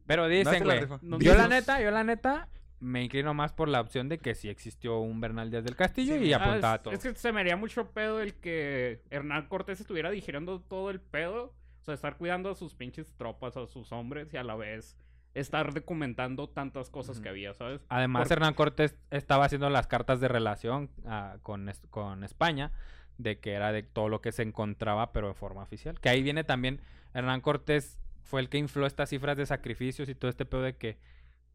Pero 0.07 0.27
dicen, 0.29 0.65
güey, 0.65 0.81
no- 1.03 1.19
yo 1.19 1.35
la 1.35 1.49
neta, 1.49 1.81
yo 1.83 1.91
la 1.91 2.03
neta, 2.05 2.49
me 2.81 3.03
inclino 3.05 3.35
más 3.35 3.53
por 3.53 3.69
la 3.69 3.81
opción 3.81 4.09
de 4.09 4.19
que 4.19 4.35
sí 4.35 4.49
existió 4.49 4.99
un 5.01 5.21
Bernal 5.21 5.51
Díaz 5.51 5.65
del 5.65 5.77
Castillo 5.77 6.17
Sí, 6.17 6.25
y 6.27 6.33
Ah, 6.33 6.37
apuntaba 6.37 6.77
es, 6.77 6.83
todo. 6.83 6.95
es 6.95 7.01
que 7.03 7.15
se 7.15 7.33
me 7.33 7.41
haría 7.41 7.57
mucho 7.57 7.91
pedo 7.91 8.21
el 8.21 8.35
que 8.35 9.03
Hernán 9.11 9.49
Cortés 9.49 9.81
estuviera 9.81 10.11
digiriendo 10.11 10.61
todo 10.61 10.91
el 10.91 11.01
pedo. 11.01 11.55
O 11.81 11.85
sea, 11.85 11.95
estar 11.95 12.17
cuidando 12.17 12.51
a 12.51 12.55
sus 12.55 12.75
pinches 12.75 13.13
tropas, 13.17 13.57
a 13.57 13.67
sus 13.67 13.93
hombres 13.93 14.33
y 14.33 14.37
a 14.37 14.45
la 14.45 14.55
vez 14.57 14.97
estar 15.35 15.73
documentando 15.73 16.49
tantas 16.49 16.91
cosas 16.91 17.21
que 17.21 17.29
había, 17.29 17.55
¿sabes? 17.55 17.81
Además, 17.89 18.31
Hernán 18.31 18.55
Cortés 18.55 18.97
estaba 19.11 19.45
haciendo 19.45 19.71
las 19.71 19.87
cartas 19.87 20.21
de 20.21 20.29
relación 20.29 20.91
ah, 21.07 21.37
con, 21.43 21.69
es- 21.69 21.83
con 21.91 22.25
España, 22.25 22.73
de 23.19 23.39
que 23.39 23.53
era 23.53 23.73
de 23.73 23.83
todo 23.83 24.09
lo 24.09 24.21
que 24.21 24.33
se 24.33 24.43
encontraba, 24.43 25.13
pero 25.13 25.29
de 25.29 25.35
forma 25.35 25.63
oficial. 25.63 26.01
Que 26.01 26.09
ahí 26.09 26.23
viene 26.23 26.45
también, 26.45 26.81
Hernán 27.15 27.41
Cortés 27.41 27.99
fue 28.23 28.41
el 28.41 28.49
que 28.49 28.59
infló 28.59 28.87
estas 28.87 29.09
cifras 29.11 29.37
de 29.37 29.47
sacrificios 29.47 30.09
y 30.09 30.15
todo 30.15 30.29
este 30.31 30.45
pedo 30.45 30.63
de 30.63 30.77
que 30.77 30.99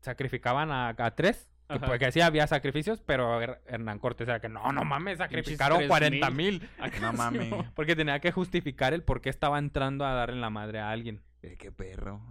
sacrificaban 0.01 0.71
a, 0.71 0.89
a 0.97 1.11
tres. 1.15 1.49
Que, 1.69 1.75
Ajá. 1.75 1.85
pues, 1.85 1.99
que 1.99 2.11
sí 2.11 2.19
había 2.19 2.45
sacrificios, 2.45 3.01
pero 3.01 3.41
Her- 3.41 3.59
Hernán 3.65 3.97
Cortés 3.99 4.27
era 4.27 4.39
que 4.41 4.49
no, 4.49 4.69
no 4.73 4.83
mames, 4.83 5.17
sacrificaron 5.19 5.77
3,000. 5.77 5.87
40 5.89 6.29
mil. 6.31 6.69
No 7.01 7.13
mames. 7.13 7.53
Porque 7.73 7.95
tenía 7.95 8.19
que 8.19 8.31
justificar 8.33 8.93
el 8.93 9.01
por 9.03 9.21
qué 9.21 9.29
estaba 9.29 9.57
entrando 9.59 10.05
a 10.05 10.11
darle 10.13 10.39
la 10.41 10.49
madre 10.49 10.79
a 10.79 10.89
alguien. 10.91 11.21
Eh, 11.41 11.55
Qué 11.57 11.71
perro. 11.71 12.21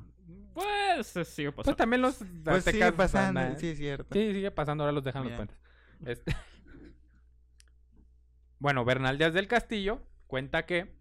Pues 0.54 1.06
sigue 1.28 1.52
Pues 1.52 1.76
también 1.76 2.02
los 2.02 2.22
Pues 2.44 2.64
sigue 2.64 2.92
pasando. 2.92 3.40
andan- 3.40 3.58
Sí, 3.58 3.68
es 3.70 3.78
cierto. 3.78 4.12
Sí, 4.12 4.32
sigue 4.32 4.50
pasando, 4.50 4.84
ahora 4.84 4.92
los 4.92 5.04
dejan 5.04 5.24
los 5.24 5.32
puentes. 5.32 5.58
Este... 6.04 6.34
bueno, 8.58 8.84
Bernal 8.84 9.18
Díaz 9.18 9.34
del 9.34 9.48
Castillo 9.48 10.00
cuenta 10.26 10.66
que, 10.66 10.94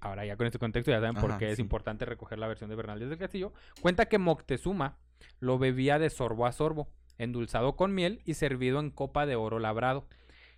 ahora 0.00 0.24
ya 0.24 0.36
con 0.36 0.46
este 0.46 0.58
contexto 0.58 0.90
ya 0.90 1.00
saben 1.00 1.20
por 1.20 1.38
qué 1.38 1.50
es 1.50 1.58
importante 1.58 2.04
recoger 2.04 2.38
la 2.38 2.46
versión 2.46 2.70
de 2.70 2.76
Bernal 2.76 2.98
Díaz 2.98 3.10
del 3.10 3.18
Castillo, 3.18 3.52
cuenta 3.80 4.06
que 4.06 4.18
Moctezuma 4.18 4.98
lo 5.40 5.58
bebía 5.58 5.98
de 5.98 6.10
sorbo 6.10 6.46
a 6.46 6.52
sorbo, 6.52 6.88
endulzado 7.18 7.76
con 7.76 7.94
miel 7.94 8.20
y 8.24 8.34
servido 8.34 8.78
en 8.80 8.90
copa 8.90 9.26
de 9.26 9.36
oro 9.36 9.58
labrado. 9.58 10.06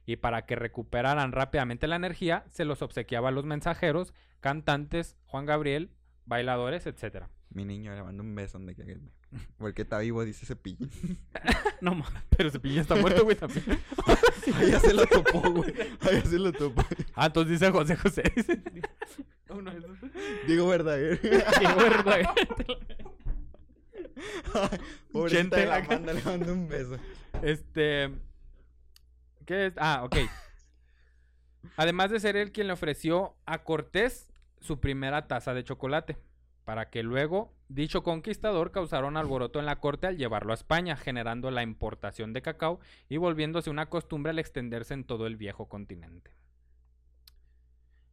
Y 0.07 0.17
para 0.17 0.45
que 0.45 0.57
recuperaran 0.57 1.33
rápidamente 1.33 1.87
la 1.87 1.97
energía, 1.97 2.45
se 2.51 2.65
los 2.65 2.83
obsequiaba 2.83 3.29
a 3.29 3.33
los 3.33 3.45
mensajeros, 3.45 4.13
cantantes, 4.41 5.17
Juan 5.27 5.47
Gabriel, 5.47 5.91
bailadores, 6.31 6.87
etcétera. 6.87 7.29
Mi 7.51 7.65
niño 7.65 7.93
le 7.93 8.05
mando 8.05 8.23
un 8.23 8.35
beso 8.35 8.57
donde 8.57 8.77
que 8.77 8.99
Porque 9.59 9.83
está 9.83 9.99
vivo, 9.99 10.25
dice 10.25 10.47
Cepillo. 10.47 10.87
No 11.83 11.95
mames. 11.95 12.23
Pero 12.37 12.51
Cepillín 12.51 12.81
está 12.81 12.95
muerto, 12.95 13.25
güey, 13.25 13.37
también. 13.37 13.65
Ahí 14.55 14.71
ya 14.71 14.81
se 14.81 14.93
lo 14.93 15.07
topó, 15.07 15.41
güey. 15.51 15.75
Ahí 16.03 16.21
ya 16.23 16.25
se 16.27 16.39
lo 16.39 16.53
topó. 16.53 16.85
Ah, 17.15 17.27
entonces 17.27 17.59
dice 17.59 17.73
José 17.73 17.97
José. 17.97 18.23
dice. 18.37 18.63
Digo 20.47 20.69
verdadero. 20.69 21.19
Qué 21.21 21.29
verdad. 21.29 22.35
Pobrecita 25.11 25.57
de 25.57 25.67
la 25.67 25.77
acá. 25.77 25.95
banda, 25.95 26.13
le 26.13 26.23
mando 26.23 26.53
un 26.53 26.69
beso. 26.69 26.99
Este. 27.43 28.11
¿Qué 29.47 29.67
es? 29.67 29.73
Ah, 29.79 30.03
ok. 30.05 30.17
Además 31.79 32.11
de 32.11 32.21
ser 32.21 32.37
él 32.37 32.53
quien 32.53 32.67
le 32.67 32.75
ofreció 32.75 33.35
a 33.47 33.65
Cortés 33.65 34.30
su 34.61 34.81
primera 34.81 35.27
taza 35.27 35.55
de 35.55 35.65
chocolate, 35.65 36.17
para 36.65 36.91
que 36.91 37.03
luego 37.03 37.53
dicho 37.69 38.03
conquistador 38.03 38.71
causara 38.71 39.07
un 39.07 39.17
alboroto 39.17 39.59
en 39.59 39.67
la 39.67 39.81
corte 39.81 40.07
al 40.07 40.17
llevarlo 40.19 40.53
a 40.53 40.55
España, 40.55 40.97
generando 40.97 41.51
la 41.51 41.63
importación 41.63 42.33
de 42.33 42.43
cacao 42.43 42.81
y 43.09 43.17
volviéndose 43.17 43.71
una 43.71 43.87
costumbre 43.87 44.31
al 44.31 44.39
extenderse 44.39 44.95
en 44.95 45.05
todo 45.05 45.27
el 45.27 45.37
viejo 45.37 45.69
continente. 45.69 46.31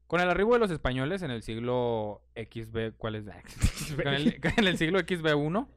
Con 0.08 0.22
el 0.22 0.30
arribo 0.30 0.54
de 0.54 0.60
los 0.60 0.72
españoles 0.72 1.22
en 1.22 1.32
el 1.32 1.44
siglo 1.44 2.22
XB, 2.36 2.94
¿cuál 2.98 3.16
es? 3.16 3.26
El- 4.06 4.40
en 4.58 4.68
el 4.68 4.78
siglo 4.78 5.00
XB1, 5.00 5.68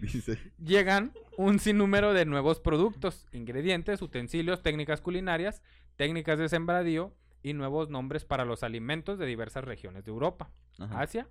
Dice. 0.00 0.38
llegan 0.58 1.12
un 1.36 1.60
sinnúmero 1.60 2.12
de 2.12 2.24
nuevos 2.24 2.58
productos, 2.58 3.28
ingredientes, 3.32 4.02
utensilios, 4.02 4.62
técnicas 4.62 5.00
culinarias, 5.00 5.62
técnicas 5.96 6.38
de 6.40 6.48
sembradío 6.48 7.14
y 7.42 7.54
nuevos 7.54 7.88
nombres 7.88 8.24
para 8.24 8.44
los 8.44 8.62
alimentos 8.62 9.18
de 9.18 9.26
diversas 9.26 9.64
regiones 9.64 10.04
de 10.04 10.10
Europa, 10.10 10.50
Ajá. 10.78 11.00
Asia, 11.00 11.28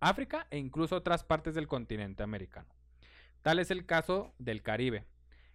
África 0.00 0.46
e 0.50 0.58
incluso 0.58 0.96
otras 0.96 1.24
partes 1.24 1.54
del 1.54 1.68
continente 1.68 2.22
americano. 2.22 2.68
Tal 3.42 3.58
es 3.58 3.70
el 3.70 3.86
caso 3.86 4.34
del 4.38 4.62
Caribe, 4.62 5.06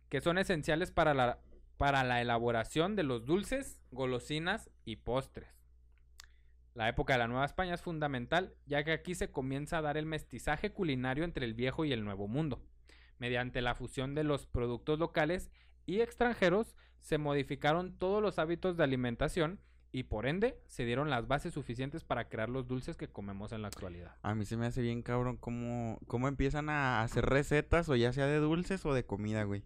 que 0.10 0.21
son 0.21 0.38
esenciales 0.38 0.91
para 0.91 1.13
la, 1.13 1.39
para 1.78 2.04
la 2.04 2.21
elaboración 2.21 2.95
de 2.95 3.04
los 3.04 3.26
dulces, 3.26 3.82
golosinas 3.91 4.69
y 4.86 4.98
postres. 4.98 5.50
La 6.74 6.89
época 6.89 7.13
de 7.13 7.19
la 7.19 7.28
Nueva 7.28 7.45
España 7.45 7.74
es 7.74 7.82
fundamental, 7.82 8.54
ya 8.65 8.84
que 8.84 8.91
aquí 8.91 9.15
se 9.15 9.32
comienza 9.32 9.78
a 9.78 9.82
dar 9.82 9.98
el 9.98 10.06
mestizaje 10.06 10.74
culinario 10.74 11.24
entre 11.24 11.45
el 11.45 11.54
viejo 11.54 11.86
y 11.86 11.93
el 11.93 12.04
nuevo 12.04 12.28
mundo. 12.28 12.62
Mediante 13.17 13.62
la 13.62 13.76
fusión 13.76 14.13
de 14.13 14.26
los 14.26 14.45
productos 14.45 15.00
locales 15.00 15.52
y 15.86 16.02
extranjeros, 16.02 16.76
se 17.00 17.17
modificaron 17.17 17.98
todos 17.98 18.21
los 18.21 18.39
hábitos 18.39 18.78
de 18.78 18.84
alimentación 18.84 19.62
y 19.96 20.04
por 20.04 20.26
ende 20.26 20.60
se 20.68 20.84
dieron 20.84 21.10
las 21.10 21.26
bases 21.26 21.54
suficientes 21.54 22.04
para 22.04 22.28
crear 22.28 22.50
los 22.50 22.68
dulces 22.68 22.98
que 22.98 23.08
comemos 23.08 23.54
en 23.54 23.62
la 23.62 23.70
actualidad. 23.70 24.14
A 24.24 24.36
mí 24.36 24.44
se 24.44 24.58
me 24.58 24.66
hace 24.66 24.82
bien 24.82 25.02
cabrón 25.02 25.38
cómo, 25.38 26.00
cómo 26.06 26.28
empiezan 26.28 26.70
a 26.70 27.02
hacer 27.02 27.26
recetas, 27.26 27.88
o 27.88 27.96
ya 27.96 28.12
sea 28.12 28.28
de 28.28 28.40
dulces 28.40 28.86
o 28.86 28.94
de 28.94 29.06
comida, 29.06 29.44
güey. 29.44 29.64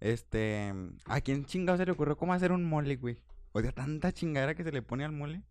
Este, 0.00 0.74
¿a 1.04 1.20
quién 1.20 1.44
chingado 1.44 1.78
se 1.78 1.86
le 1.86 1.92
ocurrió 1.92 2.16
cómo 2.16 2.32
hacer 2.32 2.50
un 2.50 2.64
mole, 2.64 2.96
güey? 2.96 3.22
O 3.52 3.60
sea, 3.60 3.70
tanta 3.70 4.10
chingadera 4.10 4.56
que 4.56 4.64
se 4.64 4.72
le 4.72 4.82
pone 4.82 5.04
al 5.04 5.12
mole. 5.12 5.42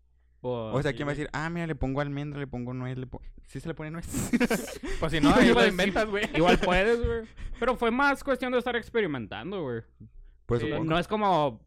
O 0.42 0.82
sea, 0.82 0.92
¿quién 0.92 1.08
va 1.08 1.12
a 1.12 1.14
decir, 1.14 1.30
ah, 1.32 1.48
mira, 1.48 1.66
le 1.66 1.74
pongo 1.74 2.02
almendra, 2.02 2.38
le 2.38 2.46
pongo 2.46 2.74
nuez, 2.74 2.98
le 2.98 3.06
pongo... 3.06 3.24
¿Sí 3.46 3.60
se 3.60 3.68
le 3.68 3.74
pone 3.74 3.90
nuez? 3.90 4.06
Pues 5.00 5.10
si 5.10 5.20
no, 5.22 5.34
ahí 5.34 5.54
lo 5.54 5.66
inventas, 5.66 6.04
güey. 6.04 6.28
Igual 6.36 6.58
puedes, 6.58 7.02
güey. 7.02 7.22
Pero 7.58 7.76
fue 7.76 7.90
más 7.90 8.22
cuestión 8.22 8.52
de 8.52 8.58
estar 8.58 8.76
experimentando, 8.76 9.62
güey. 9.62 9.80
pues 10.44 10.62
Eh, 10.62 10.80
no 10.84 10.98
es 10.98 11.08
como 11.08 11.65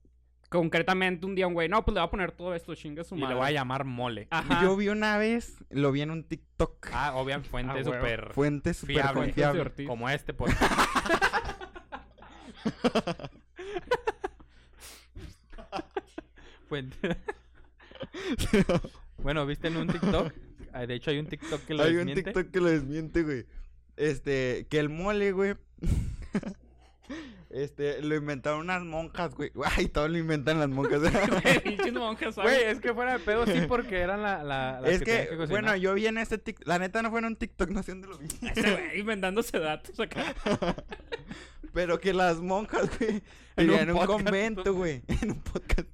concretamente 0.50 1.26
un 1.26 1.36
día 1.36 1.48
un 1.48 1.54
güey, 1.54 1.70
no, 1.70 1.84
pues 1.86 1.94
le 1.94 2.02
voy 2.02 2.08
a 2.08 2.12
poner 2.12 2.32
todo 2.32 2.54
esto, 2.56 2.74
chinga 2.76 3.04
su 3.04 3.16
Y 3.16 3.20
le 3.26 3.34
voy 3.34 3.46
a 3.48 3.52
llamar 3.52 3.86
mole. 3.86 4.28
Ajá. 4.32 4.62
Yo 4.64 4.76
vi 4.76 4.90
una 4.90 5.18
vez, 5.18 5.56
lo 5.70 5.92
vi 5.92 6.02
en 6.02 6.12
un 6.12 6.24
TikTok. 6.24 6.88
Ah, 6.92 7.14
obviamente 7.16 7.50
fuente 7.50 7.80
Ah, 7.80 7.84
súper 7.84 8.34
Fuente 8.34 8.74
súper 8.74 9.14
confiable. 9.14 9.86
Como 9.86 10.10
este 10.10 10.34
podcast. 10.34 10.60
Fuente. 16.68 17.18
bueno, 19.18 19.46
¿viste 19.46 19.68
en 19.68 19.78
un 19.78 19.88
TikTok? 19.88 20.34
Ah, 20.72 20.86
De 20.86 20.96
hecho, 20.96 21.12
hay 21.12 21.20
un 21.20 21.26
TikTok 21.26 21.62
que 21.66 21.74
lo 21.74 21.84
Hay 21.84 21.92
un 21.94 21.98
desmiente. 22.06 22.24
TikTok 22.24 22.52
que 22.52 22.60
lo 22.60 22.70
desmiente, 22.70 23.24
güey. 23.24 23.46
Este, 23.98 24.68
que 24.70 24.80
el 24.80 24.90
mole, 24.90 25.32
güey. 25.32 25.56
este, 27.50 28.02
lo 28.04 28.16
inventaron 28.16 28.62
unas 28.62 28.84
monjas, 28.84 29.34
güey. 29.34 29.52
Ay, 29.76 29.88
todo 29.88 30.08
lo 30.08 30.18
inventan 30.18 30.60
las 30.60 30.70
monjas. 30.70 31.02
Pinches 31.64 31.94
monjas, 31.94 32.36
Güey, 32.36 32.64
es 32.66 32.80
que 32.80 32.94
fuera 32.94 33.14
de 33.14 33.20
pedo 33.20 33.46
sí 33.46 33.62
porque 33.68 34.00
eran 34.00 34.22
la, 34.22 34.44
la 34.44 34.82
las 34.82 34.92
es 34.92 35.02
que, 35.02 35.30
bueno, 35.50 35.76
yo 35.76 35.94
vi 35.96 36.08
en 36.08 36.18
este 36.18 36.38
TikTok. 36.38 36.68
La 36.68 36.80
neta 36.80 37.02
no 37.02 37.10
fue 37.10 37.20
en 37.20 37.26
un 37.26 37.36
TikTok, 37.36 37.70
no 37.70 37.82
sé 37.82 37.94
dónde 37.94 38.08
lo 38.08 38.18
vi. 38.18 38.28
Ese 38.56 38.72
güey 38.72 39.00
inventándose 39.00 39.60
datos 39.60 40.00
acá. 40.00 40.36
Pero 41.74 42.00
que 42.00 42.14
las 42.14 42.40
monjas, 42.40 42.90
güey, 42.98 43.22
En 43.56 43.70
un 43.70 43.78
tenían 43.78 43.92
un, 43.92 44.06
convento, 44.06 44.74
güey. 44.74 45.04
En 45.08 45.32
un 45.32 45.42
podcast. 45.42 45.88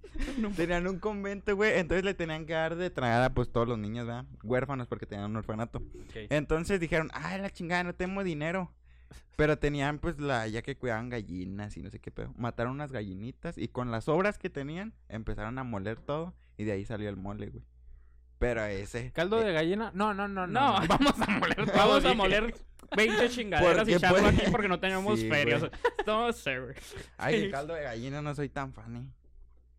tenían 0.55 0.87
un 0.87 0.99
convento, 0.99 1.55
güey. 1.55 1.79
Entonces 1.79 2.03
le 2.03 2.13
tenían 2.13 2.45
que 2.45 2.53
dar 2.53 2.75
de 2.75 2.89
tragar 2.89 3.23
a 3.23 3.33
pues 3.33 3.51
todos 3.51 3.67
los 3.67 3.77
niños, 3.77 4.05
¿verdad? 4.07 4.25
Huérfanos 4.43 4.87
porque 4.87 5.05
tenían 5.05 5.31
un 5.31 5.37
orfanato. 5.37 5.81
Entonces 6.29 6.79
dijeron, 6.79 7.09
ay, 7.13 7.41
la 7.41 7.49
chingada, 7.49 7.83
no 7.83 7.95
tengo 7.95 8.23
dinero. 8.23 8.73
Pero 9.35 9.57
tenían, 9.59 9.99
pues, 9.99 10.19
la, 10.19 10.47
ya 10.47 10.61
que 10.61 10.77
cuidaban 10.77 11.09
gallinas 11.09 11.75
y 11.77 11.81
no 11.83 11.89
sé 11.89 11.99
qué 11.99 12.09
pedo. 12.11 12.33
Mataron 12.37 12.73
unas 12.73 12.91
gallinitas 12.91 13.57
y 13.57 13.67
con 13.67 13.91
las 13.91 14.07
obras 14.07 14.37
que 14.37 14.49
tenían, 14.49 14.93
empezaron 15.09 15.57
a 15.57 15.63
moler 15.63 15.99
todo. 15.99 16.33
Y 16.57 16.63
de 16.63 16.71
ahí 16.71 16.85
salió 16.85 17.09
el 17.09 17.17
mole, 17.17 17.47
güey. 17.49 17.63
Pero 18.39 18.63
ese. 18.65 19.11
¿Caldo 19.11 19.41
eh, 19.41 19.45
de 19.45 19.53
gallina? 19.53 19.91
No, 19.93 20.13
no, 20.13 20.27
no, 20.27 20.47
no. 20.47 20.75
Vamos 20.87 21.19
a 21.19 21.25
moler. 21.39 21.65
Vamos 21.75 22.05
a 22.05 22.13
moler 22.13 22.53
20 22.95 23.29
chingaderas 23.29 23.87
y 23.87 23.93
echarlo 23.93 24.19
puede- 24.19 24.37
aquí 24.37 24.51
porque 24.51 24.67
no 24.67 24.79
tenemos 24.79 25.19
Sí, 25.19 25.29
ferias. 25.29 25.63
No 26.05 26.31
sé, 26.33 26.59
güey. 26.59 26.75
Ay, 27.17 27.41
de 27.41 27.51
caldo 27.51 27.73
de 27.73 27.83
gallina 27.83 28.21
no 28.21 28.35
soy 28.35 28.47
tan 28.49 28.73
fan, 28.73 28.95
eh. 28.97 29.05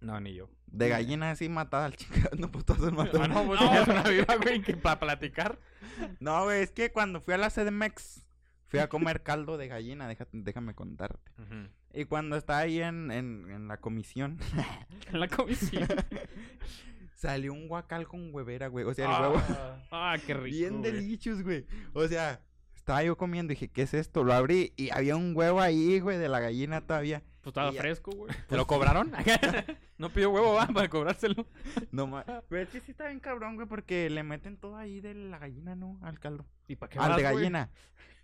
No, 0.01 0.21
ni 0.21 0.35
yo. 0.35 0.49
De 0.67 0.89
gallina 0.89 1.31
así 1.31 1.49
matada 1.49 1.87
al 1.87 1.97
chingado, 1.97 2.37
no 2.37 2.51
pues 2.51 2.65
todos 2.65 2.81
son 2.81 2.95
matados. 2.97 3.21
Ah, 3.23 3.29
no, 3.29 3.47
pues 3.47 3.61
No. 3.61 3.75
es 3.75 3.89
una 3.89 4.03
viva, 4.03 4.37
güey, 4.37 4.61
que 4.61 4.77
para 4.77 4.99
platicar. 5.01 5.59
No, 6.21 6.45
güey, 6.45 6.63
es 6.63 6.73
que 6.73 6.91
cuando 6.93 7.21
fui 7.21 7.33
a 7.35 7.39
la 7.39 7.49
CDMX, 7.51 8.26
fui 8.69 8.81
a 8.81 8.89
comer 8.89 9.23
caldo 9.23 9.57
de 9.57 9.69
gallina, 9.69 10.09
déjate- 10.09 10.43
déjame 10.43 10.75
contarte. 10.75 11.31
Y 11.93 12.05
cuando 12.05 12.37
estaba 12.37 12.61
ahí 12.61 12.81
en, 12.81 13.11
en, 13.11 13.51
en 13.51 13.69
la 13.69 13.79
comisión, 13.79 14.39
En 15.13 15.21
la 15.21 15.29
comisión. 15.29 15.87
salió 17.15 17.53
un 17.53 17.69
guacal 17.69 18.07
con 18.07 18.33
huevera, 18.35 18.69
güey. 18.69 18.85
O 18.85 18.95
sea, 18.95 19.07
el 19.07 19.23
huevo 19.23 19.43
Ah, 19.91 20.17
qué 20.27 20.35
rico. 20.35 20.45
bien 20.57 20.79
güey. 20.81 20.93
delicious, 20.93 21.43
güey. 21.43 21.65
O 21.95 22.07
sea, 22.07 22.41
estaba 22.75 23.03
yo 23.03 23.17
comiendo 23.17 23.53
y 23.53 23.57
dije, 23.57 23.69
¿qué 23.69 23.83
es 23.83 23.95
esto? 23.95 24.23
Lo 24.25 24.33
abrí 24.35 24.73
y 24.77 24.91
había 24.91 25.17
un 25.17 25.35
huevo 25.35 25.61
ahí, 25.61 25.99
güey, 26.01 26.19
de 26.19 26.29
la 26.29 26.41
gallina 26.41 26.81
todavía. 26.83 27.23
Pues 27.47 27.53
estaba 27.53 27.73
Y 27.73 27.77
fresco, 27.77 28.11
güey. 28.11 28.35
¿Te 28.49 28.57
lo 28.57 28.67
cobraron? 28.67 29.13
no 29.99 30.11
pidió 30.11 30.31
huevo, 30.33 30.55
va, 30.55 30.67
para 30.67 30.89
cobrárselo. 30.89 31.47
No 31.93 32.09
más. 32.09 32.25
Pero 32.49 32.63
es 32.63 32.69
que 32.71 32.81
sí 32.81 32.91
está 32.91 33.07
bien 33.07 33.21
cabrón, 33.21 33.55
güey, 33.55 33.69
porque 33.69 34.11
le 34.11 34.25
meten 34.25 34.57
todo 34.57 34.77
ahí 34.77 35.01
de 35.01 35.15
la 35.15 35.39
gallina, 35.39 35.77
¿no? 35.77 35.97
Al 36.03 36.19
caldo. 36.19 36.45
¿Y 36.67 36.75
para 36.75 36.91
qué 36.91 36.99
Al 36.99 37.15
de 37.15 37.23
güey? 37.23 37.35
gallina. 37.37 37.71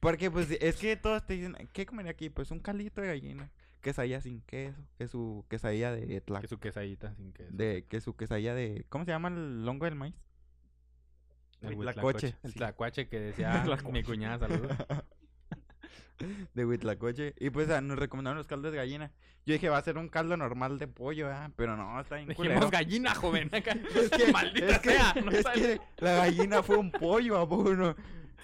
Porque, 0.00 0.28
pues, 0.28 0.50
es 0.50 0.74
que 0.74 0.96
todos 0.96 1.24
te 1.24 1.34
dicen, 1.34 1.56
¿qué 1.72 1.86
comería 1.86 2.10
aquí? 2.10 2.30
Pues 2.30 2.50
un 2.50 2.58
caldito 2.58 3.00
de 3.00 3.06
gallina. 3.06 3.52
Quesadilla 3.80 4.20
sin 4.20 4.40
queso. 4.40 4.82
Que 4.98 5.06
su 5.06 5.44
quesadilla 5.48 5.92
de 5.92 6.20
tla- 6.26 6.40
Que 6.40 6.48
su 6.48 6.58
quesadita 6.58 7.14
sin 7.14 7.32
queso. 7.32 7.50
de 7.52 7.86
Que 7.88 8.00
su 8.00 8.16
quesadilla 8.16 8.54
de... 8.54 8.84
¿Cómo 8.88 9.04
se 9.04 9.12
llama 9.12 9.28
el 9.28 9.64
longo 9.64 9.84
del 9.84 9.94
maíz? 9.94 10.16
El 11.60 11.74
huitlacoche, 11.74 12.26
huitlacoche. 12.26 12.36
El 12.42 12.50
sí. 12.50 12.58
tlacuache 12.58 13.08
que 13.08 13.20
decía 13.20 13.64
mi 13.92 14.02
cuñada, 14.02 14.48
saludos. 14.48 14.76
de 16.54 16.64
huitlacoche. 16.64 17.34
Y 17.38 17.50
pues 17.50 17.70
ah, 17.70 17.80
nos 17.80 17.98
recomendaron 17.98 18.38
los 18.38 18.46
caldos 18.46 18.72
de 18.72 18.78
gallina. 18.78 19.10
Yo 19.44 19.54
dije, 19.54 19.68
va 19.68 19.78
a 19.78 19.82
ser 19.82 19.98
un 19.98 20.08
caldo 20.08 20.36
normal 20.36 20.78
de 20.78 20.86
pollo, 20.86 21.28
¿ah? 21.30 21.50
Pero 21.56 21.76
no, 21.76 22.00
está 22.00 22.16
bien 22.16 22.32
culero. 22.34 22.54
Dijimos 22.54 22.70
gallina, 22.70 23.14
joven. 23.14 23.50
Es 23.52 24.10
que, 24.10 24.32
Maldita 24.32 24.72
es 24.72 24.78
que, 24.78 24.90
sea. 24.90 25.14
no 25.24 25.30
es 25.32 25.42
sabes. 25.42 25.60
que 25.60 25.80
la 25.98 26.16
gallina 26.16 26.62
fue 26.62 26.76
un 26.76 26.90
pollo, 26.90 27.38
¿a 27.38 27.48
poco 27.48 27.74
no? 27.74 27.96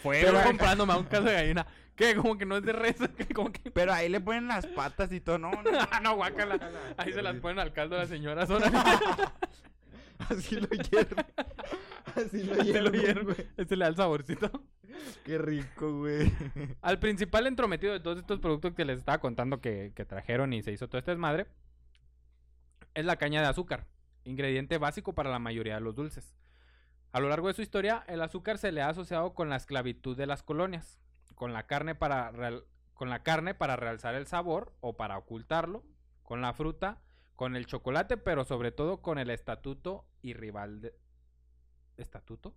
Fue, 0.03 0.21
Pero 0.23 0.43
comprándome 0.43 0.93
a 0.93 0.97
un 0.97 1.05
caso 1.05 1.25
de 1.25 1.33
gallina. 1.35 1.67
¿Qué? 1.95 2.15
Como 2.15 2.39
que 2.39 2.47
no 2.47 2.57
es 2.57 2.63
de 2.65 2.73
res. 2.73 2.97
Como 3.35 3.51
que... 3.53 3.71
Pero 3.73 3.93
ahí 3.93 4.09
le 4.09 4.21
ponen 4.21 4.47
las 4.47 4.67
patas 4.67 5.13
y 5.13 5.21
todo, 5.21 5.39
no, 5.39 5.51
no. 5.51 5.63
No, 6.03 6.17
guácala. 6.17 6.59
Ahí 6.97 7.13
se 7.13 7.23
las 7.23 7.35
ponen 7.37 7.59
al 7.59 7.73
caldo 7.73 7.97
de 7.97 8.03
la 8.03 8.09
señora 8.09 8.47
Zona. 8.47 8.71
Así 10.31 10.57
lo 10.61 10.69
hierven. 10.69 11.27
Así 12.17 12.43
lo 12.43 12.55
lo 12.57 12.63
hierven, 12.65 13.01
hierven. 13.01 13.25
güey. 13.25 13.49
Este 13.57 13.77
le 13.77 13.85
da 13.85 13.89
el 13.91 13.97
saborcito. 13.97 14.51
Qué 15.25 15.39
rico, 15.39 15.99
güey. 15.99 16.33
Al 16.81 16.99
principal 16.99 17.47
entrometido 17.47 17.93
de 17.93 18.01
todos 18.01 18.19
estos 18.19 18.41
productos 18.41 18.75
que 18.75 18.85
les 18.85 18.99
estaba 18.99 19.19
contando 19.19 19.61
que, 19.61 19.93
que 19.95 20.05
trajeron 20.05 20.53
y 20.53 20.63
se 20.63 20.73
hizo 20.73 20.89
todo 20.89 20.99
este 20.99 21.11
desmadre 21.13 21.47
es 22.95 23.05
la 23.05 23.17
caña 23.17 23.41
de 23.41 23.47
azúcar, 23.47 23.87
ingrediente 24.25 24.79
básico 24.79 25.15
para 25.15 25.31
la 25.31 25.39
mayoría 25.39 25.75
de 25.75 25.81
los 25.81 25.95
dulces. 25.95 26.35
A 27.13 27.21
lo 27.21 27.29
largo 27.29 27.49
de 27.49 27.55
su 27.55 27.63
historia, 27.63 28.03
el 28.09 28.21
azúcar 28.23 28.59
se 28.59 28.73
le 28.73 28.83
ha 28.83 28.89
asociado 28.89 29.35
con 29.35 29.49
la 29.49 29.57
esclavitud 29.57 30.17
de 30.17 30.27
las 30.27 30.43
colonias, 30.43 30.99
con 31.35 31.53
la 31.53 31.67
carne 31.67 31.95
para, 31.95 32.31
real- 32.33 32.65
con 32.95 33.09
la 33.09 33.23
carne 33.23 33.55
para 33.55 33.77
realzar 33.77 34.15
el 34.17 34.27
sabor 34.27 34.75
o 34.81 34.97
para 34.97 35.17
ocultarlo, 35.17 35.85
con 36.23 36.41
la 36.41 36.53
fruta, 36.55 37.01
con 37.39 37.55
el 37.55 37.67
chocolate, 37.67 38.17
pero 38.17 38.45
sobre 38.45 38.73
todo 38.73 39.01
con 39.01 39.17
el 39.17 39.31
estatuto 39.31 40.05
y 40.23 40.33
rival 40.33 40.81
de... 40.81 40.93
¿Estatuto? 41.97 42.53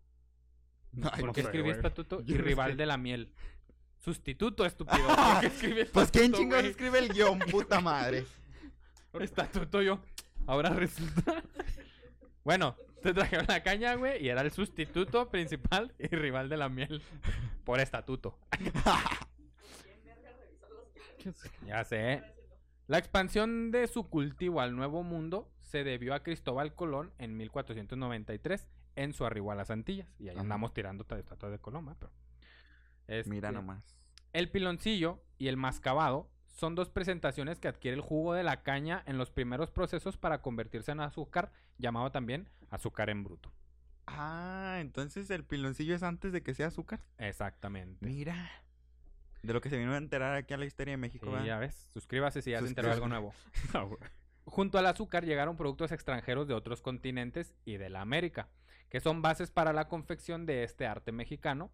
Ay, 1.03 1.19
¿Por 1.19 1.25
no 1.25 1.33
qué 1.33 1.41
escribí 1.41 1.69
estatuto 1.69 2.23
y 2.25 2.33
no 2.33 2.41
rival 2.41 2.75
de 2.75 2.87
la 2.87 2.97
miel? 2.97 3.31
Sustituto, 3.99 4.65
estúpido. 4.65 5.05
¿Por 5.15 5.39
qué 5.39 5.45
escribí 5.45 5.85
Pues 5.85 6.09
quién 6.09 6.33
estatuto, 6.33 6.49
güey? 6.49 6.65
escribe 6.65 6.97
el 6.97 7.09
guion, 7.09 7.37
puta 7.37 7.79
madre. 7.79 8.25
Estatuto 9.19 9.83
yo. 9.83 9.99
Ahora 10.47 10.71
resulta. 10.71 11.43
bueno, 12.43 12.75
te 13.03 13.13
trajeron 13.13 13.45
la 13.47 13.61
caña, 13.61 13.93
güey, 13.93 14.25
y 14.25 14.29
era 14.29 14.41
el 14.41 14.49
sustituto 14.49 15.29
principal 15.29 15.93
y 15.99 16.07
rival 16.07 16.49
de 16.49 16.57
la 16.57 16.69
miel. 16.69 17.03
Por 17.63 17.79
estatuto. 17.79 18.35
ya 21.67 21.83
sé. 21.83 22.23
La 22.91 22.97
expansión 22.97 23.71
de 23.71 23.87
su 23.87 24.09
cultivo 24.09 24.59
al 24.59 24.75
Nuevo 24.75 25.01
Mundo 25.01 25.49
se 25.61 25.85
debió 25.85 26.13
a 26.13 26.23
Cristóbal 26.23 26.75
Colón 26.75 27.13
en 27.19 27.37
1493 27.37 28.67
en 28.97 29.13
su 29.13 29.25
arribo 29.25 29.49
a 29.53 29.55
las 29.55 29.71
Antillas. 29.71 30.09
Y 30.19 30.23
ahí 30.27 30.31
Ajá. 30.35 30.41
andamos 30.41 30.73
tirando 30.73 31.05
ta- 31.05 31.17
estatuas 31.17 31.53
de 31.53 31.59
Coloma. 31.59 31.95
Pero... 31.97 32.11
Mira 33.29 33.47
Este, 33.47 33.51
nomás. 33.61 33.95
El 34.33 34.51
piloncillo 34.51 35.21
y 35.37 35.47
el 35.47 35.55
mascabado 35.55 36.29
son 36.47 36.75
dos 36.75 36.89
presentaciones 36.89 37.59
que 37.61 37.69
adquiere 37.69 37.95
el 37.95 38.01
jugo 38.01 38.33
de 38.33 38.43
la 38.43 38.61
caña 38.61 39.01
en 39.05 39.17
los 39.17 39.31
primeros 39.31 39.71
procesos 39.71 40.17
para 40.17 40.41
convertirse 40.41 40.91
en 40.91 40.99
azúcar, 40.99 41.53
llamado 41.77 42.11
también 42.11 42.49
azúcar 42.71 43.09
en 43.09 43.23
bruto. 43.23 43.53
Ah, 44.05 44.79
entonces 44.81 45.29
el 45.29 45.45
piloncillo 45.45 45.95
es 45.95 46.03
antes 46.03 46.33
de 46.33 46.43
que 46.43 46.53
sea 46.53 46.67
azúcar. 46.67 46.99
Exactamente. 47.17 48.05
Mira. 48.05 48.49
De 49.43 49.53
lo 49.53 49.61
que 49.61 49.69
se 49.69 49.77
vino 49.77 49.93
a 49.93 49.97
enterar 49.97 50.35
aquí 50.35 50.53
a 50.53 50.57
la 50.57 50.65
historia 50.65 50.91
de 50.93 50.97
México, 50.97 51.35
ya 51.43 51.57
ves. 51.57 51.89
Suscríbase 51.93 52.41
si 52.41 52.51
ya 52.51 52.59
se 52.59 52.67
enteró 52.67 52.91
algo 52.91 53.07
nuevo. 53.07 53.33
Ah. 53.73 53.87
Junto 54.45 54.77
al 54.77 54.87
azúcar 54.87 55.23
llegaron 55.23 55.55
productos 55.55 55.91
extranjeros 55.91 56.47
de 56.47 56.53
otros 56.53 56.81
continentes 56.81 57.53
y 57.63 57.77
de 57.77 57.89
la 57.89 58.01
América, 58.01 58.49
que 58.89 58.99
son 58.99 59.21
bases 59.21 59.51
para 59.51 59.71
la 59.71 59.87
confección 59.87 60.45
de 60.45 60.63
este 60.63 60.87
arte 60.87 61.11
mexicano. 61.11 61.71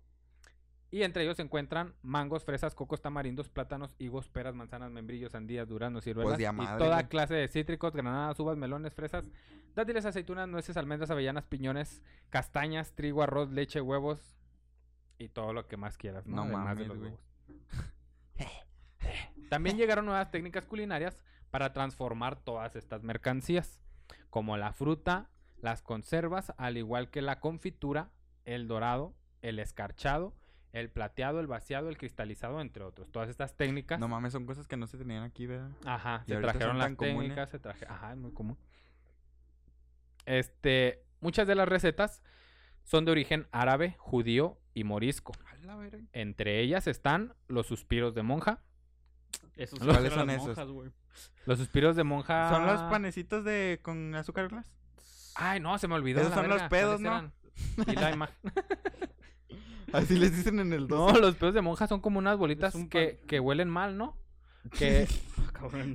Y 0.89 1.03
entre 1.03 1.23
ellos 1.23 1.35
se 1.37 1.43
encuentran 1.43 1.95
mangos, 2.01 2.45
fresas, 2.45 2.73
cocos, 2.73 3.01
tamarindos, 3.01 3.49
plátanos, 3.49 3.95
higos, 3.99 4.29
peras, 4.29 4.55
manzanas, 4.55 4.91
membrillos, 4.91 5.33
sandías, 5.33 5.67
duraznos, 5.67 6.03
ciruelas 6.03 6.39
a 6.39 6.63
y 6.63 6.77
toda 6.77 7.07
clase 7.09 7.33
de 7.33 7.47
cítricos, 7.47 7.93
granadas, 7.93 8.39
uvas, 8.39 8.57
melones, 8.57 8.93
fresas, 8.93 9.29
dátiles, 9.75 10.05
aceitunas, 10.05 10.47
nueces, 10.47 10.77
almendras, 10.77 11.11
avellanas, 11.11 11.45
piñones, 11.45 12.01
castañas, 12.29 12.93
trigo, 12.93 13.21
arroz, 13.21 13.49
leche, 13.51 13.81
huevos 13.81 14.37
y 15.17 15.27
todo 15.27 15.51
lo 15.51 15.67
que 15.67 15.75
más 15.75 15.97
quieras, 15.97 16.25
¿no? 16.25 16.37
No 16.37 16.43
Además 16.43 16.77
de 16.77 16.85
los 16.85 16.97
huevos. 16.97 17.19
También 19.49 19.77
llegaron 19.77 20.05
nuevas 20.05 20.31
técnicas 20.31 20.65
culinarias 20.65 21.17
para 21.51 21.73
transformar 21.73 22.35
todas 22.37 22.75
estas 22.75 23.03
mercancías, 23.03 23.79
como 24.29 24.57
la 24.57 24.73
fruta, 24.73 25.29
las 25.61 25.81
conservas, 25.81 26.53
al 26.57 26.77
igual 26.77 27.09
que 27.09 27.21
la 27.21 27.39
confitura, 27.39 28.09
el 28.45 28.67
dorado, 28.67 29.15
el 29.41 29.59
escarchado, 29.59 30.35
el 30.73 30.89
plateado, 30.89 31.39
el 31.39 31.47
vaciado, 31.47 31.89
el 31.89 31.97
cristalizado, 31.97 32.61
entre 32.61 32.83
otros. 32.83 33.11
Todas 33.11 33.29
estas 33.29 33.55
técnicas. 33.55 33.99
No 33.99 34.07
mames, 34.07 34.33
son 34.33 34.45
cosas 34.45 34.67
que 34.67 34.77
no 34.77 34.87
se 34.87 34.97
tenían 34.97 35.23
aquí, 35.23 35.47
¿verdad? 35.47 35.71
Ajá, 35.85 36.23
Y 36.27 36.31
se 36.31 36.39
trajeron 36.39 36.77
las 36.77 36.95
comunes. 36.95 37.17
técnicas, 37.17 37.49
se 37.49 37.59
traje, 37.59 37.85
ajá, 37.87 38.11
es 38.11 38.17
muy 38.17 38.31
común. 38.31 38.57
Este, 40.25 41.03
muchas 41.21 41.47
de 41.47 41.55
las 41.55 41.67
recetas 41.67 42.21
son 42.83 43.05
de 43.05 43.11
origen 43.11 43.47
árabe, 43.51 43.95
judío 43.97 44.59
y 44.73 44.83
morisco. 44.83 45.33
Entre 46.13 46.59
ellas 46.59 46.87
están 46.87 47.33
los 47.47 47.67
suspiros 47.67 48.13
de 48.13 48.23
monja. 48.23 48.61
Esos 49.55 49.79
¿Cuáles 49.79 50.13
son 50.13 50.27
las 50.27 50.35
esos? 50.37 50.67
monjas. 50.67 50.93
Los 51.45 51.57
suspiros 51.59 51.95
de 51.95 52.03
monja. 52.03 52.49
¿Son 52.49 52.65
los 52.65 52.81
panecitos 52.83 53.43
de 53.43 53.79
con 53.81 54.13
azúcar 54.15 54.49
glass? 54.49 54.65
Ay, 55.35 55.59
no, 55.59 55.77
se 55.77 55.87
me 55.87 55.95
olvidó. 55.95 56.19
Esos 56.19 56.31
la 56.31 56.35
son 56.37 56.49
los 56.49 56.61
pedos, 56.63 57.01
¿cuáles 57.01 57.23
¿no? 57.23 57.31
Y 57.91 57.95
la 57.95 58.11
ima- 58.15 58.29
Así 59.93 60.17
les 60.17 60.35
dicen 60.35 60.59
en 60.59 60.73
el 60.73 60.87
No, 60.87 61.07
12. 61.07 61.21
los 61.21 61.35
pedos 61.35 61.53
de 61.53 61.61
monja 61.61 61.87
son 61.87 62.01
como 62.01 62.19
unas 62.19 62.37
bolitas 62.37 62.75
un 62.75 62.89
que, 62.89 63.23
que 63.27 63.39
huelen 63.39 63.69
mal, 63.69 63.97
¿no? 63.97 64.17
Que 64.77 65.07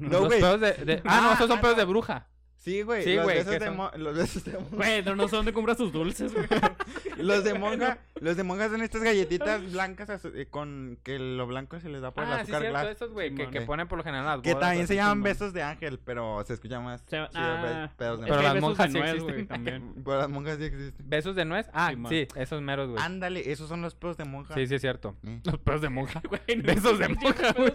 No, 0.00 0.08
los 0.10 0.26
güey. 0.28 0.40
pedos 0.40 0.60
de, 0.60 0.72
de- 0.72 1.02
Ah, 1.04 1.20
no, 1.22 1.30
Ah, 1.30 1.34
esos 1.34 1.48
son 1.48 1.58
ah, 1.58 1.60
pedos 1.60 1.76
no. 1.76 1.80
de 1.80 1.84
bruja. 1.86 2.28
Sí, 2.62 2.82
güey. 2.82 3.02
Sí, 3.02 3.16
los 3.16 3.24
güey, 3.24 3.38
besos 3.38 3.52
¿qué 3.52 3.58
de 3.58 3.66
son? 3.66 3.90
Los 3.96 4.16
besos 4.16 4.44
de 4.44 4.52
monja. 4.52 4.76
Güey, 4.76 5.02
no, 5.02 5.16
no 5.16 5.26
sé 5.26 5.34
dónde 5.34 5.52
compras 5.52 5.76
tus 5.76 5.92
dulces, 5.92 6.32
güey. 6.32 6.46
Los 7.18 7.42
de 7.44 7.54
monja, 7.54 7.98
los 8.20 8.36
de 8.36 8.42
monja 8.42 8.68
son 8.68 8.82
estas 8.82 9.02
galletitas 9.02 9.70
blancas 9.72 10.24
eh, 10.24 10.46
con 10.50 10.98
que 11.04 11.18
lo 11.18 11.46
blanco 11.46 11.78
se 11.80 11.88
les 11.88 12.00
da 12.02 12.10
por 12.12 12.24
el 12.24 12.30
Ah, 12.30 12.36
sí, 12.36 12.42
azúcar 12.42 12.60
cierto, 12.62 12.78
glass. 12.80 12.96
esos, 12.96 13.10
güey, 13.12 13.34
que, 13.34 13.48
que 13.50 13.60
ponen 13.62 13.86
por 13.86 13.98
lo 13.98 14.04
general 14.04 14.24
en 14.24 14.30
las 14.30 14.40
Que 14.40 14.54
bodas, 14.54 14.68
también 14.68 14.86
se 14.88 14.94
llaman 14.96 15.22
besos 15.22 15.52
de 15.52 15.62
ángel, 15.62 16.00
pero 16.04 16.42
se 16.46 16.54
escucha 16.54 16.80
más 16.80 17.02
Se- 17.06 17.18
ah, 17.34 17.90
pedos 17.96 18.20
de 18.20 18.26
Pero 18.26 18.38
que 18.38 18.42
las 18.44 18.60
monjas 18.60 18.90
sí 18.92 18.98
nuez, 18.98 19.10
existen. 19.10 19.34
güey, 19.34 19.46
también. 19.46 19.94
Pero 20.04 20.18
las 20.18 20.28
monjas 20.30 20.56
sí 20.58 20.64
existen. 20.64 21.08
¿Besos 21.10 21.36
de 21.36 21.44
nuez? 21.44 21.66
Ah, 21.72 21.92
sí, 22.08 22.26
esos 22.34 22.62
meros, 22.62 22.88
güey. 22.90 23.02
Ándale, 23.02 23.50
esos 23.52 23.68
son 23.68 23.82
los 23.82 23.94
pedos 23.94 24.16
de 24.16 24.24
monja. 24.24 24.54
Sí, 24.54 24.66
sí, 24.66 24.74
es 24.76 24.80
cierto. 24.80 25.14
Eh. 25.24 25.40
Los 25.44 25.58
pedos 25.58 25.80
de 25.82 25.88
monja. 25.90 26.22
Besos 26.64 26.98
de 26.98 27.08
monja, 27.08 27.52
güey. 27.52 27.74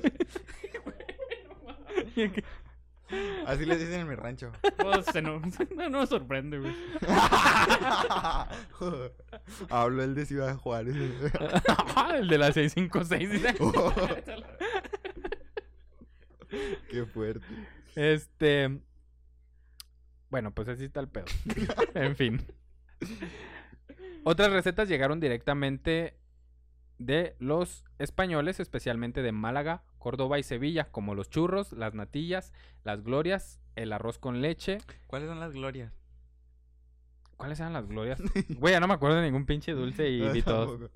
Así 3.45 3.65
les 3.65 3.79
dicen 3.79 4.01
en 4.01 4.07
mi 4.07 4.15
rancho. 4.15 4.51
Pues, 4.77 5.05
se 5.05 5.21
no, 5.21 5.39
no, 5.75 5.89
no 5.89 5.99
me 6.01 6.07
sorprende, 6.07 6.59
güey. 6.59 6.75
Hablo 9.69 10.03
el 10.03 10.15
de 10.15 10.25
Ciudad 10.25 10.57
Juárez. 10.57 10.95
el 12.15 12.27
de 12.27 12.37
la 12.37 12.51
656, 12.51 13.31
dice. 13.31 13.55
Qué 16.89 17.05
fuerte. 17.05 17.45
Este. 17.95 18.79
Bueno, 20.29 20.51
pues 20.51 20.67
así 20.67 20.83
está 20.85 20.99
el 20.99 21.07
pedo. 21.07 21.25
en 21.93 22.15
fin. 22.15 22.45
Otras 24.23 24.51
recetas 24.51 24.89
llegaron 24.89 25.21
directamente 25.21 26.17
de 26.97 27.36
los 27.39 27.86
españoles, 27.99 28.60
especialmente 28.60 29.21
de 29.21 29.31
Málaga, 29.31 29.83
Córdoba 29.99 30.39
y 30.39 30.43
Sevilla, 30.43 30.91
como 30.91 31.15
los 31.15 31.29
churros, 31.29 31.71
las 31.73 31.93
natillas, 31.93 32.53
las 32.83 33.03
glorias, 33.03 33.60
el 33.75 33.93
arroz 33.93 34.17
con 34.19 34.41
leche. 34.41 34.79
¿Cuáles 35.07 35.27
son 35.29 35.39
las 35.39 35.51
glorias? 35.53 35.93
¿Cuáles 37.38 37.60
eran 37.60 37.73
las 37.73 37.88
glorias? 37.88 38.19
Güey, 38.49 38.73
ya 38.73 38.79
no 38.79 38.88
me 38.88 38.95
acuerdo 38.95 39.17
de 39.17 39.23
ningún 39.23 39.45
pinche 39.45 39.73
dulce 39.73 40.10
y 40.10 40.27
vi 40.31 40.41
todos. 40.43 40.79
Tampoco. 40.79 40.91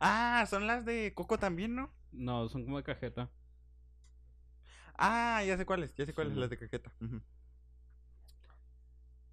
Ah, 0.00 0.46
son 0.48 0.66
las 0.66 0.84
de 0.86 1.12
coco 1.14 1.38
también, 1.38 1.74
¿no? 1.74 1.90
No, 2.12 2.48
son 2.48 2.64
como 2.64 2.78
de 2.78 2.82
cajeta. 2.84 3.28
Ah, 4.96 5.42
ya 5.46 5.56
sé 5.58 5.66
cuáles, 5.66 5.94
ya 5.94 6.06
sé 6.06 6.14
cuáles, 6.14 6.34
Sí. 6.34 6.40
las 6.40 6.50
de 6.50 6.58
cajeta. 6.58 6.90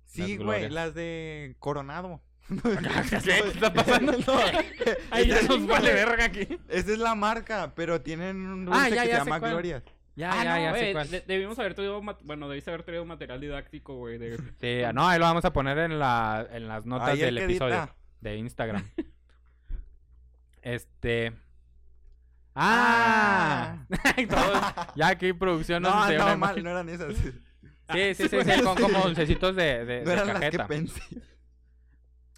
Sí, 0.05 0.37
güey, 0.37 0.37
glorias. 0.61 0.71
las 0.73 0.93
de 0.93 1.55
Coronado. 1.59 2.21
¿Qué 3.23 3.37
está 3.39 3.73
pasando? 3.73 4.11
No, 4.27 4.33
Ahí 5.11 5.27
ya 5.27 5.39
esa- 5.39 5.47
nos 5.49 5.67
vale 5.67 5.93
verga 5.93 6.25
aquí. 6.25 6.47
Esa 6.69 6.91
es 6.93 6.97
la 6.99 7.13
marca, 7.15 7.73
pero 7.75 8.01
tienen 8.01 8.37
un 8.37 8.65
dulce 8.65 8.79
Ah, 8.81 8.89
ya, 8.89 9.01
que 9.03 9.07
ya 9.09 9.13
se 9.19 9.25
llama 9.25 9.39
cuál. 9.39 9.51
Glorias. 9.51 9.83
Ya, 10.15 10.31
Ah, 10.31 10.43
ya, 10.43 10.55
no, 10.55 10.61
ya 10.61 10.73
sé 10.73 10.79
güey, 10.79 10.93
cuál. 10.93 11.09
de- 11.11 11.21
debimos 11.27 11.59
haber 11.59 11.73
traído, 11.75 12.01
bueno, 12.23 12.49
debiste 12.49 12.71
haber 12.71 12.83
traído 12.83 13.05
material 13.05 13.39
didáctico, 13.39 13.95
güey, 13.97 14.17
de... 14.17 14.37
Sí, 14.59 14.81
no, 14.93 15.07
ahí 15.07 15.19
lo 15.19 15.25
vamos 15.25 15.45
a 15.45 15.53
poner 15.53 15.77
en, 15.77 15.99
la, 15.99 16.47
en 16.51 16.67
las 16.67 16.85
notas 16.85 17.09
Ahí 17.09 17.21
el 17.21 17.35
del 17.35 17.37
episodio 17.43 17.75
edita. 17.75 17.95
de 18.21 18.35
Instagram. 18.37 18.83
este. 20.63 21.33
¡Ah! 22.55 23.77
Ya 24.95 25.09
aquí 25.09 25.33
producción 25.33 25.83
No, 25.83 25.89
no, 26.09 26.15
una 26.15 26.35
mal, 26.35 26.63
no 26.63 26.69
eran 26.71 26.89
esas. 26.89 27.13
Sí, 27.15 28.15
sí, 28.15 28.27
sí, 28.27 28.37
sí, 28.43 28.61
con 28.63 28.75
como 28.75 28.99
dulcecitos 29.03 29.55
de, 29.55 29.85
de, 29.85 29.99
No 30.01 30.05
de 30.07 30.13
eran 30.13 30.27
las 30.27 30.35
que 30.39 30.45
cajeta. 30.45 30.67
pensé. 30.67 31.01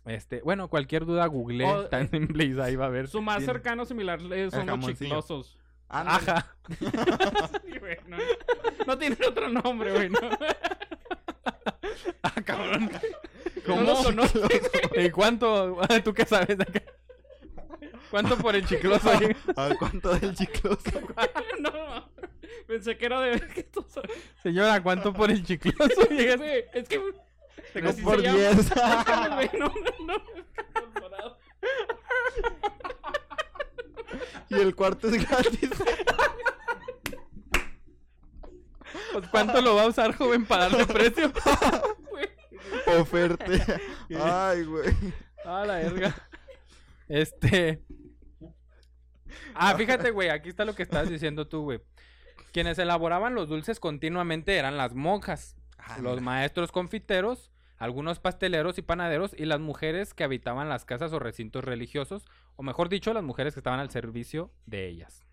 Este, 0.10 0.42
bueno, 0.42 0.68
cualquier 0.70 1.06
duda 1.06 1.26
google 1.28 1.66
Oh, 1.66 1.86
tan 1.86 2.04
eh, 2.04 2.10
simple 2.12 2.46
y 2.46 2.60
ahí 2.60 2.76
va 2.76 2.86
a 2.88 2.90
ver. 2.90 3.08
Su 3.08 3.22
más 3.22 3.38
Tiene- 3.38 3.54
cercano 3.54 3.86
similar 3.86 4.20
eh, 4.32 4.50
son 4.52 4.66
los 4.66 4.80
chiclosos. 4.98 5.58
Ajá. 5.88 6.46
Sí, 6.80 7.80
güey, 7.80 7.98
no, 8.08 8.18
no 8.86 8.98
tienen 8.98 9.18
otro 9.28 9.50
nombre, 9.50 9.92
güey, 9.92 10.10
no. 10.10 10.20
Ah, 12.24 12.42
cabrón. 12.44 12.90
No 12.92 13.76
¿Cómo? 13.76 14.04
conozco. 14.04 14.40
¿Y 14.96 15.10
cuánto? 15.10 15.80
¿Tú 16.04 16.14
qué 16.14 16.26
sabes 16.26 16.58
de 16.58 16.64
acá? 16.64 16.82
¿Cuánto 18.12 18.38
por 18.38 18.56
el 18.56 18.66
chicloso? 18.66 19.10
ahí? 19.12 19.36
A 19.56 19.68
ver, 19.68 19.78
¿cuánto 19.78 20.14
del 20.16 20.34
chicloso? 20.36 20.82
no, 21.60 21.72
pensé 22.68 22.98
que 22.98 23.06
era 23.06 23.22
de... 23.22 23.40
que 23.48 23.64
tú 23.64 23.86
sabes. 23.88 24.12
Señora, 24.42 24.82
¿cuánto 24.82 25.14
por 25.14 25.30
el 25.32 25.44
chicloso? 25.44 26.02
Llegas- 26.10 26.38
Güey, 26.38 26.66
es 26.74 26.88
que... 26.88 27.00
Tengo 27.74 27.90
así 27.90 28.02
por 28.02 28.18
se 28.18 28.24
llama. 28.24 28.38
10. 28.38 28.70
Güey, 29.36 29.50
no, 29.60 29.68
no, 29.68 30.06
no. 30.06 30.40
Y 34.50 34.56
el 34.56 34.76
cuarto 34.76 35.08
es 35.08 35.28
gratis. 35.28 35.70
Pues, 39.14 39.28
¿Cuánto 39.30 39.62
lo 39.62 39.76
va 39.76 39.84
a 39.84 39.88
usar, 39.88 40.16
joven, 40.16 40.46
para 40.46 40.70
darle 40.70 40.86
precio? 40.86 41.32
Oferte. 43.00 43.62
Ay, 44.20 44.64
güey. 44.64 44.94
Ah, 45.46 45.64
la 45.66 45.76
verga. 45.76 46.16
Este. 47.08 47.84
Ah, 49.54 49.76
fíjate, 49.76 50.12
güey, 50.12 50.30
aquí 50.30 50.50
está 50.50 50.66
lo 50.66 50.76
que 50.76 50.84
estás 50.84 51.10
diciendo 51.10 51.48
tú, 51.48 51.64
güey. 51.64 51.82
Quienes 52.52 52.80
elaboraban 52.80 53.36
los 53.36 53.50
dulces 53.50 53.80
continuamente 53.80 54.58
eran 54.58 54.78
las 54.78 54.96
monjas, 54.96 55.56
los 56.02 56.22
maestros 56.22 56.72
confiteros, 56.72 57.52
algunos 57.78 58.20
pasteleros 58.20 58.78
y 58.78 58.82
panaderos 58.82 59.34
y 59.38 59.46
las 59.46 59.60
mujeres 59.60 60.14
que 60.14 60.24
habitaban 60.24 60.70
las 60.70 60.86
casas 60.86 61.14
o 61.14 61.20
recintos 61.20 61.64
religiosos, 61.64 62.26
o 62.56 62.64
mejor 62.64 62.90
dicho, 62.90 63.14
las 63.14 63.24
mujeres 63.24 63.54
que 63.54 63.60
estaban 63.60 63.80
al 63.80 63.90
servicio 63.90 64.52
de 64.66 64.88
ellas, 64.88 65.26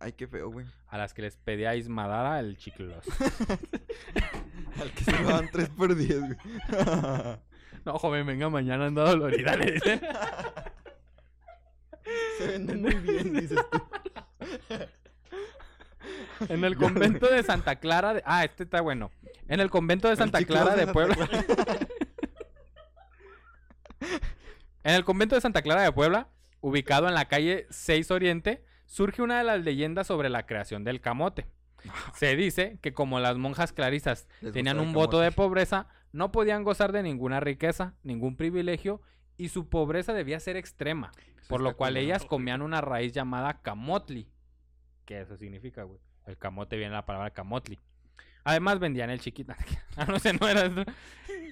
Ay, 0.00 0.12
qué 0.12 0.28
feo, 0.28 0.48
güey. 0.50 0.64
a 0.86 0.96
las 0.96 1.12
que 1.12 1.22
les 1.22 1.36
pedíais 1.36 1.88
madara 1.88 2.38
el 2.38 2.56
chicloso. 2.56 3.10
Al 4.80 4.92
que 4.92 5.02
se 5.02 5.24
dan 5.24 5.48
3 5.50 5.68
por 5.70 5.96
10, 5.96 6.20
güey. 6.20 6.36
No, 7.84 7.98
joven, 7.98 8.26
venga, 8.26 8.48
mañana 8.50 8.86
anda 8.86 9.08
dolorida, 9.08 9.56
le 9.56 9.72
dicen. 9.72 10.00
Se 12.38 12.46
venden 12.46 12.82
muy 12.82 12.94
bien, 12.94 13.32
dices 13.32 13.58
tú. 13.70 13.82
En 16.48 16.64
el 16.64 16.76
convento 16.76 17.26
de 17.28 17.42
Santa 17.42 17.76
Clara 17.76 18.14
de... 18.14 18.22
Ah, 18.26 18.44
este 18.44 18.64
está 18.64 18.80
bueno. 18.82 19.10
En 19.48 19.60
el 19.60 19.70
convento 19.70 20.08
de 20.08 20.16
Santa 20.16 20.42
Clara 20.44 20.76
de 20.76 20.84
Santa 20.84 20.92
Puebla. 20.92 21.14
Clara. 21.14 21.44
En 24.84 24.94
el 24.94 25.04
convento 25.04 25.34
de 25.34 25.40
Santa 25.40 25.62
Clara 25.62 25.82
de 25.82 25.92
Puebla, 25.92 26.28
ubicado 26.60 27.08
en 27.08 27.14
la 27.14 27.26
calle 27.26 27.66
6 27.70 28.10
Oriente, 28.10 28.64
surge 28.86 29.22
una 29.22 29.38
de 29.38 29.44
las 29.44 29.62
leyendas 29.64 30.06
sobre 30.06 30.28
la 30.28 30.46
creación 30.46 30.84
del 30.84 31.00
camote. 31.00 31.46
Se 32.14 32.34
dice 32.36 32.78
que 32.80 32.92
como 32.92 33.20
las 33.20 33.36
monjas 33.36 33.72
clarisas 33.72 34.28
Les 34.40 34.52
tenían 34.52 34.80
un 34.80 34.92
voto 34.92 35.20
de 35.20 35.30
pobreza, 35.30 35.88
no 36.12 36.32
podían 36.32 36.64
gozar 36.64 36.92
de 36.92 37.02
ninguna 37.02 37.40
riqueza, 37.40 37.94
ningún 38.02 38.36
privilegio, 38.36 39.00
y 39.36 39.50
su 39.50 39.68
pobreza 39.68 40.12
debía 40.12 40.40
ser 40.40 40.56
extrema, 40.56 41.12
Eso 41.38 41.48
por 41.48 41.60
lo 41.60 41.76
cual 41.76 41.96
ellas 41.96 42.24
comían 42.24 42.62
una 42.62 42.80
raíz 42.80 43.12
llamada 43.12 43.60
camotli. 43.62 44.28
¿Qué 45.04 45.20
eso 45.20 45.36
significa, 45.36 45.84
güey? 45.84 46.00
El 46.26 46.36
camote 46.36 46.76
viene 46.76 46.90
de 46.90 46.96
la 46.96 47.06
palabra 47.06 47.30
camotli. 47.30 47.78
Además 48.48 48.78
vendían 48.78 49.10
el 49.10 49.20
chiquito. 49.20 49.52
ah, 49.96 50.04
no 50.06 50.18
sé, 50.18 50.32
no 50.32 50.48
era 50.48 50.62
esto. 50.66 50.84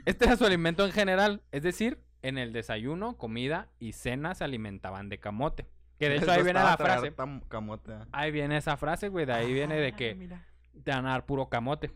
Este 0.05 0.25
era 0.25 0.37
su 0.37 0.45
alimento 0.47 0.85
en 0.87 0.93
general, 0.93 1.43
es 1.53 1.63
decir, 1.63 1.99
en 2.23 2.39
el 2.39 2.53
desayuno, 2.53 3.17
comida 3.17 3.69
y 3.79 3.93
cena 3.93 4.35
se 4.35 4.45
alimentaban 4.45 5.09
de 5.09 5.19
camote. 5.19 5.67
Que 5.99 6.09
de 6.09 6.17
hecho 6.19 6.31
ahí 6.31 6.43
viene 6.43 6.61
la 6.61 6.77
frase. 6.77 7.13
camote. 7.49 7.93
ah. 7.93 8.07
Ahí 8.13 8.31
viene 8.31 8.57
esa 8.57 8.77
frase, 8.77 9.09
güey. 9.09 9.27
De 9.27 9.33
ahí 9.33 9.53
viene 9.53 9.77
de 9.77 9.89
Ah, 9.89 9.97
que 9.97 10.15
mira. 10.15 10.45
te 10.85 10.91
van 10.91 11.07
a 11.07 11.11
dar 11.11 11.27
puro 11.27 11.49
camote. 11.49 11.91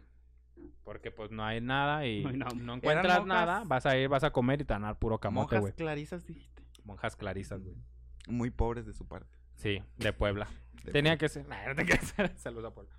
Porque 0.85 1.11
pues 1.11 1.31
no 1.31 1.45
hay 1.45 1.61
nada 1.61 2.05
y 2.07 2.23
No 2.25 2.75
encuentras 2.75 3.21
monjas- 3.21 3.27
nada. 3.27 3.63
Vas 3.65 3.87
a 3.87 3.97
ir, 3.97 4.09
vas 4.09 4.25
a 4.25 4.31
comer 4.33 4.61
y 4.61 4.65
te 4.65 4.73
van 4.75 4.85
a 4.85 4.89
dar 4.89 4.99
puro 4.99 5.19
camote, 5.19 5.45
Monjas 5.57 5.61
güey. 5.61 5.73
clarisas 5.75 6.27
dijiste. 6.27 6.63
Monjas 6.85 7.17
clarisas, 7.17 7.63
güey. 7.63 7.77
Muy 8.29 8.51
pobres 8.51 8.87
de 8.87 8.93
su 8.93 9.07
parte. 9.07 9.35
Sí, 9.55 9.83
de 9.99 10.13
Puebla. 10.13 10.49
de 10.85 10.93
Tenía 10.93 11.13
Puebla. 11.13 11.19
que 11.19 11.29
ser. 11.29 11.47
Nah, 11.49 11.67
no 11.69 11.75
te 11.75 11.85
creas. 11.87 12.15
Saludos 12.37 12.71
a 12.71 12.75
Puebla. 12.75 12.93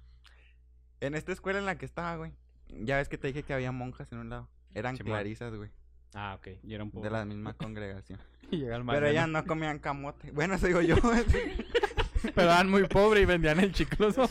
En 1.01 1.15
esta 1.15 1.31
escuela 1.31 1.57
en 1.57 1.65
la 1.65 1.77
que 1.77 1.85
estaba, 1.85 2.15
güey. 2.15 2.31
Ya 2.69 2.97
ves 2.97 3.09
que 3.09 3.17
te 3.17 3.27
dije 3.27 3.43
que 3.43 3.53
había 3.53 3.71
monjas 3.71 4.11
en 4.11 4.19
un 4.19 4.29
lado. 4.29 4.47
Eran 4.73 4.95
Simón. 4.95 5.13
clarisas, 5.13 5.53
güey. 5.53 5.71
Ah, 6.13 6.35
ok. 6.37 6.47
Y 6.63 6.73
era 6.75 6.83
un 6.83 6.91
poco. 6.91 7.03
De 7.03 7.09
la 7.09 7.25
misma 7.25 7.53
congregación. 7.57 8.19
Y 8.51 8.63
Pero 8.65 9.07
ellas 9.07 9.27
no 9.27 9.43
comían 9.45 9.79
camote. 9.79 10.31
Bueno, 10.31 10.55
eso 10.55 10.67
digo 10.67 10.81
yo. 10.81 10.95
Pero 12.35 12.41
eran 12.51 12.69
muy 12.69 12.87
pobres 12.87 13.23
y 13.23 13.25
vendían 13.25 13.59
el 13.59 13.71
chicloso. 13.73 14.29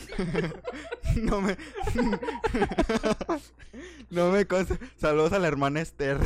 no 1.17 1.41
me. 1.41 1.57
no 4.09 4.31
me 4.31 4.45
consta. 4.45 4.77
Saludos 4.95 5.33
a 5.33 5.39
la 5.39 5.49
hermana 5.49 5.81
Esther. 5.81 6.17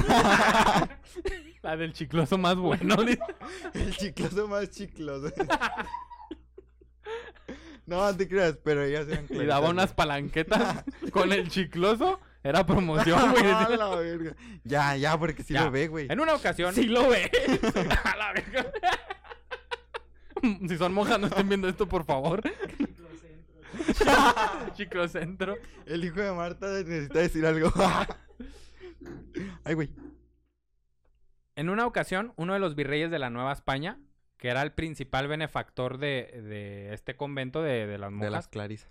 La 1.63 1.75
del 1.75 1.93
chicloso 1.93 2.38
más 2.38 2.55
bueno. 2.55 2.97
El 3.73 3.95
chicloso 3.97 4.47
más 4.47 4.69
chicloso. 4.69 5.34
No, 7.86 7.98
no 8.12 8.17
te 8.17 8.28
creas, 8.28 8.58
pero 8.63 8.84
ellas 8.84 9.08
eran 9.08 9.26
y 9.30 9.45
daba 9.45 9.69
unas 9.69 9.93
palanquetas 9.93 10.84
con 11.12 11.32
el 11.32 11.50
chicloso. 11.50 12.19
Era 12.43 12.63
promoción, 12.65 13.32
güey. 13.32 13.45
A 13.52 13.69
la 13.69 13.95
verga. 13.95 14.36
Ya, 14.63 14.95
ya, 14.95 15.17
porque 15.17 15.41
si 15.41 15.54
Ya. 15.56 15.65
lo 15.65 15.71
ve, 15.71 15.88
güey. 15.88 16.08
En 16.12 16.19
una 16.19 16.36
ocasión. 16.36 16.76
Sí 16.76 16.84
lo 16.86 17.10
ve. 17.10 17.32
A 18.04 18.15
la 18.15 18.34
verga. 18.34 18.71
Si 20.67 20.78
son 20.78 20.93
monjas, 20.93 21.19
no 21.19 21.26
estén 21.26 21.50
viendo 21.50 21.67
esto, 21.67 21.88
por 21.88 22.06
favor. 22.06 22.43
Chiclocentro. 24.74 25.58
El 25.88 26.04
hijo 26.06 26.19
de 26.21 26.32
Marta 26.34 26.67
necesita 26.67 27.19
decir 27.19 27.45
algo. 27.45 27.71
Ay, 29.63 29.74
güey. 29.74 29.89
En 31.56 31.69
una 31.69 31.86
ocasión, 31.88 32.34
uno 32.36 32.54
de 32.54 32.60
los 32.60 32.76
virreyes 32.76 33.10
de 33.10 33.17
la 33.19 33.30
Nueva 33.30 33.54
España, 33.54 33.98
que 34.38 34.50
era 34.50 34.62
el 34.62 34.71
principal 34.71 35.28
benefactor 35.28 35.98
de, 35.98 36.41
de 36.43 36.93
este 36.93 37.15
convento 37.15 37.62
de, 37.62 37.88
de 37.88 37.98
las 37.98 38.10
De 38.10 38.15
monjas, 38.15 38.32
las 38.32 38.48
clarisas. 38.48 38.89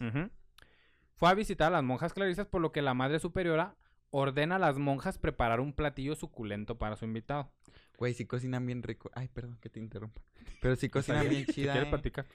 fue 1.14 1.28
a 1.28 1.35
visitar 1.35 1.68
a 1.68 1.76
las 1.76 1.85
monjas 1.85 2.12
clarisas, 2.12 2.46
por 2.46 2.61
lo 2.61 2.72
que 2.72 2.83
la 2.83 2.94
madre 2.94 3.18
superiora 3.18 3.76
ordena 4.11 4.57
a 4.57 4.59
las 4.59 4.78
monjas 4.78 5.18
preparar 5.18 5.61
un 5.61 5.72
platillo 5.72 6.14
suculento 6.14 6.78
para 6.78 6.96
su 6.96 7.04
invitado. 7.04 7.50
Güey, 7.96 8.14
si 8.14 8.26
cocinan 8.26 8.66
bien 8.66 8.83
rico. 8.83 9.11
Ay, 9.14 9.28
perdón 9.28 9.59
que 9.61 9.68
te 9.68 9.78
interrumpa. 9.78 10.20
Pero 10.61 10.76
si 10.76 10.88
cocinan 10.88 11.28
bien 11.28 11.46
chida. 11.46 11.72
quieres 11.72 11.88
eh. 11.88 11.90
platicar. 11.90 12.26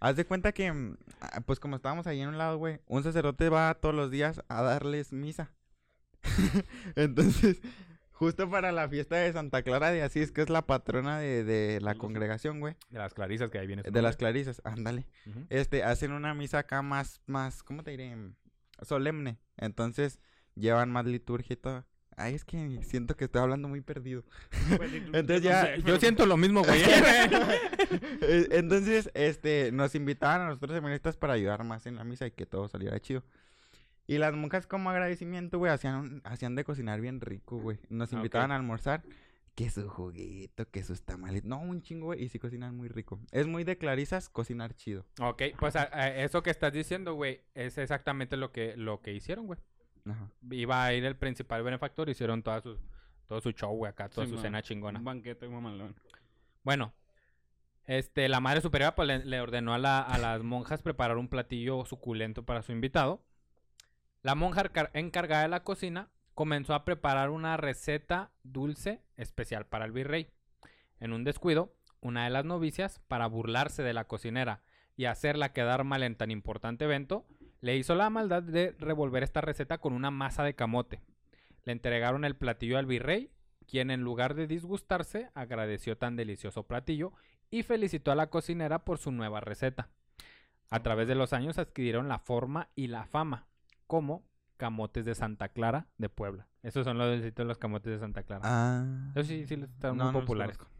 Haz 0.00 0.16
de 0.16 0.24
cuenta 0.24 0.52
que, 0.52 0.72
mm, 0.72 0.96
ah, 1.20 1.40
pues 1.46 1.60
como 1.60 1.76
estábamos 1.76 2.06
ahí 2.06 2.20
en 2.20 2.28
un 2.28 2.38
lado, 2.38 2.58
güey, 2.58 2.80
un 2.86 3.02
sacerdote 3.02 3.48
va 3.48 3.74
todos 3.74 3.94
los 3.94 4.10
días 4.10 4.42
a 4.48 4.62
darles 4.62 5.12
misa. 5.12 5.52
Entonces, 6.96 7.60
justo 8.22 8.48
para 8.48 8.70
la 8.72 8.88
fiesta 8.88 9.16
de 9.16 9.32
Santa 9.32 9.62
Clara 9.62 9.90
de 9.90 10.02
Asís, 10.02 10.30
que 10.30 10.42
es 10.42 10.48
la 10.50 10.62
patrona 10.66 11.18
de, 11.18 11.42
de 11.44 11.80
la 11.80 11.94
congregación, 11.96 12.60
güey, 12.60 12.76
De 12.90 12.98
las 12.98 13.14
clarisas 13.14 13.50
que 13.50 13.58
ahí 13.58 13.66
viene. 13.66 13.82
de 13.82 14.02
las 14.02 14.16
clarisas, 14.16 14.62
ándale. 14.64 15.06
Este, 15.50 15.82
hacen 15.82 16.12
una 16.12 16.32
misa 16.34 16.60
acá 16.60 16.82
más, 16.82 17.20
más, 17.26 17.62
¿cómo 17.62 17.82
te 17.82 17.90
diré? 17.92 18.16
Solemne. 18.82 19.38
Entonces, 19.56 20.20
llevan 20.54 20.90
más 20.90 21.04
liturgia 21.06 21.54
y 21.54 21.56
todo. 21.56 21.84
Ay, 22.16 22.34
es 22.34 22.44
que 22.44 22.78
siento 22.82 23.16
que 23.16 23.24
estoy 23.24 23.40
hablando 23.42 23.68
muy 23.68 23.80
perdido. 23.80 24.22
Entonces 25.12 25.42
ya- 25.42 25.76
Yo 25.76 25.98
siento 25.98 26.24
lo 26.26 26.36
mismo, 26.36 26.62
güey. 26.62 26.80
Eh, 28.22 28.48
Entonces, 28.52 29.10
este, 29.14 29.72
nos 29.72 29.94
invitaban 29.94 30.42
a 30.42 30.46
nosotros 30.46 30.72
seminaristas 30.74 31.16
para 31.16 31.32
ayudar 31.34 31.64
más 31.64 31.86
en 31.86 31.96
la 31.96 32.04
misa 32.04 32.26
y 32.26 32.30
que 32.30 32.46
todo 32.46 32.68
saliera 32.68 32.98
chido. 33.00 33.24
Y 34.12 34.18
las 34.18 34.34
monjas 34.34 34.66
como 34.66 34.90
agradecimiento, 34.90 35.58
güey, 35.58 35.72
hacían, 35.72 35.94
un- 35.96 36.20
hacían 36.24 36.54
de 36.54 36.64
cocinar 36.64 37.00
bien 37.00 37.20
rico, 37.20 37.56
güey. 37.58 37.78
Nos 37.88 38.12
Ah, 38.12 38.16
invitaban 38.16 38.52
a 38.52 38.56
almorzar, 38.56 39.02
que 39.54 39.70
su 39.70 39.88
juguito, 39.88 40.68
que 40.70 40.82
sus 40.82 41.02
tamales. 41.02 41.44
No, 41.44 41.58
un 41.60 41.82
chingo, 41.82 42.06
güey, 42.06 42.22
y 42.24 42.28
sí 42.28 42.38
cocinan 42.38 42.76
muy 42.76 42.88
rico. 42.88 43.20
Es 43.30 43.46
muy 43.46 43.64
de 43.64 43.76
clarisas 43.78 44.28
cocinar 44.28 44.74
chido. 44.74 45.04
ok, 45.20 45.42
pues 45.58 45.76
a- 45.76 45.88
a 45.92 46.08
eso 46.24 46.42
que 46.42 46.50
estás 46.50 46.72
diciendo, 46.72 47.14
güey, 47.14 47.40
es 47.54 47.78
exactamente 47.78 48.36
lo 48.36 48.50
que, 48.52 48.76
lo 48.76 49.00
que 49.00 49.12
hicieron, 49.14 49.46
güey. 49.46 49.58
Ajá. 50.04 50.28
Iba 50.50 50.84
a 50.84 50.92
ir 50.94 51.04
el 51.04 51.16
principal 51.16 51.62
benefactor, 51.62 52.08
hicieron 52.08 52.42
toda 52.42 52.60
su, 52.60 52.78
todo 53.26 53.40
su 53.40 53.52
show, 53.52 53.74
güey, 53.76 53.90
acá, 53.90 54.08
toda 54.08 54.26
Sí, 54.26 54.30
su 54.30 54.36
man. 54.36 54.42
cena 54.42 54.62
chingona. 54.62 54.98
Un 54.98 55.04
banquete 55.04 55.48
mamalón. 55.48 55.94
Bueno, 56.64 56.92
este, 57.86 58.28
la 58.28 58.40
madre 58.40 58.60
superiora 58.60 58.94
pues, 58.94 59.06
le, 59.08 59.24
le 59.24 59.40
ordenó 59.40 59.74
a, 59.74 59.78
la- 59.78 60.02
a 60.02 60.18
las 60.18 60.42
monjas 60.42 60.82
preparar 60.82 61.16
un 61.18 61.28
platillo 61.28 61.84
suculento 61.84 62.44
para 62.44 62.62
su 62.62 62.72
invitado. 62.72 63.22
La 64.22 64.34
monja 64.34 64.62
encar- 64.62 64.90
encargada 64.94 65.42
de 65.42 65.48
la 65.48 65.64
cocina 65.64 66.08
comenzó 66.34 66.74
a 66.74 66.84
preparar 66.84 67.30
una 67.30 67.56
receta 67.56 68.30
dulce 68.44 69.02
especial 69.16 69.66
para 69.66 69.84
el 69.84 69.92
virrey. 69.92 70.28
En 71.00 71.12
un 71.12 71.24
descuido, 71.24 71.74
una 72.00 72.24
de 72.24 72.30
las 72.30 72.44
novicias, 72.44 73.00
para 73.08 73.26
burlarse 73.26 73.82
de 73.82 73.92
la 73.92 74.04
cocinera 74.04 74.62
y 74.96 75.06
hacerla 75.06 75.52
quedar 75.52 75.84
mal 75.84 76.02
en 76.02 76.16
tan 76.16 76.30
importante 76.30 76.84
evento, 76.84 77.26
le 77.60 77.76
hizo 77.76 77.94
la 77.94 78.10
maldad 78.10 78.42
de 78.42 78.74
revolver 78.78 79.22
esta 79.22 79.40
receta 79.40 79.78
con 79.78 79.92
una 79.92 80.10
masa 80.10 80.44
de 80.44 80.54
camote. 80.54 81.00
Le 81.64 81.72
entregaron 81.72 82.24
el 82.24 82.36
platillo 82.36 82.78
al 82.78 82.86
virrey, 82.86 83.30
quien 83.66 83.90
en 83.90 84.02
lugar 84.02 84.34
de 84.34 84.46
disgustarse 84.46 85.30
agradeció 85.34 85.96
tan 85.96 86.16
delicioso 86.16 86.64
platillo 86.64 87.12
y 87.50 87.62
felicitó 87.62 88.10
a 88.12 88.16
la 88.16 88.30
cocinera 88.30 88.84
por 88.84 88.98
su 88.98 89.12
nueva 89.12 89.40
receta. 89.40 89.88
A 90.70 90.82
través 90.82 91.06
de 91.06 91.14
los 91.14 91.32
años 91.32 91.58
adquirieron 91.58 92.08
la 92.08 92.18
forma 92.18 92.68
y 92.74 92.86
la 92.86 93.06
fama 93.06 93.46
como 93.92 94.26
camotes 94.56 95.04
de 95.04 95.14
Santa 95.14 95.50
Clara 95.50 95.86
de 95.98 96.08
Puebla. 96.08 96.48
Esos 96.62 96.84
son 96.84 96.96
los, 96.96 97.20
de 97.20 97.44
los 97.44 97.58
camotes 97.58 97.92
de 97.92 97.98
Santa 97.98 98.22
Clara. 98.22 98.40
Ah. 98.42 99.10
Esos 99.14 99.26
sí, 99.26 99.46
sí, 99.46 99.52
están 99.54 99.98
No, 99.98 100.04
muy 100.04 100.12
no 100.14 100.20
populares. 100.20 100.56
conozco. 100.56 100.74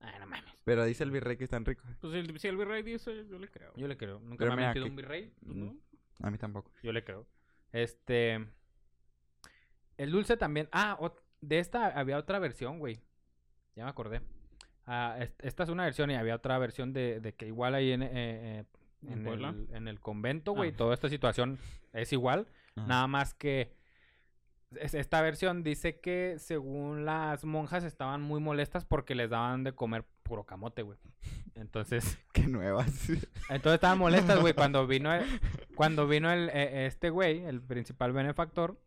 Ay, 0.00 0.14
no 0.18 0.26
mames. 0.26 0.54
Pero 0.64 0.84
dice 0.86 1.04
el 1.04 1.10
virrey 1.10 1.36
que 1.36 1.44
están 1.44 1.66
ricos. 1.66 1.84
Pues 2.00 2.14
el- 2.14 2.38
si 2.38 2.48
el 2.48 2.56
virrey 2.56 2.82
dice, 2.82 3.26
yo 3.28 3.38
le 3.38 3.48
creo. 3.50 3.74
Yo 3.76 3.86
le 3.86 3.98
creo. 3.98 4.20
Nunca 4.20 4.38
Pero 4.38 4.56
me 4.56 4.64
ha 4.64 4.72
que- 4.72 4.80
un 4.80 4.96
virrey. 4.96 5.34
¿no? 5.42 5.76
A 6.22 6.30
mí 6.30 6.38
tampoco. 6.38 6.72
Yo 6.82 6.92
le 6.94 7.04
creo. 7.04 7.26
Este. 7.72 8.46
El 9.98 10.10
dulce 10.10 10.38
también. 10.38 10.70
Ah, 10.72 10.96
ot- 10.98 11.20
de 11.42 11.58
esta 11.58 11.88
había 11.88 12.16
otra 12.16 12.38
versión, 12.38 12.78
güey. 12.78 13.02
Ya 13.76 13.84
me 13.84 13.90
acordé. 13.90 14.22
Ah, 14.86 15.16
es- 15.20 15.34
esta 15.40 15.64
es 15.64 15.68
una 15.68 15.84
versión 15.84 16.10
y 16.10 16.14
había 16.14 16.36
otra 16.36 16.56
versión 16.58 16.94
de, 16.94 17.20
de 17.20 17.34
que 17.34 17.48
igual 17.48 17.74
ahí 17.74 17.92
en, 17.92 18.02
eh, 18.02 18.10
eh, 18.14 18.64
¿En 19.06 19.12
en, 19.18 19.24
Puebla? 19.24 19.48
el, 19.50 19.68
en 19.74 19.88
el 19.88 20.00
convento, 20.00 20.52
güey. 20.52 20.70
Ah. 20.70 20.76
Toda 20.76 20.94
esta 20.94 21.08
situación 21.08 21.58
es 21.92 22.12
igual. 22.12 22.46
Nada 22.76 23.06
más 23.06 23.34
que. 23.34 23.74
es- 24.76 24.94
Esta 24.94 25.20
versión 25.20 25.62
dice 25.62 26.00
que 26.00 26.36
según 26.38 27.04
las 27.04 27.44
monjas 27.44 27.84
estaban 27.84 28.22
muy 28.22 28.40
molestas 28.40 28.84
porque 28.84 29.14
les 29.14 29.30
daban 29.30 29.64
de 29.64 29.72
comer 29.72 30.04
puro 30.22 30.44
camote, 30.44 30.82
güey. 30.82 30.98
Entonces, 31.54 32.18
Qué 32.32 32.46
nuevas. 32.46 33.10
entonces 33.50 33.74
estaban 33.74 33.98
molestas, 33.98 34.40
güey, 34.40 34.54
cuando 34.54 34.86
vino 34.86 35.12
el, 35.12 35.26
cuando 35.74 36.06
vino 36.08 36.30
el, 36.32 36.48
eh, 36.54 36.86
este 36.86 37.10
güey, 37.10 37.44
el 37.44 37.60
principal 37.60 38.12
benefactor, 38.12 38.80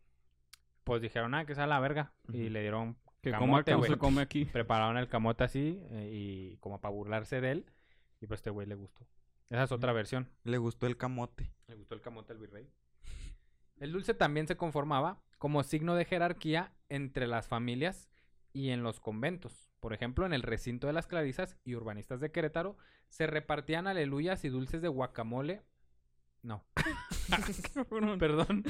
pues 0.82 1.00
dijeron, 1.02 1.34
ah, 1.34 1.44
que 1.46 1.54
sea 1.54 1.66
la 1.66 1.78
verga. 1.78 2.12
Y 2.32 2.48
le 2.48 2.62
dieron, 2.62 2.96
Que 3.22 3.30
Camote, 3.30 3.46
coma 3.46 3.64
como 3.64 3.78
güey. 3.78 3.90
se 3.90 3.98
come 3.98 4.22
aquí. 4.22 4.44
prepararon 4.46 4.96
el 4.98 5.08
camote 5.08 5.44
así, 5.44 5.80
eh, 5.90 6.10
y 6.12 6.56
como 6.58 6.80
para 6.80 6.92
burlarse 6.92 7.40
de 7.40 7.50
él. 7.52 7.66
Y 8.20 8.26
pues 8.26 8.38
este 8.38 8.50
güey 8.50 8.66
le 8.66 8.74
gustó. 8.74 9.06
Esa 9.50 9.62
es 9.64 9.72
otra 9.72 9.92
versión. 9.92 10.28
Le 10.44 10.58
gustó 10.58 10.86
el 10.86 10.96
camote. 10.96 11.52
Le 11.68 11.74
gustó 11.74 11.94
el 11.94 12.00
camote 12.00 12.32
al 12.32 12.38
virrey. 12.38 12.68
El 13.78 13.92
dulce 13.92 14.14
también 14.14 14.48
se 14.48 14.56
conformaba 14.56 15.20
como 15.38 15.62
signo 15.62 15.94
de 15.94 16.04
jerarquía 16.04 16.72
entre 16.88 17.26
las 17.26 17.46
familias 17.46 18.08
y 18.52 18.70
en 18.70 18.82
los 18.82 19.00
conventos. 19.00 19.70
Por 19.80 19.92
ejemplo, 19.92 20.26
en 20.26 20.32
el 20.32 20.42
recinto 20.42 20.86
de 20.86 20.92
las 20.94 21.06
clarisas 21.06 21.56
y 21.64 21.74
urbanistas 21.74 22.20
de 22.20 22.32
Querétaro 22.32 22.76
se 23.08 23.26
repartían 23.26 23.86
aleluyas 23.86 24.44
y 24.44 24.48
dulces 24.48 24.82
de 24.82 24.88
guacamole. 24.88 25.62
No, 26.42 26.64
perdón. 28.18 28.64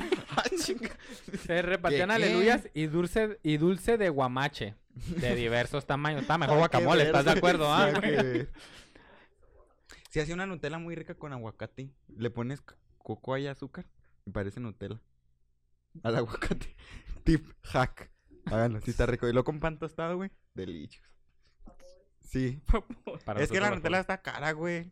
Se 1.47 1.63
repartían 1.63 2.11
aleluyas 2.11 2.69
y 2.75 2.87
dulce, 2.87 3.39
y 3.43 3.59
dulce 3.59 3.99
de 3.99 4.09
guamache. 4.09 4.75
De 4.95 5.35
diversos 5.37 5.87
tamaños. 5.87 6.23
Está 6.23 6.39
mejor 6.39 6.59
guacamole, 6.59 7.05
¿estás 7.05 7.27
de 7.27 7.33
acuerdo? 7.33 7.73
ah, 7.73 7.93
Si 10.17 10.21
hace 10.21 10.33
una 10.33 10.47
Nutella 10.47 10.79
muy 10.79 10.95
rica 10.95 11.15
con 11.15 11.35
aguacate, 11.35 11.91
le 12.09 12.31
pones 12.31 12.63
cocoa 12.97 13.39
y 13.39 13.49
azúcar 13.49 13.85
y 14.25 14.31
parece 14.31 14.61
Nutella. 14.61 14.99
Al 16.03 16.17
aguacate. 16.17 16.75
Tip 17.25 17.47
hack. 17.65 18.11
Háganlo, 18.47 18.81
sí 18.81 18.93
está 18.93 19.05
rico. 19.05 19.29
Y 19.29 19.33
luego 19.33 19.45
con 19.45 19.61
pan 19.61 19.79
tostado, 19.79 20.17
güey. 20.17 20.31
Delicioso. 20.55 21.07
Sí. 22.23 22.63
Para 23.27 23.43
es 23.43 23.51
que 23.51 23.61
la 23.61 23.71
Nutella 23.71 24.01
está 24.01 24.23
cara, 24.23 24.53
güey. 24.53 24.91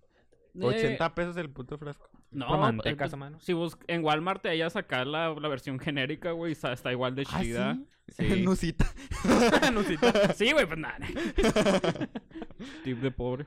Eh, 0.57 0.61
80 0.61 1.15
pesos 1.15 1.39
el 1.39 1.49
puto 1.49 1.79
frasco. 1.79 2.11
No, 2.35 2.49
Por 2.49 2.57
eh, 2.57 2.61
manteca, 2.61 3.05
pues, 3.07 3.17
mano. 3.17 3.39
si 3.41 3.53
bus 3.53 3.77
en 3.87 4.05
Walmart 4.05 4.43
te 4.43 4.49
vayas 4.49 4.75
a 4.77 4.81
sacar 4.81 5.07
la, 5.07 5.33
la 5.35 5.49
versión 5.49 5.79
genérica, 5.79 6.33
güey, 6.33 6.53
está, 6.53 6.73
está 6.73 6.91
igual 6.93 7.15
de 7.15 7.25
¿Ah, 7.33 7.41
chida. 7.41 7.75
sí? 7.75 7.87
Sí. 8.29 8.43
Nusita. 9.73 10.35
Sí, 10.35 10.53
güey, 10.53 10.67
pues 10.67 10.79
nada. 10.79 10.99
Tip 12.85 12.99
de 13.01 13.11
pobre. 13.11 13.47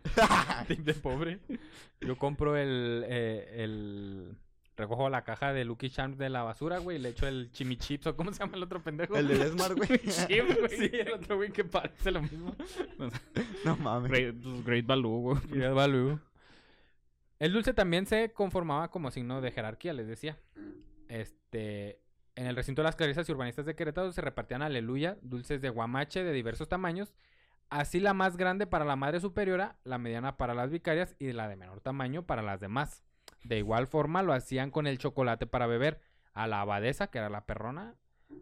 Tip 0.67 0.79
de 0.79 0.93
pobre. 0.93 1.39
Yo 2.01 2.17
compro 2.17 2.57
el, 2.57 3.03
eh, 3.07 3.63
el... 3.63 4.35
Recojo 4.75 5.09
la 5.09 5.23
caja 5.23 5.53
de 5.53 5.65
Lucky 5.65 5.89
Charms 5.89 6.19
de 6.19 6.29
la 6.29 6.43
basura, 6.43 6.77
güey, 6.77 6.97
y 6.97 6.99
le 7.01 7.09
echo 7.09 7.27
el 7.27 7.51
chimichips, 7.51 8.05
o 8.07 8.15
¿cómo 8.15 8.31
se 8.31 8.39
llama 8.39 8.57
el 8.57 8.63
otro 8.63 8.83
pendejo? 8.83 9.17
El 9.17 9.27
del 9.27 9.49
Smart, 9.51 9.75
güey. 9.75 9.99
Sí, 10.05 10.39
güey. 10.39 10.69
Sí, 10.69 10.89
el 10.93 11.13
otro 11.13 11.35
güey 11.38 11.51
que 11.51 11.63
parece 11.63 12.11
lo 12.11 12.21
mismo. 12.21 12.55
No 13.65 13.75
mames. 13.77 14.11
Great, 14.11 14.35
pues, 14.39 14.63
great 14.63 14.85
value, 14.85 15.19
güey. 15.19 15.39
Great 15.49 15.73
value. 15.73 16.19
El 17.39 17.53
dulce 17.53 17.73
también 17.73 18.05
se 18.05 18.31
conformaba 18.31 18.89
como 18.89 19.11
signo 19.11 19.41
de 19.41 19.51
jerarquía, 19.51 19.93
les 19.93 20.07
decía. 20.07 20.38
Este, 21.07 22.01
en 22.35 22.47
el 22.47 22.55
recinto 22.55 22.81
de 22.81 22.88
las 22.88 22.95
clarisas 22.95 23.27
y 23.27 23.31
urbanistas 23.31 23.65
de 23.65 23.75
Querétaro 23.75 24.11
se 24.11 24.21
repartían 24.21 24.61
aleluya, 24.61 25.17
dulces 25.21 25.61
de 25.61 25.69
guamache 25.69 26.23
de 26.23 26.31
diversos 26.31 26.67
tamaños, 26.67 27.13
así 27.69 27.99
la 27.99 28.13
más 28.13 28.38
grande 28.38 28.67
para 28.67 28.85
la 28.85 28.95
madre 28.95 29.19
superiora, 29.19 29.77
la 29.83 29.97
mediana 29.97 30.38
para 30.38 30.53
las 30.53 30.69
vicarias 30.69 31.15
y 31.19 31.31
la 31.31 31.47
de 31.47 31.55
menor 31.55 31.81
tamaño 31.81 32.25
para 32.25 32.41
las 32.41 32.59
demás. 32.59 33.03
De 33.43 33.57
igual 33.57 33.88
forma 33.88 34.23
lo 34.23 34.33
hacían 34.33 34.71
con 34.71 34.88
el 34.88 34.97
chocolate 34.97 35.47
para 35.47 35.67
beber. 35.67 35.99
A 36.33 36.45
la 36.45 36.61
abadesa, 36.61 37.07
que 37.07 37.17
era 37.17 37.31
la 37.31 37.47
perrona, 37.47 37.95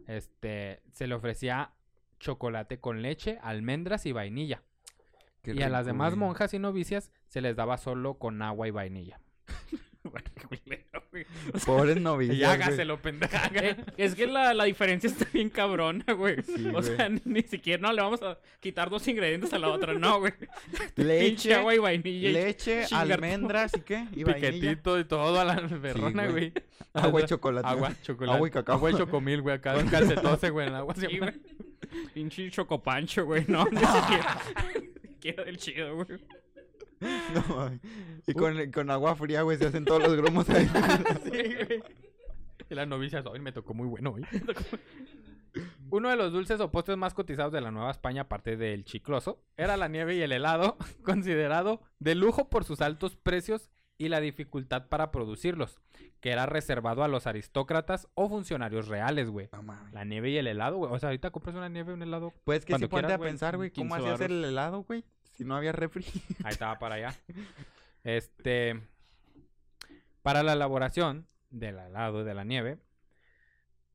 este, 0.06 0.82
se 0.92 1.06
le 1.06 1.14
ofrecía 1.14 1.72
chocolate 2.18 2.78
con 2.78 3.00
leche, 3.00 3.38
almendras 3.42 4.04
y 4.04 4.12
vainilla. 4.12 4.62
Qué 5.52 5.60
y 5.60 5.62
a 5.62 5.68
las 5.68 5.86
demás 5.86 6.14
güey. 6.14 6.20
monjas 6.20 6.52
y 6.54 6.58
novicias 6.58 7.10
se 7.28 7.40
les 7.40 7.56
daba 7.56 7.78
solo 7.78 8.14
con 8.14 8.42
agua 8.42 8.68
y 8.68 8.70
vainilla. 8.70 9.20
Pobres 11.64 11.96
Y 11.96 12.00
novillas, 12.00 12.36
güey. 12.36 12.44
hágaselo, 12.44 13.00
pendeja. 13.00 13.50
Eh, 13.54 13.76
es 13.96 14.14
que 14.14 14.26
la, 14.26 14.52
la 14.54 14.64
diferencia 14.64 15.08
está 15.08 15.26
bien 15.32 15.48
cabrona, 15.50 16.04
güey. 16.12 16.42
Sí, 16.42 16.68
o 16.68 16.72
güey. 16.72 16.84
sea, 16.84 17.08
ni 17.24 17.42
siquiera 17.42 17.80
no 17.82 17.92
le 17.92 18.02
vamos 18.02 18.22
a 18.22 18.38
quitar 18.60 18.90
dos 18.90 19.06
ingredientes 19.08 19.52
a 19.52 19.58
la 19.58 19.68
otra, 19.68 19.94
no, 19.94 20.20
güey. 20.20 20.32
Leche, 20.96 21.54
agua 21.54 21.74
y 21.74 21.78
vainilla. 21.78 22.28
y 22.28 22.32
leche, 22.32 22.84
almendras 22.92 23.72
y 23.76 23.80
qué? 23.80 24.06
Y 24.12 24.24
vainilla. 24.24 24.50
Piquetito 24.50 24.98
y 24.98 25.04
todo 25.04 25.40
a 25.40 25.44
la 25.44 25.56
perrona, 25.68 26.26
güey. 26.26 26.50
güey. 26.50 26.64
Agua 26.92 27.22
y 27.22 27.26
chocolate. 27.26 27.66
Agua, 27.68 27.92
chocolate. 28.02 28.36
Agua 28.36 28.48
y 28.48 28.50
cacao. 28.50 28.76
Agua 28.76 28.90
y 28.90 28.94
chocomil, 28.94 29.42
güey. 29.42 29.56
Acá 29.56 29.76
un 29.76 29.88
calcetose, 29.88 30.50
güey, 30.50 30.68
en 30.68 30.74
agua. 30.74 30.94
Sí, 30.94 31.18
güey. 31.18 31.32
Pinche 32.14 32.50
chocopancho, 32.50 33.24
güey. 33.24 33.44
No, 33.48 33.64
ni 33.64 33.78
siquiera. 33.78 34.38
Siquiera 35.20 35.44
del 35.44 35.56
chido, 35.56 35.94
güey. 35.94 36.06
No, 36.98 37.78
y 38.26 38.32
con, 38.32 38.72
con 38.72 38.90
agua 38.90 39.14
fría, 39.16 39.42
güey, 39.42 39.58
se 39.58 39.66
hacen 39.66 39.84
todos 39.84 40.02
los 40.02 40.16
grumos 40.16 40.48
ahí. 40.48 40.66
Sí, 41.24 41.30
güey. 41.30 41.82
Y 42.70 42.74
las 42.74 42.88
novicias, 42.88 43.26
hoy 43.26 43.38
me 43.38 43.52
tocó 43.52 43.74
muy 43.74 43.86
bueno 43.86 44.12
hoy. 44.12 44.24
Uno 45.90 46.08
de 46.08 46.16
los 46.16 46.32
dulces 46.32 46.58
o 46.60 46.70
postres 46.70 46.96
más 46.98 47.14
cotizados 47.14 47.52
de 47.52 47.60
la 47.60 47.70
Nueva 47.70 47.90
España, 47.90 48.22
aparte 48.22 48.56
del 48.56 48.84
chicloso, 48.84 49.42
era 49.56 49.76
la 49.76 49.88
nieve 49.88 50.16
y 50.16 50.22
el 50.22 50.32
helado, 50.32 50.76
considerado 51.04 51.82
de 51.98 52.14
lujo 52.14 52.48
por 52.48 52.64
sus 52.64 52.80
altos 52.80 53.14
precios 53.14 53.70
y 53.98 54.08
la 54.08 54.20
dificultad 54.20 54.88
para 54.88 55.10
producirlos, 55.10 55.80
que 56.20 56.30
era 56.30 56.46
reservado 56.46 57.02
a 57.02 57.08
los 57.08 57.26
aristócratas 57.26 58.08
o 58.14 58.28
funcionarios 58.28 58.88
reales, 58.88 59.30
güey. 59.30 59.48
No. 59.52 59.74
La 59.92 60.04
nieve 60.04 60.30
y 60.30 60.36
el 60.36 60.46
helado, 60.46 60.76
güey. 60.76 60.92
O 60.92 60.98
sea, 60.98 61.08
ahorita 61.08 61.30
compras 61.30 61.56
una 61.56 61.68
nieve 61.68 61.92
y 61.92 61.94
un 61.94 62.02
helado. 62.02 62.32
Pues 62.44 62.64
que 62.64 62.76
si 62.78 62.86
ponte 62.86 63.12
a 63.12 63.18
pensar, 63.18 63.56
güey, 63.56 63.70
¿cómo 63.70 63.94
15 63.94 64.12
hacías 64.12 64.30
el 64.30 64.44
helado, 64.44 64.82
güey? 64.84 65.04
Si 65.34 65.44
no 65.44 65.56
había 65.56 65.72
refri. 65.72 66.04
Ahí 66.44 66.52
estaba 66.52 66.78
para 66.78 66.96
allá. 66.96 67.14
Este. 68.04 68.80
Para 70.22 70.44
la 70.44 70.52
elaboración 70.52 71.26
del 71.50 71.76
helado 71.76 72.22
de 72.22 72.34
la 72.34 72.44
nieve, 72.44 72.78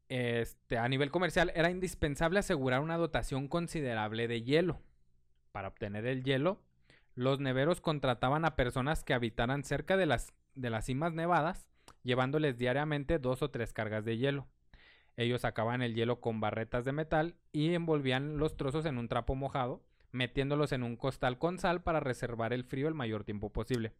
este, 0.10 0.78
a 0.78 0.90
nivel 0.90 1.12
comercial 1.12 1.54
era 1.56 1.70
indispensable 1.70 2.40
asegurar 2.40 2.82
una 2.82 2.98
dotación 2.98 3.48
considerable 3.48 4.28
de 4.28 4.44
hielo. 4.44 4.82
Para 5.54 5.70
obtener 5.70 6.06
el 6.06 6.24
hielo, 6.26 6.62
los 7.16 7.40
neveros 7.40 7.82
contrataban 7.82 8.46
a 8.46 8.56
personas 8.56 9.04
que 9.04 9.14
habitaran 9.14 9.64
cerca 9.64 9.98
de 9.98 10.06
las, 10.06 10.34
de 10.56 10.70
las 10.70 10.86
cimas 10.86 11.14
nevadas, 11.14 11.68
llevándoles 12.04 12.58
diariamente 12.58 13.20
dos 13.20 13.42
o 13.42 13.52
tres 13.52 13.74
cargas 13.74 14.06
de 14.06 14.18
hielo. 14.18 14.48
Ellos 15.18 15.42
sacaban 15.42 15.82
el 15.82 15.94
hielo 15.94 16.22
con 16.22 16.40
barretas 16.40 16.86
de 16.86 16.94
metal 16.94 17.36
y 17.52 17.74
envolvían 17.74 18.38
los 18.38 18.56
trozos 18.56 18.86
en 18.86 18.98
un 18.98 19.08
trapo 19.08 19.36
mojado, 19.36 19.84
metiéndolos 20.12 20.72
en 20.72 20.84
un 20.84 20.96
costal 20.96 21.38
con 21.38 21.60
sal 21.60 21.84
para 21.84 22.00
reservar 22.00 22.54
el 22.54 22.64
frío 22.64 22.88
el 22.88 22.94
mayor 22.94 23.24
tiempo 23.24 23.52
posible. 23.52 23.94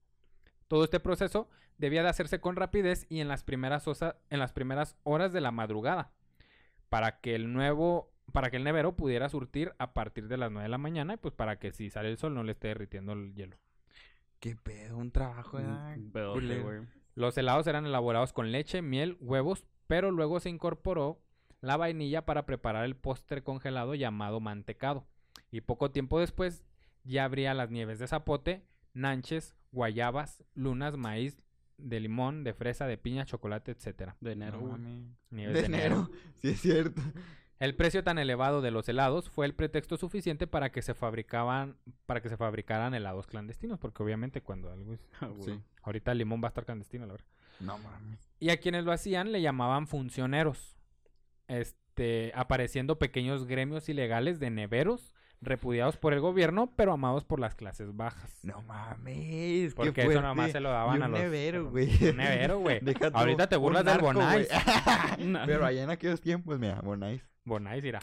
Todo 0.68 0.84
este 0.86 1.00
proceso 1.00 1.50
debía 1.78 2.04
de 2.04 2.10
hacerse 2.10 2.40
con 2.40 2.56
rapidez 2.56 3.06
y 3.10 3.20
en 3.20 3.28
las 3.28 3.44
primeras, 3.44 3.86
en 4.30 4.40
las 4.40 4.54
primeras 4.54 4.96
horas 5.04 5.34
de 5.34 5.42
la 5.42 5.52
madrugada, 5.52 6.12
para 6.90 7.20
que 7.20 7.36
el 7.36 7.52
nuevo 7.52 8.11
para 8.32 8.50
que 8.50 8.58
el 8.58 8.64
nevero 8.64 8.96
pudiera 8.96 9.30
surtir 9.30 9.74
a 9.78 9.94
partir 9.94 10.28
de 10.28 10.38
las 10.38 10.52
9 10.52 10.64
de 10.64 10.70
la 10.70 10.78
mañana 10.78 11.16
y 11.16 11.18
pues 11.18 11.34
para 11.34 11.60
que 11.60 11.72
si 11.72 11.90
sale 11.90 12.10
el 12.10 12.18
sol 12.18 12.34
no 12.34 12.44
le 12.44 12.54
esté 12.54 12.70
derritiendo 12.70 13.14
el 13.14 13.34
hielo. 13.34 13.58
Qué 14.40 14.56
pedo, 14.56 14.98
un 14.98 15.12
trabajo. 15.12 15.58
Un 15.58 16.12
pedote, 16.12 16.60
güey. 16.60 16.80
Los 17.16 17.38
helados 17.38 17.68
eran 17.68 17.86
elaborados 17.86 18.34
con 18.34 18.52
leche, 18.52 18.82
miel, 18.82 19.18
huevos, 19.20 19.66
pero 19.88 20.12
luego 20.12 20.40
se 20.40 20.50
incorporó 20.50 21.22
la 21.60 21.78
vainilla 21.78 22.26
para 22.26 22.46
preparar 22.46 22.86
el 22.86 22.96
postre 22.96 23.44
congelado 23.44 23.94
llamado 23.96 24.40
mantecado. 24.40 25.06
Y 25.52 25.62
poco 25.62 25.92
tiempo 25.92 26.20
después 26.20 26.64
ya 27.04 27.26
habría 27.26 27.54
las 27.54 27.70
nieves 27.70 28.00
de 28.00 28.08
zapote, 28.08 28.64
nanches, 28.94 29.56
guayabas, 29.72 30.44
lunas, 30.56 30.98
maíz, 30.98 31.38
de 31.78 32.00
limón, 32.00 32.44
de 32.44 32.54
fresa, 32.54 32.88
de 32.88 32.98
piña, 32.98 33.26
chocolate, 33.26 33.72
etcétera. 33.72 34.16
De 34.22 34.32
enero, 34.34 34.62
No. 34.62 34.78
Nieves 35.30 35.54
De 35.54 35.66
enero. 35.66 36.10
Sí, 36.42 36.50
es 36.50 36.62
cierto. 36.62 37.02
El 37.62 37.76
precio 37.76 38.04
tan 38.04 38.18
elevado 38.18 38.62
de 38.62 38.72
los 38.72 38.90
helados 38.90 39.30
fue 39.30 39.46
el 39.46 39.54
pretexto 39.54 39.96
suficiente 39.96 40.48
para 40.48 40.72
que 40.72 40.82
se 40.82 40.94
fabricaban 40.96 41.78
para 42.08 42.20
que 42.22 42.28
se 42.28 42.36
fabricaran 42.36 42.94
helados 42.96 43.28
clandestinos, 43.28 43.78
porque 43.80 44.02
obviamente 44.02 44.42
cuando 44.42 44.72
algo 44.72 44.94
es- 44.94 45.08
Ah. 45.22 45.30
Sí. 45.42 45.60
ahorita 45.84 46.12
el 46.12 46.18
limón 46.18 46.42
va 46.44 46.48
a 46.48 46.50
estar 46.50 46.66
clandestino, 46.66 47.06
la 47.06 47.14
verdad. 47.14 47.28
No 47.60 47.78
mames. 47.78 48.20
Y 48.40 48.50
a 48.50 48.58
quienes 48.58 48.84
lo 48.84 48.92
hacían 48.92 49.32
le 49.32 49.42
llamaban 49.42 49.86
funcioneros. 49.86 50.76
Este, 51.48 52.32
apareciendo 52.34 52.98
pequeños 52.98 53.46
gremios 53.46 53.88
ilegales 53.90 54.40
de 54.40 54.50
neveros, 54.50 55.14
repudiados 55.42 55.98
por 55.98 56.14
el 56.14 56.20
gobierno, 56.20 56.72
pero 56.76 56.94
amados 56.94 57.26
por 57.26 57.40
las 57.40 57.56
clases 57.56 57.96
bajas. 57.96 58.40
No 58.44 58.62
mames. 58.64 59.74
Porque 59.76 59.92
qué 59.94 60.08
eso 60.08 60.22
nomás 60.22 60.52
se 60.52 60.60
lo 60.60 60.70
daban 60.72 61.02
a 61.02 61.06
un 61.08 61.12
los- 61.12 61.22
nevero, 61.22 61.70
güey. 61.70 61.90
Un 62.10 62.18
nevero, 62.18 62.60
güey. 62.60 62.80
Deja 62.82 63.12
tú, 63.12 63.18
Ahorita 63.18 63.48
te 63.48 63.56
burlas 63.58 63.84
del 63.86 63.94
narco, 63.94 64.14
güey. 64.14 64.24
Bonais. 64.26 64.50
Na- 65.20 65.46
Pero 65.46 65.66
allá 65.66 65.84
en 65.84 65.90
aquellos 65.90 66.22
tiempos, 66.22 66.58
mira, 66.60 66.80
Bonais. 66.82 67.22
Bonais 67.44 67.84
irá. 67.84 68.00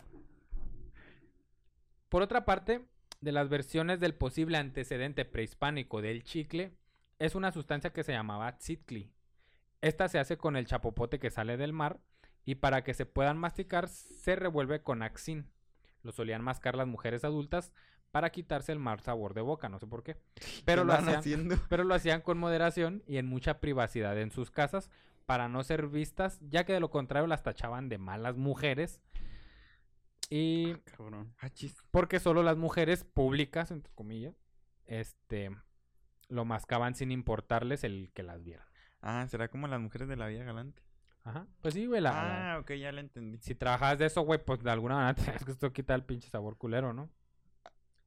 Por 2.09 2.22
otra 2.22 2.45
parte, 2.45 2.84
de 3.20 3.32
las 3.32 3.49
versiones 3.49 4.01
del 4.01 4.14
posible 4.14 4.59
antecedente 4.59 5.24
prehispánico 5.24 6.01
del 6.01 6.22
chicle, 6.22 6.72
es 7.18 7.34
una 7.34 7.53
sustancia 7.53 7.93
que 7.93 8.05
se 8.05 8.12
llamaba 8.12 8.57
tzitli. 8.57 9.12
Esta 9.80 10.09
se 10.09 10.18
hace 10.18 10.36
con 10.36 10.57
el 10.57 10.66
chapopote 10.66 11.18
que 11.18 11.30
sale 11.30 11.57
del 11.57 11.72
mar 11.72 12.01
y 12.45 12.57
para 12.57 12.82
que 12.82 12.95
se 12.95 13.07
puedan 13.07 13.39
masticar 13.39 13.89
se 13.89 14.36
revuelve 14.36 14.82
con 14.82 15.03
axin. 15.03 15.51
Lo 16.03 16.12
solían 16.12 16.43
mascar 16.43 16.76
las 16.76 16.86
mujeres 16.86 17.24
adultas 17.24 17.72
para 18.11 18.30
quitarse 18.30 18.72
el 18.72 18.78
mal 18.78 19.01
sabor 19.01 19.34
de 19.34 19.43
boca, 19.43 19.68
no 19.68 19.78
sé 19.78 19.86
por 19.86 20.03
qué. 20.03 20.16
Pero 20.64 20.82
¿Qué 20.82 20.86
lo 20.86 20.93
hacían, 20.95 21.16
haciendo? 21.16 21.57
pero 21.68 21.84
lo 21.84 21.95
hacían 21.95 22.22
con 22.22 22.39
moderación 22.39 23.03
y 23.07 23.18
en 23.18 23.26
mucha 23.26 23.61
privacidad 23.61 24.18
en 24.18 24.30
sus 24.30 24.51
casas 24.51 24.91
para 25.29 25.47
no 25.51 25.62
ser 25.62 25.89
vistas, 25.89 26.39
ya 26.41 26.64
que 26.64 26.72
de 26.72 26.81
lo 26.81 26.89
contrario 26.91 27.26
las 27.26 27.43
tachaban 27.43 27.91
de 27.91 27.99
malas 27.99 28.39
mujeres. 28.39 29.03
Y 30.31 30.72
Cabrón. 30.97 31.35
Ah, 31.43 31.51
porque 31.91 32.18
solo 32.18 32.43
las 32.43 32.57
mujeres 32.57 33.05
públicas, 33.05 33.70
entre 33.70 33.93
comillas, 33.93 34.35
este 34.87 35.55
lo 36.31 36.47
mascaban 36.47 36.95
sin 36.95 37.12
importarles 37.12 37.85
el 37.85 38.11
que 38.14 38.22
las 38.22 38.43
vieran. 38.43 38.66
Ah, 39.03 39.26
será 39.29 39.49
como 39.49 39.68
las 39.68 39.81
mujeres 39.81 40.09
de 40.09 40.16
la 40.16 40.29
vida 40.29 40.45
galante. 40.45 40.83
Ajá. 41.24 41.47
Pues 41.61 41.74
sí, 41.74 41.85
güey, 41.85 42.01
la- 42.01 42.11
la- 42.12 42.55
Ah, 42.55 42.59
ok, 42.61 42.72
ya 42.72 42.91
la 42.91 43.01
entendí. 43.03 43.37
si 43.43 43.55
trabajas 43.55 43.99
de 43.99 44.07
eso, 44.07 44.22
güey, 44.22 44.43
pues 44.43 44.62
de 44.62 44.70
alguna 44.70 44.95
manera 44.95 45.14
tienes 45.37 45.45
que 45.45 45.51
esto 45.53 45.74
quita 45.74 45.95
el 45.95 46.05
pinche 46.05 46.31
sabor 46.31 46.57
culero, 46.57 46.95
¿no? 46.95 47.11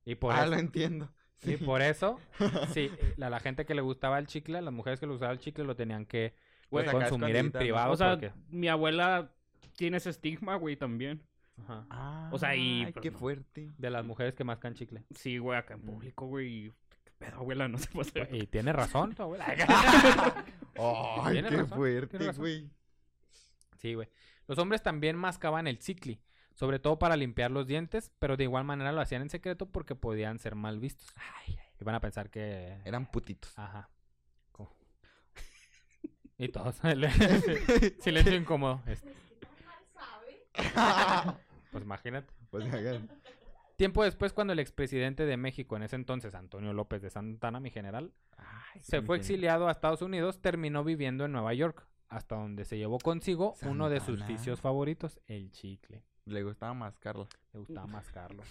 Y 0.05 0.15
por 0.15 0.33
ah, 0.33 0.41
eso, 0.41 0.49
lo 0.49 0.55
entiendo. 0.57 1.13
y 1.43 1.57
por 1.57 1.83
eso, 1.83 2.19
sí, 2.73 2.89
la, 3.17 3.29
la 3.29 3.39
gente 3.39 3.67
que 3.67 3.75
le 3.75 3.81
gustaba 3.81 4.17
el 4.17 4.25
chicle, 4.25 4.59
las 4.59 4.73
mujeres 4.73 4.99
que 4.99 5.05
le 5.05 5.11
gustaba 5.11 5.31
el 5.33 5.37
chicle 5.39 5.65
lo 5.65 5.75
tenían 5.75 6.07
que 6.07 6.33
Güey, 6.71 6.85
Pues 6.85 6.95
consumir 7.09 7.35
en 7.35 7.51
privado. 7.51 7.91
o 7.91 7.95
sea, 7.97 8.11
porque- 8.11 8.31
mi 8.49 8.67
abuela 8.69 9.29
tiene 9.75 9.97
ese 9.97 10.09
estigma, 10.09 10.55
güey, 10.55 10.75
también. 10.77 11.21
Ajá. 11.63 11.85
Ah, 11.91 12.29
O 12.31 12.39
sea, 12.39 12.55
y, 12.55 12.85
Ay, 12.85 12.91
pues, 12.93 13.03
qué 13.03 13.11
no. 13.11 13.19
fuerte. 13.19 13.69
De 13.77 13.89
las 13.91 14.03
mujeres 14.05 14.33
que 14.33 14.43
mascan 14.43 14.73
chicle. 14.73 15.03
Sí, 15.13 15.37
güey, 15.37 15.59
acá 15.59 15.75
en 15.75 15.81
Mm. 15.81 15.85
público, 15.85 16.25
güey. 16.25 16.47
y- 16.67 16.73
¿Qué 17.03 17.11
pedo, 17.19 17.35
abuela? 17.37 17.67
No 17.67 17.77
se 17.77 17.87
puede 17.89 18.09
hacer. 18.09 18.33
Y 18.35 18.47
tiene 18.47 18.73
razón 18.73 19.13
tu 19.13 19.21
abuela. 19.23 19.45
Ay, 20.75 21.41
qué 21.41 21.49
razón, 21.49 21.67
fuerte, 21.77 22.31
güey. 22.31 22.69
Sí, 23.77 23.93
güey. 23.93 24.07
Los 24.47 24.57
hombres 24.57 24.81
también 24.81 25.15
mascaban 25.17 25.67
el 25.67 25.77
chicle, 25.79 26.19
sobre 26.53 26.79
todo 26.79 26.97
para 26.99 27.15
limpiar 27.15 27.51
los 27.51 27.67
dientes, 27.67 28.11
pero 28.19 28.37
de 28.37 28.43
igual 28.45 28.63
manera 28.63 28.91
lo 28.91 29.01
hacían 29.01 29.21
en 29.21 29.29
secreto 29.29 29.65
porque 29.67 29.95
podían 29.95 30.39
ser 30.39 30.55
mal 30.55 30.79
vistos. 30.79 31.13
Iban 31.79 31.95
a 31.95 31.99
pensar 31.99 32.29
que... 32.29 32.77
Eran 32.85 33.05
putitos. 33.11 33.57
Ajá. 33.57 33.89
Y 36.41 36.49
todos. 36.49 36.75
Silencio 37.99 38.35
incómodo. 38.35 38.81
Este, 38.87 39.13
Pues 41.71 41.83
imagínate. 41.83 42.33
Pues, 42.49 42.65
hagan- 42.73 43.09
Tiempo 43.77 44.03
después, 44.03 44.33
cuando 44.33 44.53
el 44.53 44.59
expresidente 44.59 45.25
de 45.25 45.37
México, 45.37 45.75
en 45.75 45.83
ese 45.83 45.95
entonces, 45.95 46.35
Antonio 46.35 46.73
López 46.73 47.01
de 47.01 47.09
Santana, 47.09 47.59
mi 47.59 47.69
general, 47.71 48.11
Ay, 48.37 48.81
se 48.81 49.01
fue 49.01 49.17
exiliado 49.17 49.67
a 49.67 49.71
Estados 49.71 50.01
Unidos, 50.01 50.39
terminó 50.41 50.83
viviendo 50.83 51.25
en 51.25 51.31
Nueva 51.31 51.53
York, 51.53 51.87
hasta 52.09 52.35
donde 52.35 52.65
se 52.65 52.77
llevó 52.77 52.99
consigo 52.99 53.55
uno 53.63 53.89
de 53.89 53.99
sus 54.01 54.25
vicios 54.27 54.59
favoritos, 54.61 55.19
el 55.27 55.51
chicle. 55.51 56.03
Le 56.25 56.43
gustaba 56.43 56.73
mascarla. 56.73 57.27
Le 57.53 57.59
gustaba 57.59 57.87
mascarlo. 57.87 58.43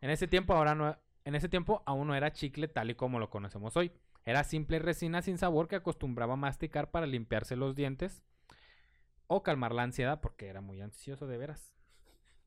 en 0.00 0.10
ese 0.10 0.26
tiempo 0.26 0.52
ahora 0.54 0.74
no 0.74 0.96
en 1.24 1.34
ese 1.34 1.48
tiempo 1.48 1.82
aún 1.86 2.06
no 2.08 2.14
era 2.14 2.32
chicle 2.32 2.68
tal 2.68 2.90
y 2.90 2.94
como 2.94 3.18
lo 3.18 3.28
conocemos 3.30 3.76
hoy. 3.76 3.92
Era 4.28 4.44
simple 4.44 4.78
resina 4.78 5.22
sin 5.22 5.38
sabor 5.38 5.68
que 5.68 5.76
acostumbraba 5.76 6.34
a 6.34 6.36
masticar 6.36 6.90
para 6.90 7.06
limpiarse 7.06 7.56
los 7.56 7.74
dientes 7.74 8.22
o 9.26 9.42
calmar 9.42 9.72
la 9.72 9.84
ansiedad 9.84 10.20
porque 10.20 10.48
era 10.48 10.60
muy 10.60 10.82
ansioso 10.82 11.26
de 11.26 11.38
veras. 11.38 11.74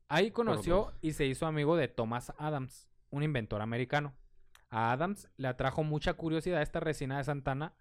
Ahí 0.06 0.30
conoció 0.30 0.92
y 1.00 1.14
se 1.14 1.26
hizo 1.26 1.44
amigo 1.44 1.74
de 1.74 1.88
Thomas 1.88 2.32
Adams, 2.38 2.88
un 3.10 3.24
inventor 3.24 3.62
americano. 3.62 4.14
A 4.70 4.92
Adams 4.92 5.28
le 5.36 5.48
atrajo 5.48 5.82
mucha 5.82 6.14
curiosidad 6.14 6.62
esta 6.62 6.78
resina 6.78 7.18
de 7.18 7.24
Santana 7.24 7.74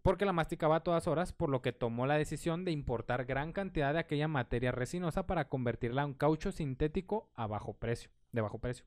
porque 0.00 0.24
la 0.24 0.32
masticaba 0.32 0.76
a 0.76 0.82
todas 0.82 1.06
horas, 1.06 1.34
por 1.34 1.50
lo 1.50 1.60
que 1.60 1.74
tomó 1.74 2.06
la 2.06 2.16
decisión 2.16 2.64
de 2.64 2.70
importar 2.70 3.26
gran 3.26 3.52
cantidad 3.52 3.92
de 3.92 3.98
aquella 3.98 4.26
materia 4.26 4.72
resinosa 4.72 5.26
para 5.26 5.50
convertirla 5.50 6.02
en 6.02 6.14
caucho 6.14 6.50
sintético 6.50 7.30
a 7.34 7.46
bajo 7.46 7.74
precio, 7.74 8.10
de 8.32 8.40
bajo 8.40 8.58
precio. 8.58 8.86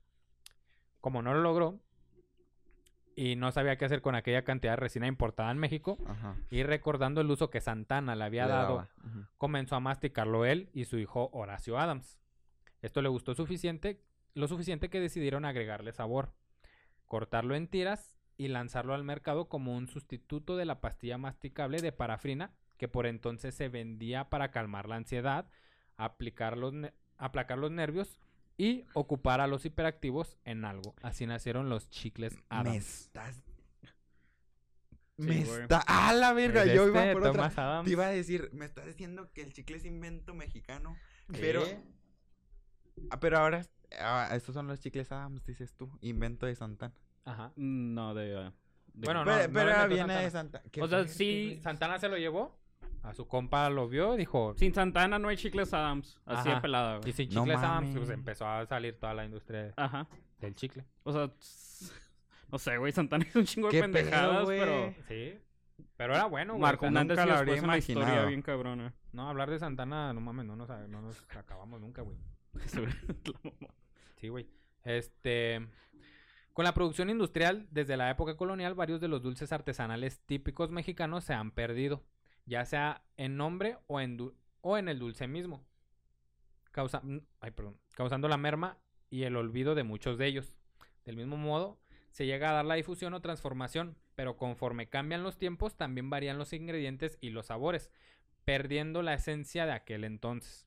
Como 1.00 1.22
no 1.22 1.32
lo 1.32 1.42
logró 1.42 1.78
y 3.16 3.36
no 3.36 3.52
sabía 3.52 3.76
qué 3.76 3.84
hacer 3.84 4.02
con 4.02 4.14
aquella 4.14 4.44
cantidad 4.44 4.72
de 4.72 4.76
resina 4.76 5.06
importada 5.06 5.50
en 5.50 5.58
México, 5.58 5.98
Ajá. 6.06 6.36
y 6.50 6.62
recordando 6.62 7.20
el 7.20 7.30
uso 7.30 7.50
que 7.50 7.60
Santana 7.60 8.14
le 8.16 8.24
había 8.24 8.46
Le 8.46 8.52
dado, 8.52 8.88
comenzó 9.38 9.76
a 9.76 9.80
masticarlo 9.80 10.44
él 10.44 10.70
y 10.72 10.84
su 10.84 10.98
hijo 10.98 11.30
Horacio 11.32 11.78
Adams. 11.78 12.18
Esto 12.80 13.02
le 13.02 13.08
gustó 13.08 13.34
suficiente, 13.34 14.00
lo 14.34 14.48
suficiente 14.48 14.90
que 14.90 15.00
decidieron 15.00 15.44
agregarle 15.44 15.92
sabor, 15.92 16.32
cortarlo 17.06 17.54
en 17.54 17.68
tiras 17.68 18.16
y 18.36 18.48
lanzarlo 18.48 18.94
al 18.94 19.04
mercado 19.04 19.48
como 19.48 19.76
un 19.76 19.86
sustituto 19.86 20.56
de 20.56 20.64
la 20.64 20.80
pastilla 20.80 21.18
masticable 21.18 21.78
de 21.78 21.92
parafrina 21.92 22.52
que 22.76 22.88
por 22.88 23.06
entonces 23.06 23.54
se 23.54 23.68
vendía 23.68 24.28
para 24.30 24.50
calmar 24.50 24.88
la 24.88 24.96
ansiedad, 24.96 25.46
aplicar 25.96 26.56
los 26.56 26.74
aplacar 27.18 27.58
los 27.58 27.70
nervios 27.70 28.18
y 28.58 28.84
ocupar 28.94 29.40
a 29.40 29.46
los 29.46 29.64
hiperactivos 29.64 30.36
en 30.44 30.64
algo. 30.64 30.94
Así 31.02 31.26
nacieron 31.26 31.68
los 31.68 31.88
chicles 31.90 32.34
Me 32.34 32.42
Adams. 32.50 32.76
estás. 32.76 33.42
Me 35.16 35.44
güey. 35.44 35.62
está. 35.62 35.82
¡Ah, 35.86 36.12
la 36.14 36.32
verga! 36.32 36.64
Yo 36.66 36.88
iba 36.88 37.02
este 37.02 37.12
por 37.12 37.26
otra. 37.28 37.46
Adams. 37.46 37.86
Te 37.86 37.92
iba 37.92 38.06
a 38.06 38.10
decir, 38.10 38.50
me 38.52 38.64
estás 38.64 38.86
diciendo 38.86 39.30
que 39.32 39.42
el 39.42 39.52
chicle 39.52 39.76
es 39.76 39.84
invento 39.84 40.34
mexicano. 40.34 40.96
Pero. 41.28 41.64
Sí. 41.64 41.76
Ah, 43.10 43.20
pero 43.20 43.38
ahora. 43.38 43.64
ah, 44.00 44.30
estos 44.32 44.54
son 44.54 44.66
los 44.66 44.80
chicles 44.80 45.10
Adams, 45.12 45.44
dices 45.44 45.74
tú. 45.76 45.90
Invento 46.00 46.46
de 46.46 46.54
Santana. 46.54 46.94
Ajá. 47.24 47.52
No, 47.56 48.14
de. 48.14 48.24
de- 48.24 48.52
Bueno, 48.94 49.24
no, 49.24 49.32
pero 49.32 49.42
no 49.46 49.52
pero 49.52 49.88
viene 49.88 50.14
de 50.22 50.30
Santana. 50.30 50.64
Qué 50.70 50.82
O 50.82 50.88
sea, 50.88 51.06
sí. 51.06 51.58
Santana 51.62 51.98
se 51.98 52.08
lo 52.08 52.16
llevó. 52.16 52.58
A 53.02 53.14
su 53.14 53.26
compa 53.26 53.68
lo 53.68 53.88
vio, 53.88 54.14
dijo. 54.14 54.54
Sin 54.56 54.72
Santana 54.72 55.18
no 55.18 55.28
hay 55.28 55.36
chicles 55.36 55.74
Adams. 55.74 56.20
Así 56.24 56.48
Ajá. 56.48 56.54
de 56.56 56.60
pelada, 56.60 56.96
Y 56.98 57.00
güey. 57.00 57.12
sin 57.12 57.28
No 57.30 57.42
chicles 57.42 57.58
Adams, 57.58 57.96
pues 57.96 58.10
empezó 58.10 58.46
a 58.46 58.64
salir 58.66 58.98
toda 58.98 59.12
la 59.14 59.24
industria 59.24 59.72
Ajá. 59.76 60.06
del 60.40 60.54
chicle. 60.54 60.84
O 61.02 61.12
sea, 61.12 61.30
no 62.52 62.58
sé, 62.58 62.76
güey. 62.78 62.92
Santana 62.92 63.24
es 63.28 63.34
un 63.36 63.44
chingo 63.44 63.68
de 63.68 63.72
¿Qué 63.72 63.80
pedo, 63.82 63.92
pendejadas, 63.92 64.44
güey? 64.44 64.60
pero. 64.60 64.94
Sí. 65.08 65.38
Pero 65.96 66.14
era 66.14 66.26
bueno, 66.26 66.52
güey. 66.54 66.62
Marcó 66.62 66.84
O 66.86 66.88
un 66.88 66.94
sea, 66.94 67.00
antes 67.02 67.16
nunca 67.18 67.26
y 67.26 67.30
lo 67.32 67.38
habría 67.38 67.56
en 67.56 67.66
la 67.66 67.78
historia 67.78 68.02
imaginado. 68.02 68.28
bien 68.28 68.42
cabrona. 68.42 68.94
No, 69.12 69.28
hablar 69.28 69.50
de 69.50 69.58
Santana, 69.58 70.12
no 70.12 70.20
mames, 70.20 70.46
no 70.46 70.56
nos, 70.56 70.68
no 70.88 71.02
nos 71.02 71.26
acabamos 71.36 71.80
nunca, 71.80 72.02
güey. 72.02 72.16
Sí, 74.16 74.28
güey. 74.28 74.46
Este. 74.84 75.66
Con 76.52 76.64
la 76.64 76.74
producción 76.74 77.08
industrial, 77.10 77.66
desde 77.70 77.96
la 77.96 78.10
época 78.10 78.36
colonial, 78.36 78.74
varios 78.74 79.00
de 79.00 79.08
los 79.08 79.22
dulces 79.22 79.52
artesanales 79.52 80.20
típicos 80.26 80.70
mexicanos 80.70 81.24
se 81.24 81.32
han 81.34 81.50
perdido, 81.50 82.02
ya 82.46 82.64
sea 82.64 83.04
en 83.16 83.36
nombre 83.36 83.78
o 83.86 84.00
en, 84.00 84.88
el 84.88 84.98
dulce 84.98 85.28
mismo, 85.28 85.64
causando 86.70 88.28
la 88.28 88.36
merma 88.36 88.78
y 89.10 89.24
el 89.24 89.36
olvido 89.36 89.74
de 89.74 89.84
muchos 89.84 90.18
de 90.18 90.26
ellos. 90.26 90.56
Del 91.04 91.16
mismo 91.16 91.36
modo, 91.36 91.80
se 92.10 92.26
llega 92.26 92.50
a 92.50 92.54
dar 92.54 92.64
la 92.64 92.74
difusión 92.74 93.14
o 93.14 93.20
transformación, 93.20 93.96
pero 94.14 94.36
conforme 94.36 94.88
cambian 94.88 95.22
los 95.22 95.38
tiempos, 95.38 95.76
también 95.76 96.10
varían 96.10 96.38
los 96.38 96.52
ingredientes 96.52 97.18
y 97.20 97.30
los 97.30 97.46
sabores, 97.46 97.90
perdiendo 98.44 99.02
la 99.02 99.14
esencia 99.14 99.66
de 99.66 99.72
aquel 99.72 100.04
entonces. 100.04 100.66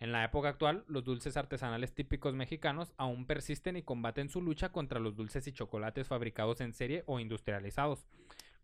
En 0.00 0.12
la 0.12 0.24
época 0.24 0.48
actual, 0.48 0.84
los 0.88 1.04
dulces 1.04 1.36
artesanales 1.36 1.94
típicos 1.94 2.34
mexicanos 2.34 2.92
aún 2.96 3.26
persisten 3.26 3.76
y 3.76 3.82
combaten 3.82 4.28
su 4.28 4.42
lucha 4.42 4.70
contra 4.70 5.00
los 5.00 5.16
dulces 5.16 5.46
y 5.46 5.52
chocolates 5.52 6.08
fabricados 6.08 6.60
en 6.60 6.72
serie 6.72 7.04
o 7.06 7.20
industrializados, 7.20 8.06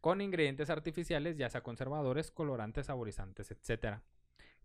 con 0.01 0.21
ingredientes 0.21 0.71
artificiales, 0.71 1.37
ya 1.37 1.51
sea 1.51 1.63
conservadores, 1.63 2.31
colorantes, 2.31 2.87
saborizantes, 2.87 3.51
etcétera. 3.51 4.03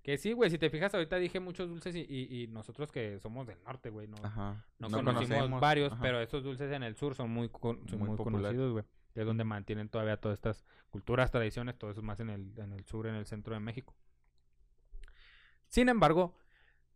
Que 0.01 0.17
sí, 0.19 0.33
güey, 0.33 0.51
si 0.51 0.57
te 0.59 0.69
fijas, 0.69 0.93
ahorita 0.93 1.17
dije 1.17 1.39
muchos 1.39 1.67
dulces 1.67 1.95
y, 1.95 2.01
y- 2.07 2.43
y 2.43 2.47
nosotros 2.47 2.91
que 2.91 3.19
somos 3.19 3.47
del 3.47 3.61
norte, 3.63 3.89
güey, 3.89 4.07
no, 4.07 4.17
Ajá. 4.23 4.63
no, 4.77 4.87
No 4.89 4.97
conocimos 4.97 5.29
conocemos, 5.29 5.59
varios, 5.61 5.91
ajá. 5.93 6.01
pero 6.01 6.21
estos 6.21 6.43
dulces 6.43 6.71
en 6.71 6.83
el 6.83 6.95
sur 6.95 7.15
son 7.15 7.31
muy, 7.31 7.49
con- 7.49 7.87
son 7.89 7.99
Muy 7.99 8.09
muy 8.09 8.17
conocidos, 8.17 8.71
güey. 8.73 8.85
que 9.13 9.21
Es 9.21 9.25
donde 9.25 9.43
mantienen 9.43 9.89
todavía 9.89 10.17
todas 10.17 10.37
estas 10.37 10.63
culturas, 10.91 11.31
tradiciones, 11.31 11.77
todo 11.77 11.89
eso 11.89 12.01
más 12.03 12.19
en 12.19 12.29
el, 12.29 12.51
en 12.59 12.71
el 12.73 12.85
sur, 12.85 13.07
en 13.07 13.15
el 13.15 13.25
centro 13.25 13.53
de 13.55 13.59
México. 13.59 13.95
Sin 15.69 15.89
embargo, 15.89 16.35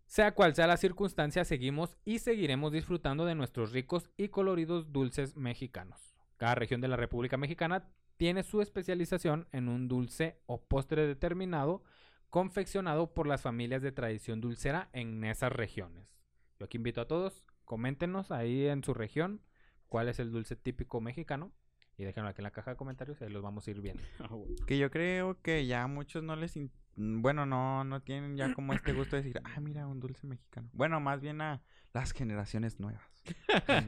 sea 0.06 0.34
cual 0.34 0.56
sea 0.56 0.68
la 0.68 0.78
circunstancia, 0.78 1.44
seguimos 1.46 1.98
y 2.06 2.20
seguiremos 2.20 2.72
disfrutando 2.72 3.26
de 3.26 3.36
nuestros 3.36 3.72
ricos 3.72 4.10
y 4.18 4.30
coloridos 4.30 4.92
dulces 4.92 5.36
mexicanos. 5.36 6.16
Cada 6.38 6.56
región 6.56 6.80
de 6.82 6.88
la 6.88 6.96
República 6.96 7.38
Mexicana 7.38 7.88
tiene 8.20 8.44
su 8.44 8.62
especialización 8.62 9.48
en 9.54 9.70
un 9.70 9.88
dulce 9.88 10.42
o 10.46 10.62
postre 10.62 11.08
determinado 11.08 11.84
confeccionado 12.30 13.14
por 13.14 13.26
las 13.26 13.42
familias 13.42 13.82
de 13.82 13.94
tradición 13.94 14.42
dulcera 14.42 14.90
en 14.92 15.24
esas 15.24 15.54
regiones. 15.54 16.20
Yo 16.60 16.66
aquí 16.66 16.76
invito 16.76 17.00
a 17.00 17.08
todos, 17.08 17.46
coméntenos 17.64 18.30
ahí 18.32 18.68
en 18.68 18.84
su 18.84 18.94
región 18.94 19.42
cuál 19.88 20.10
es 20.10 20.20
el 20.20 20.34
dulce 20.34 20.58
típico 20.58 21.00
mexicano 21.00 21.54
y 21.96 22.04
déjenlo 22.04 22.30
aquí 22.30 22.42
en 22.42 22.44
la 22.44 22.52
caja 22.52 22.72
de 22.72 22.78
comentarios 22.78 23.22
y 23.22 23.24
ahí 23.24 23.30
los 23.30 23.42
vamos 23.42 23.66
a 23.66 23.72
ir 23.72 23.80
viendo. 23.80 24.04
Ah. 24.20 24.28
Que 24.68 24.78
yo 24.78 24.92
creo 24.92 25.42
que 25.42 25.66
ya 25.66 25.84
a 25.84 25.88
muchos 25.88 26.22
no 26.22 26.36
les... 26.36 26.60
Bueno, 26.98 27.46
no, 27.46 27.86
no 27.86 28.02
tienen 28.02 28.36
ya 28.36 28.54
como 28.54 28.74
este 28.74 28.92
gusto 28.92 29.16
de 29.16 29.22
decir, 29.22 29.42
ah, 29.46 29.62
mira, 29.62 29.88
un 29.88 30.02
dulce 30.02 30.28
mexicano. 30.28 30.70
Bueno, 30.74 31.00
más 31.00 31.22
bien 31.22 31.40
a 31.40 31.62
las 31.94 32.12
generaciones 32.12 32.82
nuevas. 32.82 33.19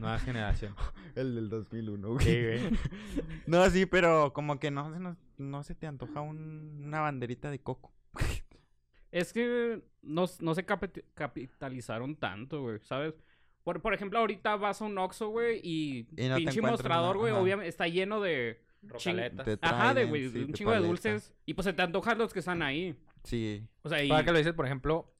Nueva 0.00 0.18
generación. 0.18 0.74
El 1.14 1.34
del 1.34 1.48
2001, 1.48 2.08
güey. 2.08 2.24
Sí, 2.24 2.42
güey. 2.42 2.78
No, 3.46 3.68
sí, 3.70 3.86
pero 3.86 4.32
como 4.32 4.58
que 4.58 4.70
no 4.70 4.92
se, 4.92 4.98
nos- 5.00 5.16
no 5.38 5.62
se 5.62 5.74
te 5.74 5.86
antoja 5.86 6.20
un- 6.20 6.82
una 6.84 7.00
banderita 7.00 7.50
de 7.50 7.60
coco. 7.60 7.92
Es 9.10 9.34
que 9.34 9.82
no, 10.00 10.24
no 10.40 10.54
se 10.54 10.66
capi- 10.66 11.04
capitalizaron 11.12 12.16
tanto, 12.16 12.62
güey, 12.62 12.78
¿sabes? 12.84 13.12
Por, 13.62 13.82
por 13.82 13.92
ejemplo, 13.92 14.18
ahorita 14.18 14.56
vas 14.56 14.80
a 14.80 14.86
un 14.86 14.96
Oxxo, 14.96 15.28
güey, 15.28 15.60
y, 15.62 16.06
Y 16.16 16.28
no 16.28 16.36
pinche 16.36 16.62
mostrador, 16.62 17.18
güey, 17.18 17.32
obviamente 17.34 17.68
está 17.68 17.86
lleno 17.88 18.20
de... 18.22 18.62
Rocaletas. 18.82 19.58
Ajá, 19.60 19.92
de, 19.94 20.06
güey, 20.06 20.28
sí, 20.30 20.38
un 20.38 20.52
chingo 20.54 20.72
de 20.72 20.80
dulces. 20.80 21.32
Y 21.46 21.54
pues 21.54 21.66
se 21.66 21.72
te 21.74 21.82
antojan 21.82 22.16
los 22.18 22.32
que 22.32 22.38
están 22.40 22.62
ahí. 22.62 22.96
Sí. 23.22 23.62
O 23.82 23.88
sea, 23.88 24.02
y... 24.02 24.08
Para 24.08 24.24
que 24.24 24.32
lo 24.32 24.38
dices, 24.38 24.54
por 24.54 24.64
ejemplo, 24.66 25.11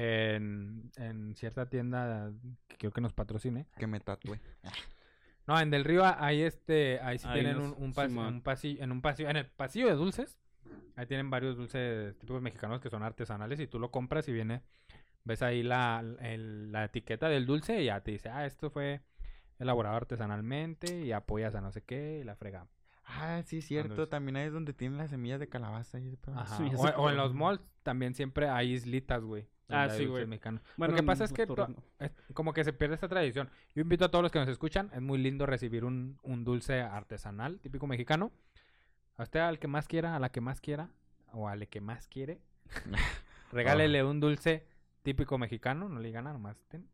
en, 0.00 0.90
en 0.96 1.34
cierta 1.36 1.68
tienda 1.70 2.30
que 2.68 2.76
quiero 2.76 2.92
que 2.92 3.00
nos 3.00 3.12
patrocine. 3.14 3.66
Que 3.78 3.86
me 3.86 4.00
tatué. 4.00 4.40
No, 5.48 5.60
en 5.60 5.70
Del 5.70 5.84
Río 5.84 6.02
hay 6.04 6.42
este, 6.42 6.98
ahí 7.02 7.18
sí 7.18 7.28
tienen 7.32 7.58
un, 7.58 7.62
unos- 7.66 7.78
un, 7.78 7.94
pas- 7.94 8.08
Simón. 8.08 8.26
un 8.34 8.42
pasillo, 8.42 8.82
en 8.82 8.90
un 8.90 9.00
pasillo, 9.00 9.28
en 9.30 9.36
el 9.36 9.46
pasillo 9.46 9.86
de 9.86 9.92
dulces, 9.94 10.40
ahí 10.96 11.06
tienen 11.06 11.30
varios 11.30 11.56
dulces 11.56 12.18
típicos 12.18 12.42
mexicanos 12.42 12.80
que 12.80 12.90
son 12.90 13.04
artesanales 13.04 13.60
y 13.60 13.68
tú 13.68 13.78
lo 13.78 13.92
compras 13.92 14.26
y 14.26 14.32
viene, 14.32 14.62
ves 15.22 15.42
ahí 15.42 15.62
la, 15.62 16.02
el- 16.18 16.72
la 16.72 16.86
etiqueta 16.86 17.28
del 17.28 17.46
dulce 17.46 17.80
y 17.80 17.84
ya 17.84 18.00
te 18.00 18.10
dice, 18.10 18.28
ah, 18.28 18.44
esto 18.44 18.70
fue 18.70 19.02
elaborado 19.60 19.94
artesanalmente 19.94 21.04
y 21.04 21.12
apoyas 21.12 21.54
a 21.54 21.60
no 21.60 21.70
sé 21.70 21.82
qué 21.84 22.18
y 22.22 22.24
la 22.24 22.34
frega. 22.34 22.66
Ah, 23.04 23.40
sí, 23.46 23.62
cierto. 23.62 24.08
También 24.08 24.34
ahí 24.38 24.46
es 24.48 24.52
donde 24.52 24.72
tienen 24.72 24.98
las 24.98 25.10
semillas 25.10 25.38
de 25.38 25.48
calabaza 25.48 26.00
y. 26.00 26.18
Ajá. 26.34 26.56
Sí, 26.56 26.64
o, 26.74 26.80
o 26.82 27.08
en 27.08 27.16
los 27.16 27.32
malls 27.34 27.62
también 27.84 28.14
siempre 28.14 28.48
hay 28.48 28.72
islitas, 28.72 29.22
güey. 29.22 29.46
Ah, 29.68 29.88
sí, 29.90 30.06
güey. 30.06 30.26
mexicanos. 30.26 30.62
Bueno, 30.76 30.92
Lo 30.94 31.00
que 31.00 31.06
pasa 31.06 31.24
es 31.24 31.32
que 31.32 31.42
es 31.98 32.12
como 32.34 32.52
que 32.52 32.62
se 32.64 32.72
pierde 32.72 32.94
esta 32.94 33.08
tradición. 33.08 33.50
Yo 33.74 33.82
invito 33.82 34.04
a 34.04 34.10
todos 34.10 34.22
los 34.22 34.30
que 34.30 34.38
nos 34.38 34.48
escuchan, 34.48 34.90
es 34.94 35.00
muy 35.02 35.18
lindo 35.18 35.44
recibir 35.46 35.84
un, 35.84 36.18
un 36.22 36.44
dulce 36.44 36.80
artesanal, 36.80 37.58
típico 37.60 37.86
mexicano. 37.86 38.30
A 39.16 39.24
usted, 39.24 39.40
al 39.40 39.58
que 39.58 39.66
más 39.66 39.88
quiera, 39.88 40.14
a 40.14 40.18
la 40.20 40.30
que 40.30 40.40
más 40.40 40.60
quiera, 40.60 40.90
o 41.32 41.48
al 41.48 41.66
que 41.68 41.80
más 41.80 42.06
quiere, 42.06 42.38
regálele 43.52 44.04
un 44.04 44.20
dulce 44.20 44.66
típico 45.02 45.38
mexicano, 45.38 45.88
no 45.88 46.00
le 46.00 46.08
diga 46.08 46.22
nada, 46.22 46.34
nomás 46.34 46.56
ten. 46.68 46.86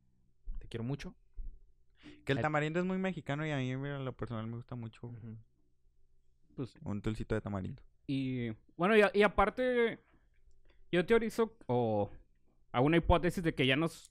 Te 0.59 0.68
quiero 0.68 0.85
mucho. 0.85 1.14
Que 2.25 2.33
el 2.33 2.39
Ay. 2.39 2.43
tamarindo 2.43 2.79
es 2.81 2.87
muy 2.87 2.99
mexicano 2.99 3.45
y 3.47 3.51
a 3.51 3.57
mí, 3.57 3.77
mira, 3.77 3.99
lo 3.99 4.12
personal, 4.12 4.47
me 4.47 4.57
gusta 4.57 4.75
mucho. 4.77 5.11
Pues 6.55 6.75
un 6.85 7.01
dulcito 7.01 7.35
de 7.35 7.41
tamarindo. 7.41 7.83
Y 8.07 8.51
bueno, 8.77 8.97
y, 8.97 9.03
a- 9.03 9.11
y 9.14 9.23
aparte, 9.23 10.01
yo 10.91 11.05
teorizo 11.07 11.57
o 11.66 12.11
hago 12.73 12.87
una 12.87 12.97
hipótesis 12.97 13.43
de 13.43 13.55
que 13.55 13.66
ya 13.66 13.77
nos... 13.77 14.11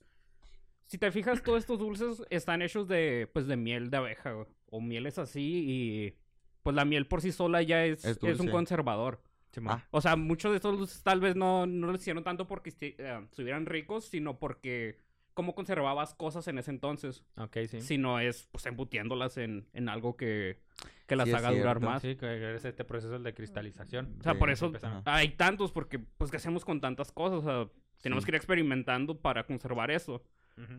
Si 0.86 0.98
te 0.98 1.10
fijas, 1.10 1.42
todos 1.42 1.58
estos 1.60 1.78
dulces 1.78 2.22
están 2.30 2.60
hechos 2.62 2.86
de, 2.88 3.28
pues, 3.32 3.46
de 3.46 3.56
miel 3.56 3.90
de 3.90 3.96
abeja, 3.96 4.32
güey, 4.32 4.46
o 4.70 4.80
mieles 4.80 5.18
así, 5.18 5.64
y 5.66 6.16
pues 6.62 6.76
la 6.76 6.84
miel 6.84 7.06
por 7.06 7.22
sí 7.22 7.32
sola 7.32 7.62
ya 7.62 7.84
es, 7.84 8.04
Es 8.04 8.18
es, 8.22 8.40
un 8.40 8.48
conservador. 8.48 9.22
Ah, 9.66 9.86
O 9.90 10.00
sea, 10.00 10.16
muchos 10.16 10.50
de 10.52 10.56
estos 10.56 10.78
dulces 10.78 11.02
tal 11.02 11.20
vez 11.20 11.34
no, 11.36 11.66
no 11.66 11.88
los 11.92 12.00
hicieron 12.00 12.24
tanto 12.24 12.46
porque 12.46 12.70
esti- 12.70 12.94
eh, 12.98 13.20
estuvieran 13.30 13.66
ricos, 13.66 14.06
sino 14.06 14.38
porque 14.38 14.96
cómo 15.34 15.54
conservabas 15.54 16.14
cosas 16.14 16.46
en 16.48 16.58
ese 16.58 16.70
entonces. 16.70 17.24
Ok, 17.36 17.56
sí. 17.68 17.80
Si 17.80 17.98
no 17.98 18.18
es, 18.20 18.48
pues, 18.52 18.64
embutiéndolas 18.66 19.36
en, 19.38 19.66
en 19.72 19.88
algo 19.88 20.16
que, 20.16 20.60
que 21.06 21.16
las 21.16 21.28
Sí, 21.28 21.34
haga 21.34 21.52
durar 21.52 21.80
más. 21.80 22.02
Sí, 22.02 22.16
que 22.16 22.54
es 22.54 22.64
este 22.64 22.84
proceso 22.84 23.18
de 23.18 23.34
cristalización. 23.34 24.16
O 24.20 24.22
sea, 24.22 24.32
Sí, 24.32 24.38
por 24.38 24.50
eso 24.50 24.72
hay 25.04 25.30
tantos, 25.30 25.72
porque, 25.72 25.98
pues, 25.98 26.30
¿qué 26.30 26.36
hacemos 26.38 26.64
con 26.64 26.80
tantas 26.80 27.12
cosas? 27.12 27.38
O 27.38 27.42
sea, 27.42 27.81
tenemos 28.02 28.22
Sí. 28.22 28.26
que 28.26 28.30
ir 28.32 28.36
experimentando 28.36 29.18
para 29.20 29.46
conservar 29.46 29.90
eso. 29.90 30.22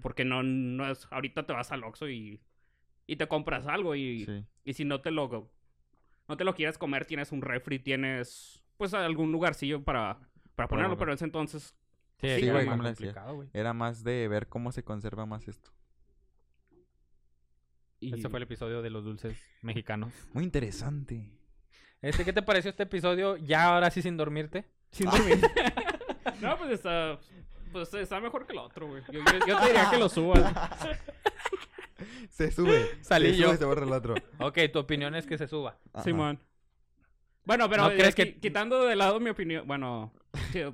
Porque 0.04 0.24
no, 0.24 0.44
no 0.44 0.88
es, 0.92 1.08
ahorita 1.10 1.48
te 1.48 1.54
vas 1.54 1.72
al 1.72 1.84
Oxxo 1.84 2.08
y, 2.08 2.40
y 3.08 3.16
te 3.16 3.28
compras 3.28 3.66
algo 3.66 3.96
y, 3.96 4.24
sí. 4.26 4.46
y 4.64 4.74
si 4.74 4.86
no 4.86 5.02
te 5.02 5.10
lo, 5.10 5.52
no 6.28 6.38
te 6.38 6.44
lo 6.44 6.54
quieres 6.54 6.78
comer, 6.78 7.06
tienes 7.06 7.32
un 7.32 7.42
refri, 7.42 7.80
tienes, 7.80 8.64
pues, 8.78 8.94
algún 8.94 9.32
lugarcillo 9.32 9.84
para, 9.84 10.20
para 10.56 10.70
ponerlo, 10.70 10.96
pero 10.96 11.12
en 11.12 11.16
ese 11.16 11.26
entonces, 11.26 11.76
Sí, 12.22 12.30
Sí, 12.36 12.42
sí, 12.42 12.50
güey, 12.52 12.66
más 12.68 12.80
complicado, 12.80 13.36
güey. 13.36 13.50
Era 13.52 13.74
más 13.74 14.04
de 14.04 14.28
ver 14.30 14.48
cómo 14.48 14.72
se 14.72 14.84
conserva 14.84 15.26
más 15.26 15.48
esto. 15.48 15.72
y- 18.00 18.14
Este 18.14 18.30
fue 18.30 18.38
el 18.40 18.44
episodio 18.44 18.82
de 18.82 18.90
los 18.90 19.04
dulces 19.04 19.38
mexicanos. 19.62 20.14
Muy 20.34 20.44
interesante. 20.44 21.30
Este, 22.02 22.24
¿qué 22.26 22.32
te 22.34 22.42
pareció 22.42 22.70
este 22.70 22.84
episodio? 22.84 23.38
Ya 23.38 23.66
ahora 23.74 23.90
sí 23.92 24.02
sin 24.02 24.18
dormirte. 24.18 24.66
sin 24.92 25.10
dormir. 25.10 25.38
no, 26.42 26.58
pues 26.58 26.72
está, 26.72 27.20
pues 27.72 27.94
está 27.94 28.20
mejor 28.20 28.46
que 28.46 28.54
el 28.54 28.60
otro, 28.60 28.88
güey. 28.88 29.04
Yo, 29.12 29.20
yo- 29.20 29.46
yo 29.48 29.60
te 29.60 29.66
diría 29.68 29.90
que 29.90 29.98
lo 29.98 30.10
subas. 30.10 30.54
Se 32.30 32.52
sube. 32.52 32.90
Salí 33.02 33.32
se 33.32 33.38
yo. 33.38 33.48
Sube, 33.50 33.58
se 33.58 33.66
borra 33.66 33.86
el 33.86 33.94
otro. 33.94 34.16
Ok, 34.40 34.58
tu 34.72 34.80
opinión 34.80 35.16
es 35.16 35.26
que 35.26 35.38
se 35.38 35.48
suba. 35.48 35.78
Ajá. 35.94 36.04
Simón. 36.04 36.40
Bueno, 37.46 37.70
pero 37.70 37.84
¿No 37.84 37.92
eh, 37.92 37.98
crees 37.98 38.16
que- 38.16 38.40
quitando 38.40 38.86
de 38.86 38.96
lado 38.96 39.20
mi 39.20 39.30
opinión, 39.30 39.68
bueno, 39.68 40.14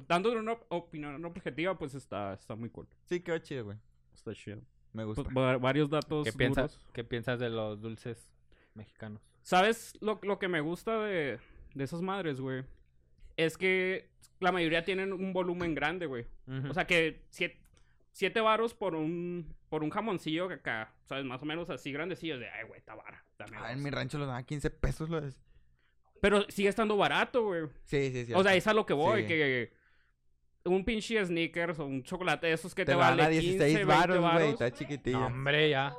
dando 0.08 0.32
una 0.32 0.54
op- 0.54 0.66
opinión 0.70 1.24
objetiva, 1.26 1.78
pues 1.78 1.95
está, 1.95 2.34
está 2.34 2.56
muy 2.56 2.70
cool. 2.70 2.88
Sí, 3.06 3.20
quedó 3.22 3.38
chido, 3.39 3.66
güey. 3.66 3.78
Está 4.14 4.34
chido. 4.34 4.62
Me 4.93 5.04
gusta. 5.04 5.24
Pues, 5.24 5.36
va- 5.36 5.58
varios 5.58 5.89
datos 5.89 6.26
¿Qué 6.26 6.34
piensas, 6.34 6.72
duros. 6.74 6.88
¿Qué 6.93 7.04
piensas 7.04 7.39
de 7.39 7.50
los 7.50 7.82
dulces 7.82 8.32
mexicanos? 8.74 9.22
¿Sabes 9.41 9.93
lo, 10.02 10.20
lo 10.24 10.38
que 10.39 10.47
me 10.47 10.62
gusta 10.62 11.00
de, 11.00 11.39
de 11.74 11.84
esas 11.84 12.02
madres, 12.02 12.39
güey? 12.39 12.64
Es 13.36 13.58
que 13.58 14.10
la 14.39 14.51
mayoría 14.51 14.83
tienen 14.85 15.11
un 15.13 15.33
volumen 15.33 15.75
grande, 15.75 16.05
güey. 16.05 16.25
O 16.69 16.73
sea 16.73 16.85
que 16.85 17.23
siete, 17.29 17.59
siete 18.11 18.41
varos 18.41 18.73
por 18.73 18.95
un, 18.95 19.55
por 19.69 19.83
un 19.83 19.89
jamoncillo 19.89 20.47
que 20.47 20.55
acá, 20.55 20.93
¿sabes? 21.05 21.25
Más 21.25 21.41
o 21.41 21.45
menos 21.45 21.69
así 21.69 21.91
grandecillo. 21.91 22.39
De, 22.39 22.49
ay, 22.49 22.65
güey, 22.67 22.79
está 22.79 22.95
vara. 22.95 23.23
Ah, 23.39 23.71
en 23.71 23.77
dos". 23.77 23.83
mi 23.83 23.89
rancho 23.89 24.17
lo 24.17 24.25
daban 24.25 24.43
15 24.45 24.69
pesos. 24.71 25.09
Lo 25.09 25.19
es. 25.19 25.39
Pero 26.21 26.43
sigue 26.49 26.67
estando 26.69 26.97
barato, 26.97 27.43
güey. 27.45 27.67
Sí, 27.85 28.11
sí, 28.11 28.25
sí. 28.25 28.33
O 28.33 28.43
sea, 28.43 28.55
es 28.55 28.67
a 28.67 28.73
lo 28.73 28.85
que 28.85 28.93
voy, 28.93 29.21
Sí. 29.21 29.27
que 29.27 29.71
un 30.65 30.83
pinche 30.83 31.25
sneakers 31.25 31.79
o 31.79 31.85
un 31.85 32.03
chocolate 32.03 32.47
de 32.47 32.53
esos 32.53 32.75
que 32.75 32.83
te, 32.83 32.91
te 32.91 32.95
van 32.95 33.11
vale 33.17 33.23
a 33.23 33.29
15, 33.29 33.41
16 33.41 33.73
20 33.75 33.85
varos, 33.85 34.33
güey. 34.33 34.49
Está 34.49 34.71
chiquitillo. 34.71 35.19
No, 35.19 35.27
hombre, 35.27 35.69
ya. 35.69 35.95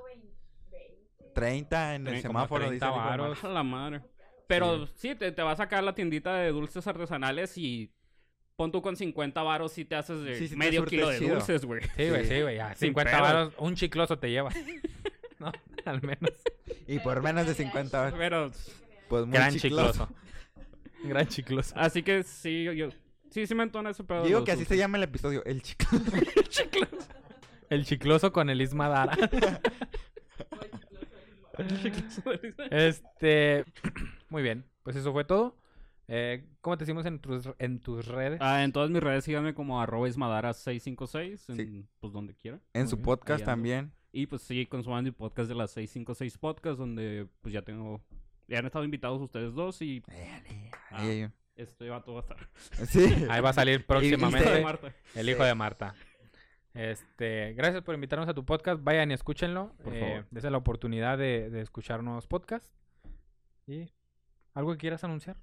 30 1.34 1.94
en 1.94 2.06
el 2.06 2.20
semáforo. 2.22 2.66
30 2.66 2.86
dice 2.86 2.98
varos. 2.98 3.44
A 3.44 3.48
la 3.48 3.62
madre. 3.62 4.02
Pero 4.46 4.86
sí, 4.88 5.14
te, 5.14 5.30
te 5.32 5.42
vas 5.42 5.54
a 5.60 5.64
sacar 5.64 5.78
a 5.78 5.82
la 5.82 5.94
tiendita 5.94 6.34
de 6.34 6.50
dulces 6.50 6.84
artesanales 6.86 7.56
y 7.56 7.92
pon 8.60 8.70
tú 8.70 8.82
con 8.82 8.94
50 8.94 9.42
varos 9.42 9.78
y 9.78 9.86
te 9.86 9.94
haces 9.96 10.20
de 10.22 10.34
Sí, 10.36 10.44
sí 10.48 10.50
te 10.50 10.56
medio 10.58 10.84
kilo 10.84 11.08
de 11.08 11.18
chido. 11.18 11.36
dulces, 11.36 11.64
güey. 11.64 11.80
Sí, 11.96 12.10
güey, 12.10 12.26
Sí. 12.26 12.42
güey. 12.42 12.56
Ya, 12.56 12.74
Sin 12.74 12.88
50 12.88 13.10
pedo. 13.10 13.22
varos, 13.22 13.54
un 13.56 13.74
chicloso 13.74 14.18
te 14.18 14.28
lleva. 14.30 14.50
¿No? 15.38 15.50
Al 15.86 16.02
menos. 16.02 16.30
Y 16.86 16.98
por 16.98 17.22
menos 17.22 17.46
de 17.46 17.54
50 17.54 17.98
varos. 17.98 18.18
Pero, 18.18 18.50
Pues 19.08 19.24
muy 19.24 19.32
Gran 19.38 19.54
chicloso. 19.56 19.92
chicloso. 19.92 20.14
Gran 21.04 21.26
chicloso. 21.26 21.74
así 21.74 22.02
que 22.02 22.22
sí, 22.22 22.64
yo, 22.64 22.72
yo- 22.74 22.90
sí, 23.30 23.46
sí 23.46 23.54
me 23.54 23.62
entona 23.62 23.88
ese 23.92 24.04
pedo. 24.04 24.24
Digo 24.24 24.44
que 24.44 24.52
así 24.52 24.66
se 24.66 24.76
llama 24.76 24.98
el 24.98 25.04
episodio. 25.04 25.42
El 25.46 25.62
chicloso. 25.62 26.04
El 27.70 27.86
chicloso 27.86 28.30
con 28.30 28.50
el 28.50 28.60
Isma 28.60 28.88
Dara. 28.90 29.16
Este. 32.70 33.64
Muy 34.28 34.42
bien. 34.42 34.64
Pues 34.82 34.96
eso 34.96 35.12
fue 35.12 35.24
todo. 35.24 35.56
Eh, 36.12 36.44
¿Cómo 36.60 36.76
te 36.76 36.82
decimos 36.84 37.06
en 37.06 37.20
tus, 37.20 37.48
en 37.60 37.78
tus 37.78 38.06
redes? 38.06 38.40
Ah, 38.42 38.64
en 38.64 38.72
todas 38.72 38.90
mis 38.90 39.00
redes 39.00 39.22
síganme 39.24 39.54
como 39.54 39.80
arroba 39.80 40.08
ismadara656, 40.08 41.48
en, 41.50 41.56
Sí. 41.56 41.86
pues 42.00 42.12
donde 42.12 42.34
quiera. 42.34 42.58
En 42.72 42.88
su 42.88 42.96
bien, 42.96 43.04
podcast 43.04 43.40
ahí 43.42 43.46
también. 43.46 43.92
Y 44.12 44.26
pues 44.26 44.42
sí, 44.42 44.66
consuman 44.66 45.04
mi 45.04 45.12
podcast 45.12 45.48
de 45.48 45.54
las 45.54 45.70
656 45.70 46.36
Podcast, 46.38 46.78
donde 46.78 47.28
pues 47.40 47.54
ya 47.54 47.62
tengo, 47.62 48.00
ya 48.48 48.58
han 48.58 48.66
estado 48.66 48.84
invitados 48.84 49.20
ustedes 49.22 49.54
dos 49.54 49.80
y 49.82 50.02
Ahí 50.90 51.08
hay 51.08 51.22
un- 51.24 51.32
este 51.54 51.88
vato 51.90 52.14
va 52.14 52.20
a 52.20 52.22
estar. 52.22 52.48
Sí. 52.88 53.04
Ahí 53.30 53.40
va 53.40 53.50
a 53.50 53.52
salir 53.52 53.86
próximamente 53.86 54.64
el 55.14 55.28
hijo 55.28 55.44
de 55.44 55.54
Marta. 55.54 55.94
Este, 56.74 57.52
gracias 57.54 57.82
por 57.82 57.94
invitarnos 57.94 58.28
a 58.28 58.34
tu 58.34 58.44
podcast. 58.44 58.82
Vayan 58.82 59.10
y 59.10 59.14
escúchenlo. 59.14 59.74
Por 59.84 59.94
Eh, 59.94 60.00
favor. 60.00 60.26
Dese 60.30 60.50
la 60.50 60.58
oportunidad 60.58 61.18
de, 61.18 61.50
de 61.50 61.60
escuchar 61.60 62.02
nuevos 62.02 62.26
podcasts. 62.26 62.72
Y 63.66 63.92
algo 64.54 64.72
que 64.72 64.78
quieras 64.78 65.04
anunciar. 65.04 65.36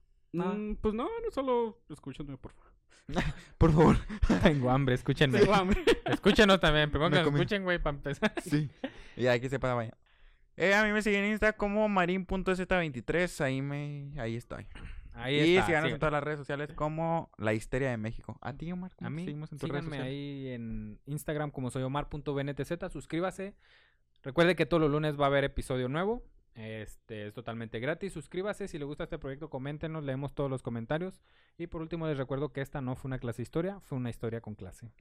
Mm, 0.46 0.76
pues 0.76 0.94
no, 0.94 1.04
no 1.06 1.32
solo 1.32 1.80
escúchenme, 1.90 2.38
por 2.38 2.54
favor. 2.54 2.68
Por 3.58 3.72
favor. 3.72 3.98
Tengo 4.44 4.70
hambre, 4.70 4.96
escúchenme. 4.96 5.40
Tengo 5.40 5.54
hambre. 5.54 5.82
Escúchenos 6.06 6.60
también. 6.60 6.92
Primero 6.92 7.10
que 7.10 7.18
nos 7.24 7.34
escuchen, 7.34 7.64
güey, 7.64 7.80
para 7.80 7.96
empezar. 7.96 8.34
Sí. 8.44 8.70
Y 9.16 9.28
hay 9.28 9.40
que 9.40 9.48
sepa 9.50 9.74
vaya. 9.74 9.96
Eh, 10.58 10.74
a 10.74 10.84
mí 10.84 10.92
me 10.92 11.02
siguen 11.02 11.24
en 11.24 11.32
Insta 11.32 11.54
como 11.54 11.88
marin.z23. 11.88 13.42
Ahí 13.42 13.62
me... 13.62 14.12
Ahí 14.20 14.36
estoy. 14.36 14.68
Ahí 15.14 15.36
y 15.36 15.56
está. 15.56 15.68
síganos 15.68 15.90
sí. 15.90 15.94
en 15.94 16.00
todas 16.00 16.12
las 16.12 16.24
redes 16.24 16.40
sociales 16.40 16.74
como 16.74 17.32
La 17.38 17.54
Histeria 17.54 17.90
de 17.90 17.98
México. 17.98 18.38
¿A 18.42 18.54
ti, 18.54 18.72
Omar? 18.72 18.92
¿Cómo 18.96 19.08
A 19.08 19.10
mí, 19.10 19.24
seguimos 19.24 19.52
en 19.52 19.58
tus 19.58 19.70
redes 19.70 19.86
sociales? 19.86 20.08
ahí 20.08 20.50
en 20.50 21.00
Instagram 21.06 21.52
como 21.52 21.72
soy 21.72 21.84
omar.bntz. 21.84 22.92
Suscríbase. 22.92 23.56
Recuerde 24.24 24.56
que 24.56 24.66
todos 24.66 24.82
los 24.82 24.92
lunes 24.92 25.20
va 25.20 25.26
a 25.26 25.28
haber 25.28 25.44
episodio 25.44 25.88
nuevo. 25.90 26.24
Este 26.58 27.28
es 27.28 27.34
totalmente 27.36 27.80
gratis. 27.80 28.14
Suscríbase. 28.14 28.68
Si 28.68 28.80
le 28.80 28.86
gusta 28.86 29.04
este 29.04 29.20
proyecto, 29.20 29.48
coméntenos. 29.48 30.04
Leemos 30.04 30.34
todos 30.34 30.50
los 30.50 30.64
comentarios. 30.64 31.22
Y 31.56 31.68
por 31.68 31.82
último, 31.82 32.08
les 32.08 32.18
recuerdo 32.18 32.52
que 32.52 32.62
esta 32.62 32.82
no 32.82 32.96
fue 32.96 33.10
una 33.10 33.20
clase 33.20 33.38
de 33.38 33.44
historia, 33.44 33.80
fue 33.82 34.00
una 34.00 34.10
historia 34.10 34.42
con 34.42 34.56
clase. 34.56 34.92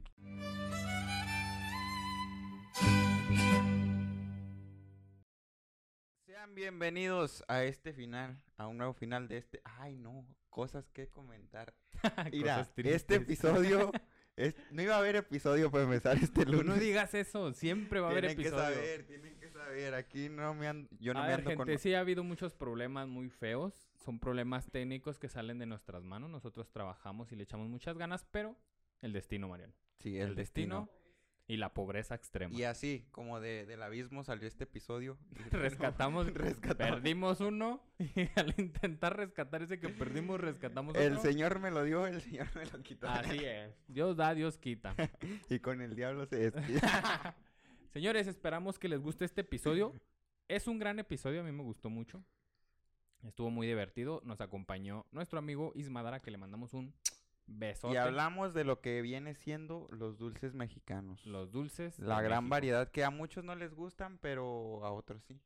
Sean 6.27 6.55
bienvenidos 6.55 7.43
a 7.49 7.65
este 7.65 7.95
final, 7.95 8.39
a 8.59 8.67
un 8.67 8.77
nuevo 8.77 8.93
final 8.93 9.27
de 9.27 9.39
este. 9.39 9.63
Ay, 9.65 9.97
no, 9.97 10.27
cosas 10.51 10.91
que 10.91 11.09
comentar. 11.09 11.73
Mira, 12.33 12.59
Cosas 12.59 12.73
este 12.77 13.15
episodio. 13.15 13.93
es- 14.37 14.55
No 14.71 14.83
iba 14.83 14.95
a 14.95 14.99
haber 14.99 15.17
episodio 15.17 15.71
para 15.71 15.85
empezar 15.85 16.17
este 16.17 16.45
lunes. 16.47 16.67
no 16.67 16.75
digas 16.77 17.15
eso. 17.15 17.53
Siempre 17.53 18.01
va 18.01 18.09
a 18.09 18.11
haber 18.11 18.27
tienen 18.27 18.37
que 18.43 18.49
episodio. 18.49 18.75
saber, 18.77 19.07
tienen 19.07 19.39
que 19.39 19.49
saber. 19.51 19.95
Aquí 19.95 20.29
no 20.29 20.55
me 20.55 20.69
ando. 20.69 20.89
Yo 21.01 21.15
no 21.15 21.21
a 21.21 21.23
me 21.23 21.29
ver, 21.29 21.39
ando 21.41 21.51
gente, 21.51 21.73
con. 21.73 21.79
sí 21.79 21.95
ha 21.95 22.01
habido 22.01 22.23
muchos 22.25 22.55
problemas 22.55 23.09
muy 23.09 23.29
feos. 23.31 23.89
Son 24.05 24.19
problemas 24.21 24.71
técnicos 24.71 25.19
que 25.19 25.29
salen 25.29 25.59
de 25.59 25.67
nuestras 25.67 26.03
manos. 26.05 26.31
Nosotros 26.31 26.71
trabajamos 26.71 27.33
y 27.33 27.37
le 27.37 27.43
echamos 27.43 27.69
muchas 27.69 27.97
ganas, 27.99 28.25
pero 28.31 28.55
el 29.03 29.13
destino, 29.13 29.49
Mariano. 29.49 29.73
Sí, 30.01 30.17
El, 30.19 30.35
destino, 30.37 30.89
y 31.49 31.57
la 31.59 31.73
pobreza 31.75 32.15
extrema. 32.15 32.55
Y 32.55 32.65
así, 32.65 33.07
como 33.13 33.41
de, 33.41 33.67
del 33.67 33.83
abismo 33.83 34.25
salió 34.25 34.49
este 34.49 34.65
episodio. 34.65 35.17
rescatamos, 35.53 36.27
Rescatamos. 36.35 36.97
perdimos 36.97 37.41
uno 37.41 37.83
y 37.99 38.29
al 38.39 38.55
intentar 38.59 39.17
rescatar 39.17 39.63
ese 39.63 39.79
que 39.79 39.89
perdimos, 39.89 40.41
rescatamos 40.41 40.95
El 40.97 41.17
otro. 41.17 41.31
señor 41.31 41.61
me 41.61 41.71
lo 41.71 41.85
dio, 41.85 42.07
el 42.07 42.21
señor 42.21 42.49
me 42.55 42.67
lo 42.67 42.83
quitó. 42.83 43.09
Así 43.09 43.45
es. 43.45 43.73
Dios 43.89 44.17
da, 44.17 44.35
Dios 44.35 44.59
quita. 44.59 44.95
y 45.49 45.61
con 45.61 45.81
el 45.81 45.95
diablo 45.95 46.27
se 46.27 46.51
despide. 46.51 46.81
Señores, 47.93 48.27
esperamos 48.27 48.79
que 48.79 48.89
les 48.89 49.01
guste 49.01 49.25
este 49.25 49.41
episodio. 49.43 49.95
Es 50.49 50.67
un 50.67 50.79
gran 50.79 50.99
episodio, 50.99 51.41
a 51.41 51.45
mí 51.45 51.53
me 51.53 51.63
gustó 51.63 51.91
mucho. 51.91 52.23
Estuvo 53.23 53.51
muy 53.51 53.67
divertido. 53.67 54.21
Nos 54.25 54.41
acompañó 54.41 55.07
nuestro 55.11 55.39
amigo 55.39 55.73
Ismadara, 55.75 56.21
que 56.21 56.31
le 56.31 56.39
mandamos 56.39 56.75
un 56.75 56.93
besote. 57.47 57.95
Y 57.95 57.97
hablamos 57.97 58.55
de 58.55 58.65
lo 58.65 58.81
que 58.81 59.03
viene 59.03 59.35
siendo 59.35 59.87
los 59.91 60.19
dulces 60.19 60.55
mexicanos. 60.55 61.25
Los 61.27 61.51
dulces. 61.53 61.99
La 61.99 62.21
gran 62.23 62.45
México. 62.45 62.51
variedad 62.51 62.91
que 62.91 63.05
a 63.05 63.11
muchos 63.11 63.45
no 63.45 63.55
les 63.55 63.75
gustan, 63.75 64.19
pero 64.19 64.85
a 64.85 64.93
otros 64.93 65.23
sí. 65.25 65.41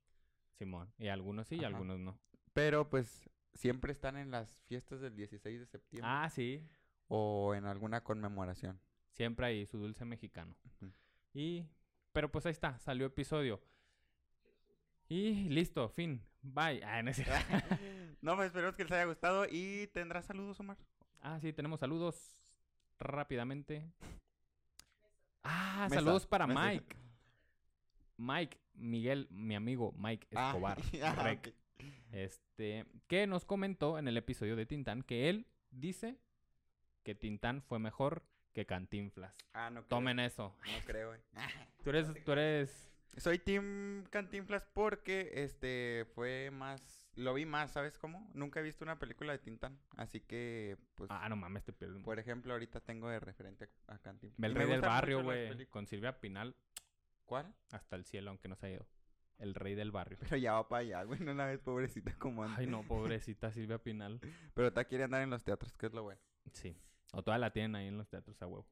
Simón. 0.59 0.93
Y 0.99 1.09
algunos 1.09 1.47
sí 1.49 1.57
y 1.57 1.59
Ajá. 1.61 1.69
algunos 1.69 1.99
no. 1.99 2.19
Pero 2.53 2.89
pues 2.91 3.29
siempre 3.55 3.93
están 3.93 4.17
en 4.17 4.31
las 4.31 4.49
fiestas 4.67 5.01
del 5.01 5.15
16 5.17 5.61
de 5.61 5.67
septiembre 5.67 6.11
Ah, 6.13 6.29
sí. 6.31 6.67
o 7.09 7.55
en 7.55 7.65
alguna 7.67 8.03
conmemoración. 8.03 8.81
Siempre 9.13 9.47
hay 9.47 9.67
su 9.67 9.79
dulce 9.79 10.05
mexicano. 10.05 10.55
Y. 11.35 11.67
Pero 12.13 12.31
pues 12.33 12.45
ahí 12.47 12.53
está, 12.53 12.79
salió 12.79 13.07
episodio. 13.07 13.61
Y 15.09 15.49
listo, 15.49 15.89
fin. 15.91 16.23
Bye. 16.43 16.83
Ah, 16.85 17.03
no 17.03 17.11
es 17.11 17.19
no, 18.23 18.37
pues 18.37 18.47
esperemos 18.47 18.75
que 18.77 18.85
les 18.85 18.93
haya 18.93 19.05
gustado 19.05 19.45
y 19.51 19.89
tendrás 19.93 20.25
saludos, 20.27 20.59
Omar. 20.61 20.77
Ah, 21.23 21.39
sí, 21.41 21.53
tenemos 21.53 21.81
saludos 21.81 22.37
rápidamente. 22.99 23.85
Ah, 25.43 25.87
Mesa, 25.89 26.03
saludos 26.03 26.27
para 26.27 26.47
mesa. 26.47 26.61
Mike. 26.61 26.97
Mike, 28.19 28.59
Miguel, 28.75 29.27
mi 29.31 29.55
amigo 29.55 29.95
Mike 29.97 30.29
Ah, 30.35 30.49
Escobar. 30.51 30.79
ah. 31.03 31.37
Este, 32.13 32.85
que 33.07 33.27
nos 33.27 33.47
comentó 33.47 33.99
en 33.99 34.07
el 34.07 34.19
episodio 34.19 34.55
de 34.55 34.67
Tintán 34.67 35.03
que 35.03 35.31
él 35.31 35.47
dice 35.71 36.19
que 37.05 37.15
Tintán 37.15 37.63
fue 37.63 37.79
mejor 37.79 38.23
que 38.53 38.67
Cantinflas. 38.67 39.35
Ah, 39.55 39.71
no 39.71 39.81
creo. 39.81 39.89
Tomen 39.89 40.19
eso. 40.19 40.55
No 40.67 40.85
creo, 40.85 41.09
güey. 41.09 41.21
Tú 41.85 41.91
eres, 41.91 42.25
tú 42.25 42.33
eres. 42.33 42.93
Soy 43.17 43.39
Team 43.39 44.05
Cantinflas 44.11 44.67
porque 44.75 45.31
este 45.35 46.07
fue 46.15 46.51
más. 46.51 47.00
Lo 47.17 47.35
vi 47.35 47.45
más, 47.45 47.73
¿sabes 47.73 47.99
cómo? 47.99 48.31
Nunca 48.35 48.61
he 48.61 48.63
visto 48.63 48.85
una 48.85 48.99
película 48.99 49.33
de 49.33 49.39
Tintán. 49.39 49.79
Así 49.97 50.21
que, 50.21 50.77
pues. 50.95 51.11
Ah, 51.11 51.29
no 51.29 51.37
mames, 51.37 51.65
te 51.65 51.73
pierdes. 51.73 52.03
Por 52.03 52.19
ejemplo, 52.19 52.53
ahorita 52.53 52.81
tengo 52.81 53.09
de 53.09 53.21
referente 53.21 53.69
a 53.89 53.99
Cantinflas. 53.99 54.49
El 54.49 54.55
rey 54.55 54.69
del 54.69 54.81
barrio, 54.81 55.23
güey. 55.23 55.67
Con 55.67 55.87
Silvia 55.87 56.21
Pinal 56.21 56.55
¿Cuál? 57.25 57.55
hasta 57.71 57.97
el 57.97 58.05
cielo, 58.05 58.31
aunque 58.31 58.49
no 58.49 58.57
se 58.57 58.67
ha 58.67 58.71
ido. 58.71 58.87
El 59.39 59.55
rey 59.55 59.75
del 59.75 59.91
barrio. 59.91 60.19
Pero 60.21 60.37
ya 60.37 60.53
va 60.53 60.69
para 60.69 60.81
allá, 60.81 61.03
güey. 61.05 61.21
No 61.21 61.33
la 61.33 61.47
ves 61.47 61.61
pobrecita 61.61 62.13
como 62.19 62.43
antes. 62.43 62.59
Ay, 62.59 62.67
no, 62.67 62.83
pobrecita 62.83 63.51
Silvia 63.53 63.79
Pinal. 63.79 64.21
Pero 64.55 64.69
está 64.69 64.85
quiere 64.85 65.05
andar 65.05 65.23
en 65.23 65.31
los 65.31 65.43
teatros, 65.43 65.77
que 65.77 65.87
es 65.87 65.93
lo 65.93 66.03
bueno. 66.03 66.21
Sí. 66.53 66.77
O 67.13 67.23
toda 67.23 67.39
la 67.39 67.53
tienen 67.53 67.75
ahí 67.75 67.89
en 67.89 67.99
los 67.99 68.09
teatros 68.09 68.41
a 68.43 68.47
huevo. 68.47 68.67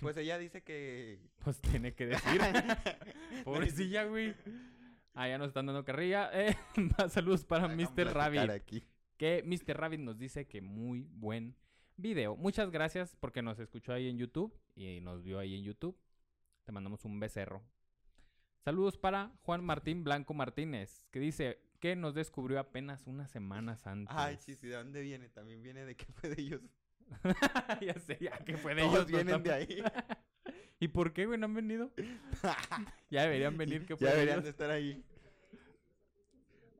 Pues 0.00 0.16
ella 0.16 0.38
dice 0.38 0.62
que. 0.62 1.20
Pues 1.44 1.60
tiene 1.60 1.94
que 1.94 2.06
decir. 2.06 2.40
Pobrecilla, 3.44 4.04
güey. 4.04 4.34
Ah, 5.14 5.28
ya 5.28 5.38
nos 5.38 5.48
están 5.48 5.66
dando 5.66 5.84
carrilla. 5.84 6.30
Eh, 6.34 6.56
saludos 7.08 7.44
para 7.44 7.64
Hagan 7.64 7.76
Mr. 7.76 8.12
Rabbit. 8.12 8.50
aquí. 8.50 8.84
Que 9.16 9.42
Mr. 9.44 9.76
Rabbit 9.76 10.00
nos 10.00 10.18
dice 10.18 10.46
que 10.46 10.60
muy 10.60 11.02
buen 11.02 11.56
video. 11.96 12.36
Muchas 12.36 12.70
gracias 12.70 13.16
porque 13.20 13.42
nos 13.42 13.58
escuchó 13.60 13.92
ahí 13.92 14.08
en 14.08 14.18
YouTube 14.18 14.52
y 14.74 15.00
nos 15.00 15.22
vio 15.22 15.38
ahí 15.38 15.54
en 15.54 15.62
YouTube. 15.62 15.96
Te 16.64 16.72
mandamos 16.72 17.04
un 17.04 17.20
becerro. 17.20 17.62
Saludos 18.64 18.96
para 18.96 19.30
Juan 19.42 19.62
Martín 19.64 20.02
Blanco 20.04 20.34
Martínez, 20.34 21.06
que 21.10 21.20
dice 21.20 21.60
que 21.80 21.94
nos 21.96 22.14
descubrió 22.14 22.58
apenas 22.58 23.06
unas 23.06 23.30
semanas 23.30 23.86
antes. 23.86 24.14
Ay, 24.16 24.36
sí, 24.38 24.54
sí, 24.54 24.66
¿de 24.68 24.76
dónde 24.76 25.02
viene? 25.02 25.28
También 25.28 25.62
viene 25.62 25.84
de 25.84 25.94
que 25.96 26.06
fue 26.06 26.30
de 26.30 26.40
ellos. 26.42 26.62
ya 27.82 27.94
sé, 28.00 28.16
ya 28.20 28.38
que 28.38 28.56
fue 28.56 28.74
de 28.74 28.80
Todos 28.82 28.94
ellos. 28.94 29.06
vienen 29.08 29.42
de 29.42 29.50
totalmente. 29.50 29.74
ahí. 29.74 29.82
¿Y 30.80 30.88
por 30.88 31.12
qué, 31.12 31.26
güey, 31.26 31.38
no 31.38 31.46
han 31.46 31.54
venido? 31.54 31.90
ya 33.10 33.22
deberían 33.22 33.56
venir, 33.56 33.86
que 33.86 33.96
fue 33.96 34.06
ya 34.06 34.10
de 34.14 34.20
deberían 34.20 34.36
ellos. 34.38 34.44
de 34.44 34.50
estar 34.50 34.70
ahí. 34.70 35.02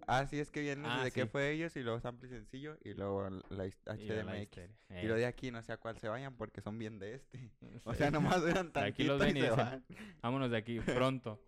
Así 0.06 0.38
es 0.38 0.50
que 0.50 0.60
viene 0.60 0.86
Ah, 0.86 0.98
desde 0.98 1.10
sí. 1.12 1.20
que 1.20 1.26
fue 1.26 1.50
ellos 1.52 1.74
y 1.76 1.82
luego 1.82 1.98
sample 1.98 2.28
y 2.28 2.30
sencillo 2.32 2.76
y 2.84 2.92
luego 2.92 3.26
la 3.48 3.66
his- 3.66 3.80
Y 3.98 4.04
la 4.06 4.22
HDMX. 4.22 4.58
Y 5.02 5.06
lo 5.06 5.14
Eh, 5.16 5.20
de 5.20 5.26
aquí 5.26 5.50
no 5.50 5.62
sé 5.62 5.72
a 5.72 5.78
cuál 5.78 5.96
se 5.98 6.08
vayan 6.08 6.36
porque 6.36 6.60
son 6.60 6.78
bien 6.78 6.98
de 6.98 7.14
este. 7.14 7.50
O 7.84 7.92
sí. 7.92 7.98
sea, 7.98 8.10
nomás 8.10 8.42
duran 8.42 8.70
De 8.70 8.80
aquí 8.80 9.04
los 9.04 9.18
tantito 9.18 9.18
ven 9.18 9.36
y 9.36 9.38
y 9.38 9.42
se 9.42 9.48
dicen, 9.50 9.64
van. 9.64 9.84
Vámonos 10.20 10.50
de 10.50 10.56
aquí, 10.58 10.80
pronto. 10.80 11.40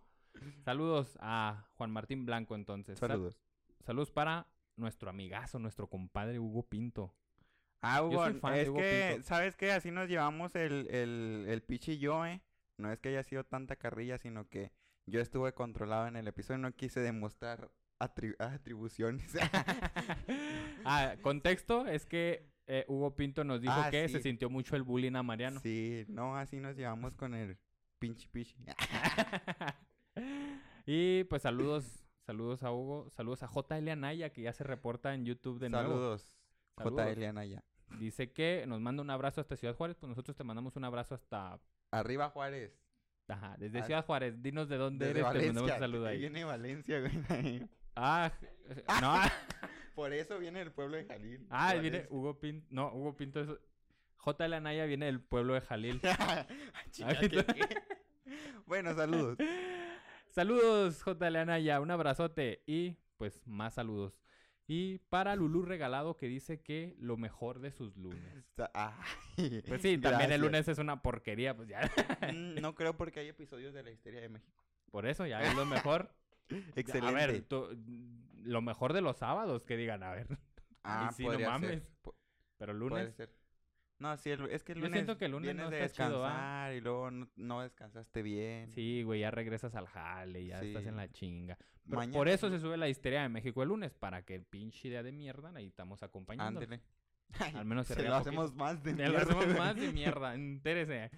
Saludos 0.65 1.17
a 1.21 1.67
Juan 1.77 1.91
Martín 1.91 2.25
Blanco, 2.25 2.55
entonces. 2.55 2.97
Sal- 2.97 3.09
Saludos. 3.11 3.37
Saludos 3.85 4.11
para 4.11 4.47
nuestro 4.75 5.09
amigazo, 5.11 5.59
nuestro 5.59 5.87
compadre 5.87 6.39
Hugo 6.39 6.63
Pinto. 6.63 7.13
Ah, 7.81 8.03
Hugo, 8.03 8.25
es 8.25 8.69
que, 8.71 9.09
Pinto. 9.13 9.27
¿sabes 9.27 9.55
qué? 9.55 9.71
Así 9.71 9.91
nos 9.91 10.07
llevamos 10.09 10.55
el, 10.55 10.87
el, 10.89 11.45
el 11.47 11.61
Pichi 11.61 11.93
y 11.93 11.97
yo, 11.99 12.25
¿eh? 12.25 12.41
No 12.79 12.91
es 12.91 12.99
que 12.99 13.09
haya 13.09 13.23
sido 13.23 13.43
tanta 13.43 13.75
carrilla, 13.75 14.17
sino 14.17 14.47
que 14.49 14.71
yo 15.07 15.21
estuve 15.21 15.53
controlado 15.53 16.07
en 16.07 16.15
el 16.15 16.27
episodio 16.27 16.59
y 16.59 16.61
no 16.63 16.71
quise 16.75 16.99
demostrar 16.99 17.69
atri- 17.99 18.35
atribuciones. 18.39 19.31
ah, 20.85 21.15
contexto 21.21 21.85
es 21.87 22.05
que 22.05 22.49
eh, 22.67 22.83
Hugo 22.87 23.15
Pinto 23.15 23.43
nos 23.43 23.61
dijo 23.61 23.73
Ah, 23.75 23.89
que 23.89 24.07
sí. 24.07 24.15
se 24.15 24.21
sintió 24.21 24.49
mucho 24.49 24.75
el 24.75 24.83
bullying 24.83 25.15
a 25.15 25.23
Mariano. 25.23 25.59
Sí, 25.61 26.03
no, 26.09 26.35
así 26.35 26.59
nos 26.59 26.75
llevamos 26.75 27.15
con 27.15 27.33
el 27.33 27.57
pinche 27.99 28.27
Pichi. 28.31 28.55
y 30.85 31.23
pues 31.25 31.41
saludos, 31.43 32.05
saludos 32.25 32.63
a 32.63 32.71
Hugo, 32.71 33.09
saludos 33.09 33.43
a 33.43 33.47
JL 33.47 33.89
Anaya 33.89 34.31
que 34.31 34.41
ya 34.41 34.53
se 34.53 34.63
reporta 34.63 35.13
en 35.13 35.25
YouTube 35.25 35.59
de 35.59 35.69
nuevo. 35.69 35.89
Saludos. 35.89 36.33
JL 36.77 37.23
Anaya. 37.25 37.63
Dice 37.99 38.31
que 38.31 38.65
nos 38.67 38.79
manda 38.81 39.01
un 39.01 39.09
abrazo 39.09 39.41
hasta 39.41 39.55
Ciudad 39.55 39.75
Juárez, 39.75 39.95
pues 39.99 40.09
nosotros 40.09 40.35
te 40.35 40.43
mandamos 40.43 40.75
un 40.75 40.83
abrazo 40.83 41.15
hasta 41.15 41.59
Arriba 41.91 42.29
Juárez. 42.29 42.77
Ajá, 43.29 43.55
desde 43.57 43.79
Ah, 43.79 43.83
Ciudad 43.83 44.05
Juárez. 44.05 44.41
Dinos 44.41 44.69
de 44.69 44.77
dónde 44.77 45.05
Desde 45.07 45.19
eres, 45.21 45.31
te 45.31 45.37
mandamos 45.37 45.49
un 45.49 45.67
Valencia. 45.67 45.79
saludo 45.79 46.05
ahí 46.07 46.19
viene 46.19 46.43
Valencia, 46.43 46.99
güey. 46.99 47.11
Ah, 47.99 48.31
no. 49.01 49.15
Por 49.95 50.13
eso 50.13 50.37
viene 50.37 50.61
el 50.61 50.71
pueblo 50.71 50.97
de 50.97 51.05
Jalil. 51.05 51.47
Ah, 51.49 51.73
de 51.73 51.79
viene 51.79 51.97
Valencia. 51.97 52.15
Hugo 52.17 52.39
Pinto. 52.39 52.67
No, 52.69 52.93
Hugo 52.93 53.15
Pinto 53.17 53.39
es. 53.41 53.49
J. 54.17 54.45
Anaya 54.45 54.85
viene 54.85 55.07
del 55.07 55.19
pueblo 55.21 55.53
de 55.55 55.61
Jalil. 55.61 55.99
Chica, 56.91 57.09
Aquí 57.09 57.29
¿qué- 57.29 57.43
qué? 57.45 57.67
bueno, 58.67 58.93
saludos. 58.93 59.37
Saludos, 60.29 61.01
J. 61.01 61.25
Anaya. 61.27 61.79
Un 61.81 61.89
abrazote. 61.91 62.61
Y 62.67 62.97
pues 63.17 63.41
más 63.47 63.73
saludos. 63.73 64.19
Y 64.69 64.97
para 65.09 65.35
Lulú 65.37 65.61
Regalado 65.61 66.17
que 66.17 66.27
dice 66.27 66.59
que 66.61 66.93
lo 66.99 67.15
mejor 67.15 67.59
de 67.59 67.71
sus 67.71 67.95
lunes. 67.95 68.21
Ay, 68.73 69.63
Pues 69.67 69.81
sí, 69.81 69.97
también 70.01 70.31
el 70.33 70.41
lunes 70.41 70.67
es 70.67 70.77
una 70.77 71.01
porquería, 71.01 71.55
pues 71.55 71.69
ya. 71.69 71.89
Mm, 72.33 72.55
No 72.61 72.75
creo 72.75 72.97
porque 72.97 73.21
hay 73.21 73.29
episodios 73.29 73.73
de 73.73 73.83
la 73.83 73.91
historia 73.91 74.19
de 74.19 74.27
México. 74.29 74.63
Por 74.91 75.05
eso 75.07 75.25
ya 75.25 75.41
es 75.41 75.55
lo 75.55 75.65
mejor. 75.65 76.09
Excelente. 76.75 77.07
A 77.07 77.11
ver, 77.11 77.41
tú- 77.43 77.69
lo 78.43 78.61
mejor 78.61 78.93
de 78.93 79.01
los 79.01 79.17
sábados 79.17 79.63
que 79.65 79.77
digan, 79.77 80.03
a 80.03 80.11
ver. 80.11 80.27
ah, 80.83 81.09
y 81.11 81.13
sí, 81.15 81.23
no 81.25 81.39
mames. 81.39 81.69
ser. 81.69 81.87
Pero 82.57 82.73
Puede 82.73 82.79
lunes. 82.79 83.15
ser. 83.15 83.29
No, 83.99 84.15
sí, 84.17 84.29
el- 84.29 84.49
es 84.51 84.63
que 84.63 84.73
el 84.73 84.77
Yo 84.79 84.85
lunes 84.85 84.97
siento 84.99 85.17
que 85.17 85.25
el 85.25 85.31
lunes 85.31 85.55
no 85.55 85.69
de 85.71 85.83
está 85.83 86.05
chido, 86.05 86.21
descansar 86.21 86.73
y 86.73 86.81
luego 86.81 87.09
no, 87.11 87.27
no 87.35 87.61
descansaste 87.61 88.21
bien. 88.21 88.69
Sí, 88.71 89.01
güey, 89.03 89.21
ya 89.21 89.31
regresas 89.31 89.73
al 89.75 89.87
jale, 89.87 90.45
ya 90.45 90.61
estás 90.61 90.85
en 90.85 90.95
la 90.97 91.09
chinga. 91.11 91.57
Pero 91.85 91.97
Mañana 91.97 92.17
por 92.17 92.27
eso 92.27 92.49
se 92.49 92.59
sube 92.59 92.77
la 92.77 92.89
histeria 92.89 93.21
de 93.23 93.29
México 93.29 93.63
el 93.63 93.69
lunes, 93.69 93.93
para 93.95 94.23
que 94.23 94.35
el 94.35 94.43
pinche 94.43 94.89
idea 94.89 95.01
de 95.03 95.11
mierda 95.11 95.51
ahí 95.55 95.67
estamos 95.67 96.03
acompañando. 96.03 96.59
Ándele. 96.59 96.81
Al 97.55 97.65
menos 97.65 97.87
se, 97.87 97.95
Se 97.95 98.03
lo 98.03 98.15
hacemos 98.15 98.53
más 98.53 98.83
de 98.83 98.93
mierda, 98.93 99.11
lo 99.13 99.17
hacemos 99.19 99.47
más 99.57 99.75
de 99.75 99.91
mierda, 99.91 100.35
entérese. 100.35 101.09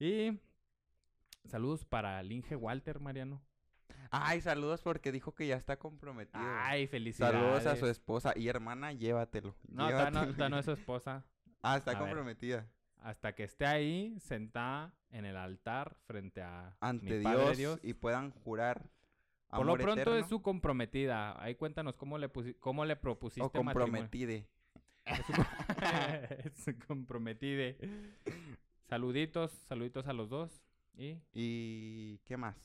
Y 0.00 0.40
saludos 1.44 1.84
para 1.84 2.22
Linge 2.22 2.56
Walter, 2.56 3.00
Mariano. 3.00 3.42
Ay, 4.10 4.40
saludos 4.40 4.80
porque 4.82 5.12
dijo 5.12 5.34
que 5.34 5.46
ya 5.46 5.56
está 5.56 5.78
comprometido. 5.78 6.42
Ay, 6.42 6.86
felicidades. 6.86 7.34
Saludos 7.38 7.66
a 7.66 7.76
su 7.76 7.86
esposa 7.86 8.32
y 8.34 8.48
hermana, 8.48 8.92
llévatelo. 8.92 9.54
No, 9.68 9.88
todavía 9.88 9.92
no, 10.10 10.20
llévatelo. 10.20 10.32
todavía 10.34 10.48
no 10.48 10.58
es 10.58 10.64
su 10.64 10.72
esposa. 10.72 11.24
Ah, 11.62 11.76
está 11.76 11.92
A 11.92 11.94
ver. 11.94 12.02
comprometida. 12.04 12.66
Hasta 13.00 13.34
que 13.34 13.44
esté 13.44 13.64
ahí, 13.66 14.18
sentada 14.20 14.92
en 15.10 15.24
el 15.24 15.36
altar 15.36 15.96
frente 16.06 16.42
a 16.42 16.76
Ante 16.80 17.18
mi 17.18 17.24
Padre 17.24 17.54
Dios, 17.56 17.80
y 17.82 17.94
puedan 17.94 18.32
jurar. 18.32 18.88
Por 19.50 19.64
lo 19.64 19.74
pronto 19.76 20.02
eterno 20.02 20.16
es 20.18 20.26
su 20.26 20.42
comprometida. 20.42 21.40
Ahí 21.42 21.54
cuéntanos 21.54 21.96
cómo 21.96 22.18
le, 22.18 22.28
cómo 22.60 22.84
le 22.84 22.96
propusiste 22.96 23.42
O 23.46 23.50
comprometide. 23.50 24.46
Es 25.04 25.24
su, 25.24 25.32
es 26.44 26.52
su 26.64 26.78
comprometide. 26.86 27.78
Saluditos, 28.88 29.52
saluditos 29.68 30.06
a 30.06 30.12
los 30.12 30.28
dos. 30.28 30.62
¿Y 30.94 31.18
¿Y 31.32 32.18
qué 32.24 32.36
más? 32.36 32.56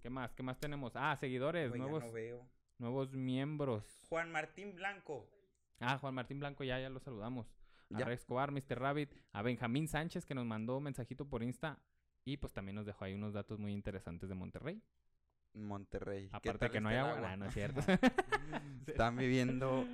qué 0.00 0.08
más? 0.08 0.32
¿Qué 0.32 0.42
más 0.42 0.58
tenemos? 0.58 0.92
Ah, 0.94 1.14
seguidores, 1.20 1.68
Güey, 1.68 1.80
ya 1.80 1.86
nuevos, 1.86 2.04
no 2.06 2.12
veo. 2.12 2.48
nuevos 2.78 3.12
miembros. 3.12 3.84
Juan 4.08 4.30
Martín 4.32 4.74
Blanco. 4.74 5.28
Ah, 5.78 5.98
Juan 5.98 6.14
Martín 6.14 6.38
Blanco, 6.40 6.64
ya, 6.64 6.78
ya 6.80 6.88
lo 6.88 7.00
saludamos. 7.00 7.46
A. 7.94 7.98
Rex 8.04 8.20
Escobar, 8.22 8.52
Mr. 8.52 8.78
Rabbit, 8.78 9.12
a 9.32 9.42
Benjamín 9.42 9.88
Sánchez 9.88 10.24
que 10.24 10.34
nos 10.34 10.46
mandó 10.46 10.76
un 10.78 10.84
mensajito 10.84 11.26
por 11.28 11.42
Insta 11.42 11.78
y 12.24 12.36
pues 12.36 12.52
también 12.52 12.76
nos 12.76 12.86
dejó 12.86 13.04
ahí 13.04 13.14
unos 13.14 13.32
datos 13.32 13.58
muy 13.58 13.72
interesantes 13.72 14.28
de 14.28 14.34
Monterrey. 14.34 14.80
Monterrey. 15.54 16.28
¿Qué 16.28 16.36
Aparte 16.50 16.70
que 16.70 16.80
no 16.80 16.88
hay 16.90 16.96
agua, 16.96 17.20
nah, 17.20 17.36
no 17.36 17.46
es 17.46 17.54
cierto. 17.54 17.80
Están 18.86 19.16
viviendo 19.16 19.84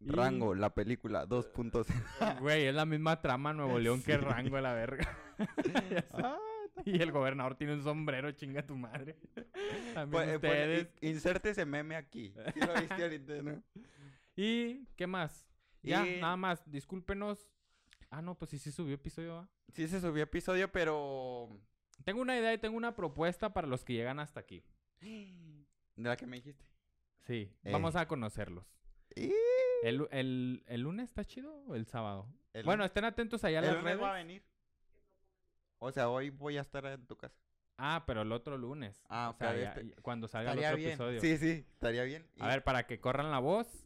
Y- 0.00 0.10
Rango, 0.10 0.54
la 0.54 0.72
película 0.74 1.26
2.0. 1.26 1.86
Güey, 2.40 2.66
es 2.66 2.74
la 2.74 2.84
misma 2.86 3.20
trama 3.20 3.52
Nuevo 3.52 3.78
León 3.78 4.02
que. 4.02 4.16
Rango, 4.18 4.60
la 4.60 4.72
verga. 4.74 5.08
Ah, 6.12 6.38
y 6.84 7.00
el 7.02 7.10
gobernador 7.12 7.56
tiene 7.56 7.74
un 7.74 7.82
sombrero, 7.82 8.30
chinga 8.32 8.64
tu 8.64 8.76
madre. 8.76 9.16
También 9.94 10.10
Pues, 10.10 10.28
eh, 10.28 10.36
ustedes. 10.36 10.88
inserte 11.00 11.50
ese 11.50 11.64
meme 11.66 11.96
aquí. 11.96 12.32
Sí 12.54 12.60
lo 12.60 12.74
viste 12.80 13.02
ahorita, 13.02 13.42
¿no? 13.42 13.62
¿Y 14.36 14.84
qué 14.96 15.06
más? 15.06 15.46
Ya, 15.86 16.06
Y- 16.06 16.20
nada 16.20 16.36
más, 16.36 16.68
discúlpenos. 16.70 17.50
Ah, 18.10 18.22
no, 18.22 18.36
pues 18.36 18.50
sí, 18.50 18.58
sí 18.58 18.70
subió 18.72 18.94
episodio. 18.94 19.48
Sí 19.72 19.88
se 19.88 20.00
subió 20.00 20.22
episodio, 20.24 20.70
pero... 20.70 21.48
Tengo 22.04 22.20
una 22.20 22.36
idea 22.38 22.52
y 22.52 22.58
tengo 22.58 22.76
una 22.76 22.94
propuesta 22.94 23.52
para 23.52 23.66
los 23.66 23.84
que 23.84 23.94
llegan 23.94 24.20
hasta 24.20 24.40
aquí. 24.40 24.62
De 25.00 25.64
la 25.96 26.16
que 26.16 26.26
me 26.26 26.36
dijiste. 26.36 26.64
Sí, 27.24 27.50
Eh. 27.64 27.72
vamos 27.72 27.96
a 27.96 28.06
conocerlos. 28.06 28.66
Y... 29.14 29.32
¿El, 29.82 30.06
el, 30.10 30.62
el 30.66 30.80
lunes 30.80 31.08
está 31.08 31.24
chido 31.24 31.54
o 31.66 31.74
el 31.74 31.86
sábado? 31.86 32.26
El 32.52 32.64
bueno, 32.64 32.82
lunes- 32.82 32.90
estén 32.90 33.04
atentos 33.04 33.44
allá 33.44 33.58
a 33.58 33.62
¿El 33.62 33.66
las 33.66 33.74
lunes 33.76 33.92
redes. 33.94 34.02
va 34.04 34.10
a 34.10 34.14
venir? 34.16 34.42
O 35.78 35.90
sea, 35.92 36.08
hoy 36.08 36.30
voy 36.30 36.56
a 36.58 36.62
estar 36.62 36.84
en 36.86 37.06
tu 37.06 37.16
casa. 37.16 37.36
Ah, 37.78 38.04
pero 38.06 38.22
el 38.22 38.32
otro 38.32 38.56
lunes. 38.56 39.02
Ah, 39.08 39.32
o 39.34 39.36
sea, 39.38 39.54
ya- 39.54 39.68
este- 39.70 39.88
ya- 39.88 39.96
cuando 40.02 40.28
salga 40.28 40.52
el 40.52 40.58
otro 40.60 40.76
bien. 40.76 40.88
episodio. 40.90 41.20
Sí, 41.20 41.36
sí, 41.36 41.66
estaría 41.74 42.04
bien. 42.04 42.26
A 42.38 42.46
Y- 42.46 42.48
ver, 42.48 42.64
para 42.64 42.86
que 42.86 43.00
corran 43.00 43.30
la 43.30 43.38
voz. 43.38 43.85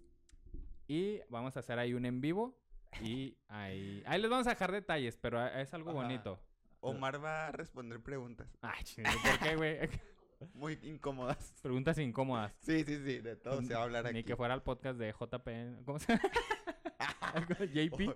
Y 0.90 1.20
vamos 1.28 1.56
a 1.56 1.60
hacer 1.60 1.78
ahí 1.78 1.94
un 1.94 2.04
en 2.04 2.20
vivo. 2.20 2.58
Y 3.00 3.36
ahí. 3.48 4.02
Ahí 4.06 4.20
les 4.20 4.28
vamos 4.28 4.48
a 4.48 4.50
dejar 4.50 4.72
detalles, 4.72 5.16
pero 5.16 5.46
es 5.46 5.72
algo 5.72 5.90
Ajá. 5.90 6.00
bonito. 6.02 6.40
Omar 6.80 7.22
va 7.22 7.46
a 7.48 7.52
responder 7.52 8.00
preguntas 8.02 8.48
Ay, 8.62 8.82
ching, 8.84 9.04
¿por 9.04 9.38
qué, 9.38 9.54
güey? 9.54 9.78
muy 10.54 10.78
incómodas. 10.82 11.54
Preguntas 11.62 11.96
incómodas. 11.98 12.52
Sí, 12.60 12.82
sí, 12.84 12.96
sí, 13.04 13.18
de 13.18 13.36
todo 13.36 13.62
se 13.62 13.74
va 13.74 13.80
a 13.80 13.82
hablar 13.84 14.06
aquí. 14.06 14.14
Ni 14.14 14.24
que 14.24 14.34
fuera 14.34 14.52
el 14.54 14.62
podcast 14.62 14.98
de 14.98 15.12
JP. 15.12 15.84
¿Cómo 15.84 15.98
se 16.00 16.12
llama? 16.16 16.28
JP. 17.72 18.08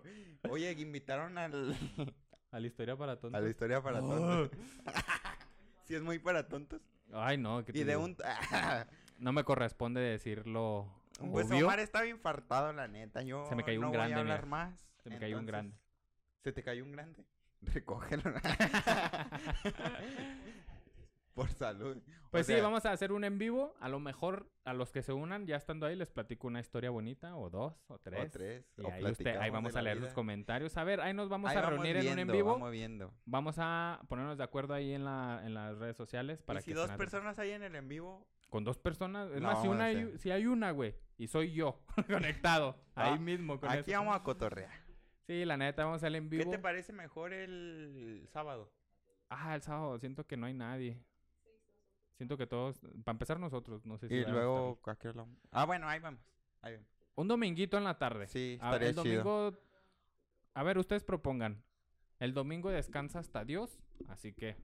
O- 0.49 0.53
Oye, 0.53 0.73
invitaron 0.73 1.39
al... 1.39 1.77
A 2.51 2.59
la 2.59 2.67
historia 2.67 2.97
para 2.97 3.21
tontos. 3.21 3.39
a 3.39 3.43
la 3.43 3.51
historia 3.51 3.83
para 3.83 4.01
Oh. 4.03 4.09
tontos. 4.49 4.59
sí, 5.85 5.95
es 5.95 6.03
muy 6.03 6.19
para 6.19 6.49
tontos. 6.49 6.81
Ay, 7.13 7.37
no. 7.37 7.65
¿qué 7.65 7.73
Y 7.73 7.85
de 7.85 7.93
digo? 7.93 8.03
un... 8.05 8.17
No 9.19 9.33
me 9.33 9.45
corresponde 9.45 10.01
decirlo. 10.01 10.89
Pues 11.31 11.51
obvio. 11.51 11.67
Omar 11.67 11.81
estaba 11.81 12.07
infartado, 12.07 12.73
la 12.73 12.89
neta. 12.89 13.23
Yo 13.23 13.47
Se 13.47 13.55
me 13.55 13.63
cayó 13.65 13.79
un 13.81 13.87
no 13.87 13.93
grande, 13.93 14.15
voy 14.15 14.19
a 14.19 14.21
hablar 14.23 14.41
mira. 14.47 14.49
más. 14.51 14.75
Se 15.03 15.11
me 15.11 15.19
cayó 15.19 15.39
un 15.39 15.47
grande. 15.47 15.77
¿Se 16.43 16.53
te 16.53 16.63
cayó 16.63 16.85
un 16.85 16.93
grande? 16.93 17.25
Recógelo. 17.63 18.23
Por 21.35 21.49
salud. 21.51 21.97
O 21.97 22.31
Pues 22.31 22.47
sí, 22.47 22.53
sea, 22.53 22.63
vamos 22.63 22.87
a 22.87 22.93
hacer 22.93 23.11
un 23.11 23.25
en 23.25 23.39
vivo. 23.39 23.75
A 23.81 23.89
lo 23.89 23.99
mejor 23.99 24.49
a 24.65 24.73
los 24.73 24.93
que 24.93 25.03
se 25.03 25.13
unan 25.13 25.47
ya 25.47 25.57
estando 25.57 25.85
ahí 25.85 25.97
les 25.97 26.09
platico 26.09 26.47
una 26.47 26.61
historia 26.61 26.91
bonita 26.91 27.35
o 27.37 27.51
dos 27.51 27.75
o 27.89 27.99
tres. 27.99 28.27
O 28.27 28.31
tres. 28.31 28.65
Y 28.79 28.83
o 28.83 28.93
ahí, 28.93 29.05
usted- 29.05 29.37
ahí 29.39 29.51
vamos 29.51 29.75
a 29.75 29.83
leer 29.83 29.97
vida. 29.97 30.07
sus 30.07 30.15
comentarios. 30.15 30.77
A 30.77 30.85
ver, 30.85 31.01
ahí 31.01 31.13
nos 31.13 31.29
vamos 31.29 31.51
Ahí 31.51 31.57
a 31.57 31.63
vamos 31.63 31.81
reunir 31.83 31.97
en 31.97 32.13
un 32.13 32.19
en 32.21 32.29
vivo. 32.29 32.53
Vamos 32.53 32.71
viendo. 32.71 33.13
Vamos 33.25 33.57
a 33.59 34.01
ponernos 34.09 34.39
de 34.39 34.45
acuerdo 34.45 34.75
ahí 34.75 34.93
en, 34.93 35.05
la, 35.05 35.43
en 35.45 35.55
las 35.55 35.77
redes 35.77 35.97
sociales 35.97 36.41
para 36.41 36.61
y 36.61 36.63
si 36.63 36.73
dos 36.73 36.89
personas 36.93 37.37
hay 37.41 37.51
en 37.51 37.65
el 37.65 37.75
en 37.75 37.89
vivo, 37.89 38.29
Con 38.55 38.63
dos 38.63 38.79
personas. 38.79 39.33
Es 39.33 39.41
No, 39.43 39.49
más, 39.49 39.63
si, 39.63 39.67
una 39.67 39.87
hay, 39.87 40.17
si 40.19 40.31
hay 40.31 40.47
una, 40.47 40.71
güey. 40.71 40.95
Y 41.19 41.27
soy 41.27 41.53
yo 41.55 41.81
conectado. 42.09 42.77
ahí 42.95 43.15
Ah, 43.15 43.19
mismo 43.19 43.59
con 43.59 43.69
aquí 43.69 43.91
eso. 43.91 43.99
vamos 43.99 44.15
a 44.15 44.23
cotorrear. 44.23 44.71
Sí, 45.27 45.45
la 45.45 45.57
neta, 45.57 45.83
vamos 45.85 45.97
a 45.97 46.07
hacer 46.07 46.15
en 46.15 46.31
¿Qué 46.31 46.37
vivo. 46.37 46.51
te 46.53 46.61
parece 46.61 46.93
mejor 46.93 47.33
el 47.33 48.29
sábado? 48.33 48.71
Ah, 49.29 49.57
el 49.57 49.63
sábado. 49.63 49.99
Siento 49.99 50.25
que 50.25 50.37
no 50.37 50.47
hay 50.47 50.55
nadie. 50.55 51.03
Siento 52.17 52.37
que 52.37 52.47
todos... 52.47 52.79
Para 53.05 53.15
empezar 53.17 53.41
nosotros. 53.41 53.85
No 53.85 53.99
sé 53.99 54.07
si 54.07 54.15
y 54.15 54.25
luego, 54.25 54.75
estar. 54.75 54.95
¿a 54.95 54.99
qué 55.01 55.09
hora? 55.09 55.27
Ah, 55.51 55.65
bueno, 55.65 55.89
ahí 55.89 55.99
vamos. 55.99 56.21
Ahí 56.63 56.75
vamos. 56.75 56.89
Un 57.17 57.27
dominguito 57.27 57.77
en 57.77 57.83
la 57.83 57.99
tarde. 57.99 58.29
Sí, 58.29 58.57
A- 58.61 58.67
estaría 58.67 58.91
el 58.91 58.95
chido. 58.95 59.25
domingo... 59.25 59.59
A 60.55 60.63
ver, 60.63 60.79
ustedes 60.79 61.03
propongan. 61.03 61.61
El 62.21 62.35
domingo 62.35 62.71
descansa 62.71 63.19
hasta 63.19 63.45
Dios. 63.45 63.81
Así 64.07 64.33
que 64.33 64.57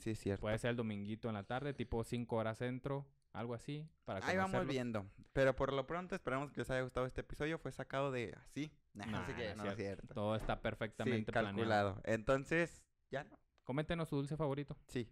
Sí, 0.00 0.10
es 0.10 0.18
cierto. 0.18 0.40
puede 0.40 0.58
ser 0.58 0.70
el 0.70 0.76
dominguito 0.76 1.28
en 1.28 1.34
la 1.34 1.44
tarde. 1.44 1.74
Tipo 1.74 2.02
5 2.02 2.34
horas 2.34 2.58
centro. 2.58 3.06
Algo 3.32 3.54
así. 3.54 3.88
Para 4.04 4.26
Ahí 4.26 4.36
vamos 4.36 4.66
viendo. 4.66 5.06
Pero 5.32 5.54
por 5.54 5.72
lo 5.72 5.86
pronto 5.86 6.14
esperamos 6.14 6.50
que 6.50 6.60
les 6.60 6.70
haya 6.70 6.82
gustado 6.82 7.06
este 7.06 7.20
episodio. 7.20 7.58
Fue 7.58 7.70
sacado 7.70 8.10
de 8.10 8.34
así. 8.36 8.72
Nah, 8.92 9.24
sé 9.26 9.34
qué, 9.34 9.54
no 9.54 9.64
no 9.64 9.70
es 9.70 9.76
cierto. 9.76 10.12
Todo 10.14 10.34
está 10.34 10.54
Sí, 10.56 10.60
perfectamente 10.62 11.30
planeado. 11.32 11.56
calculado. 11.56 12.00
Entonces, 12.04 12.82
ya 13.10 13.22
no. 13.24 13.38
Coméntenos 13.62 14.08
su 14.08 14.16
dulce 14.16 14.36
favorito. 14.36 14.76
Sí, 14.88 15.08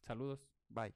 Saludos. 0.00 0.48
bye. 0.68 0.94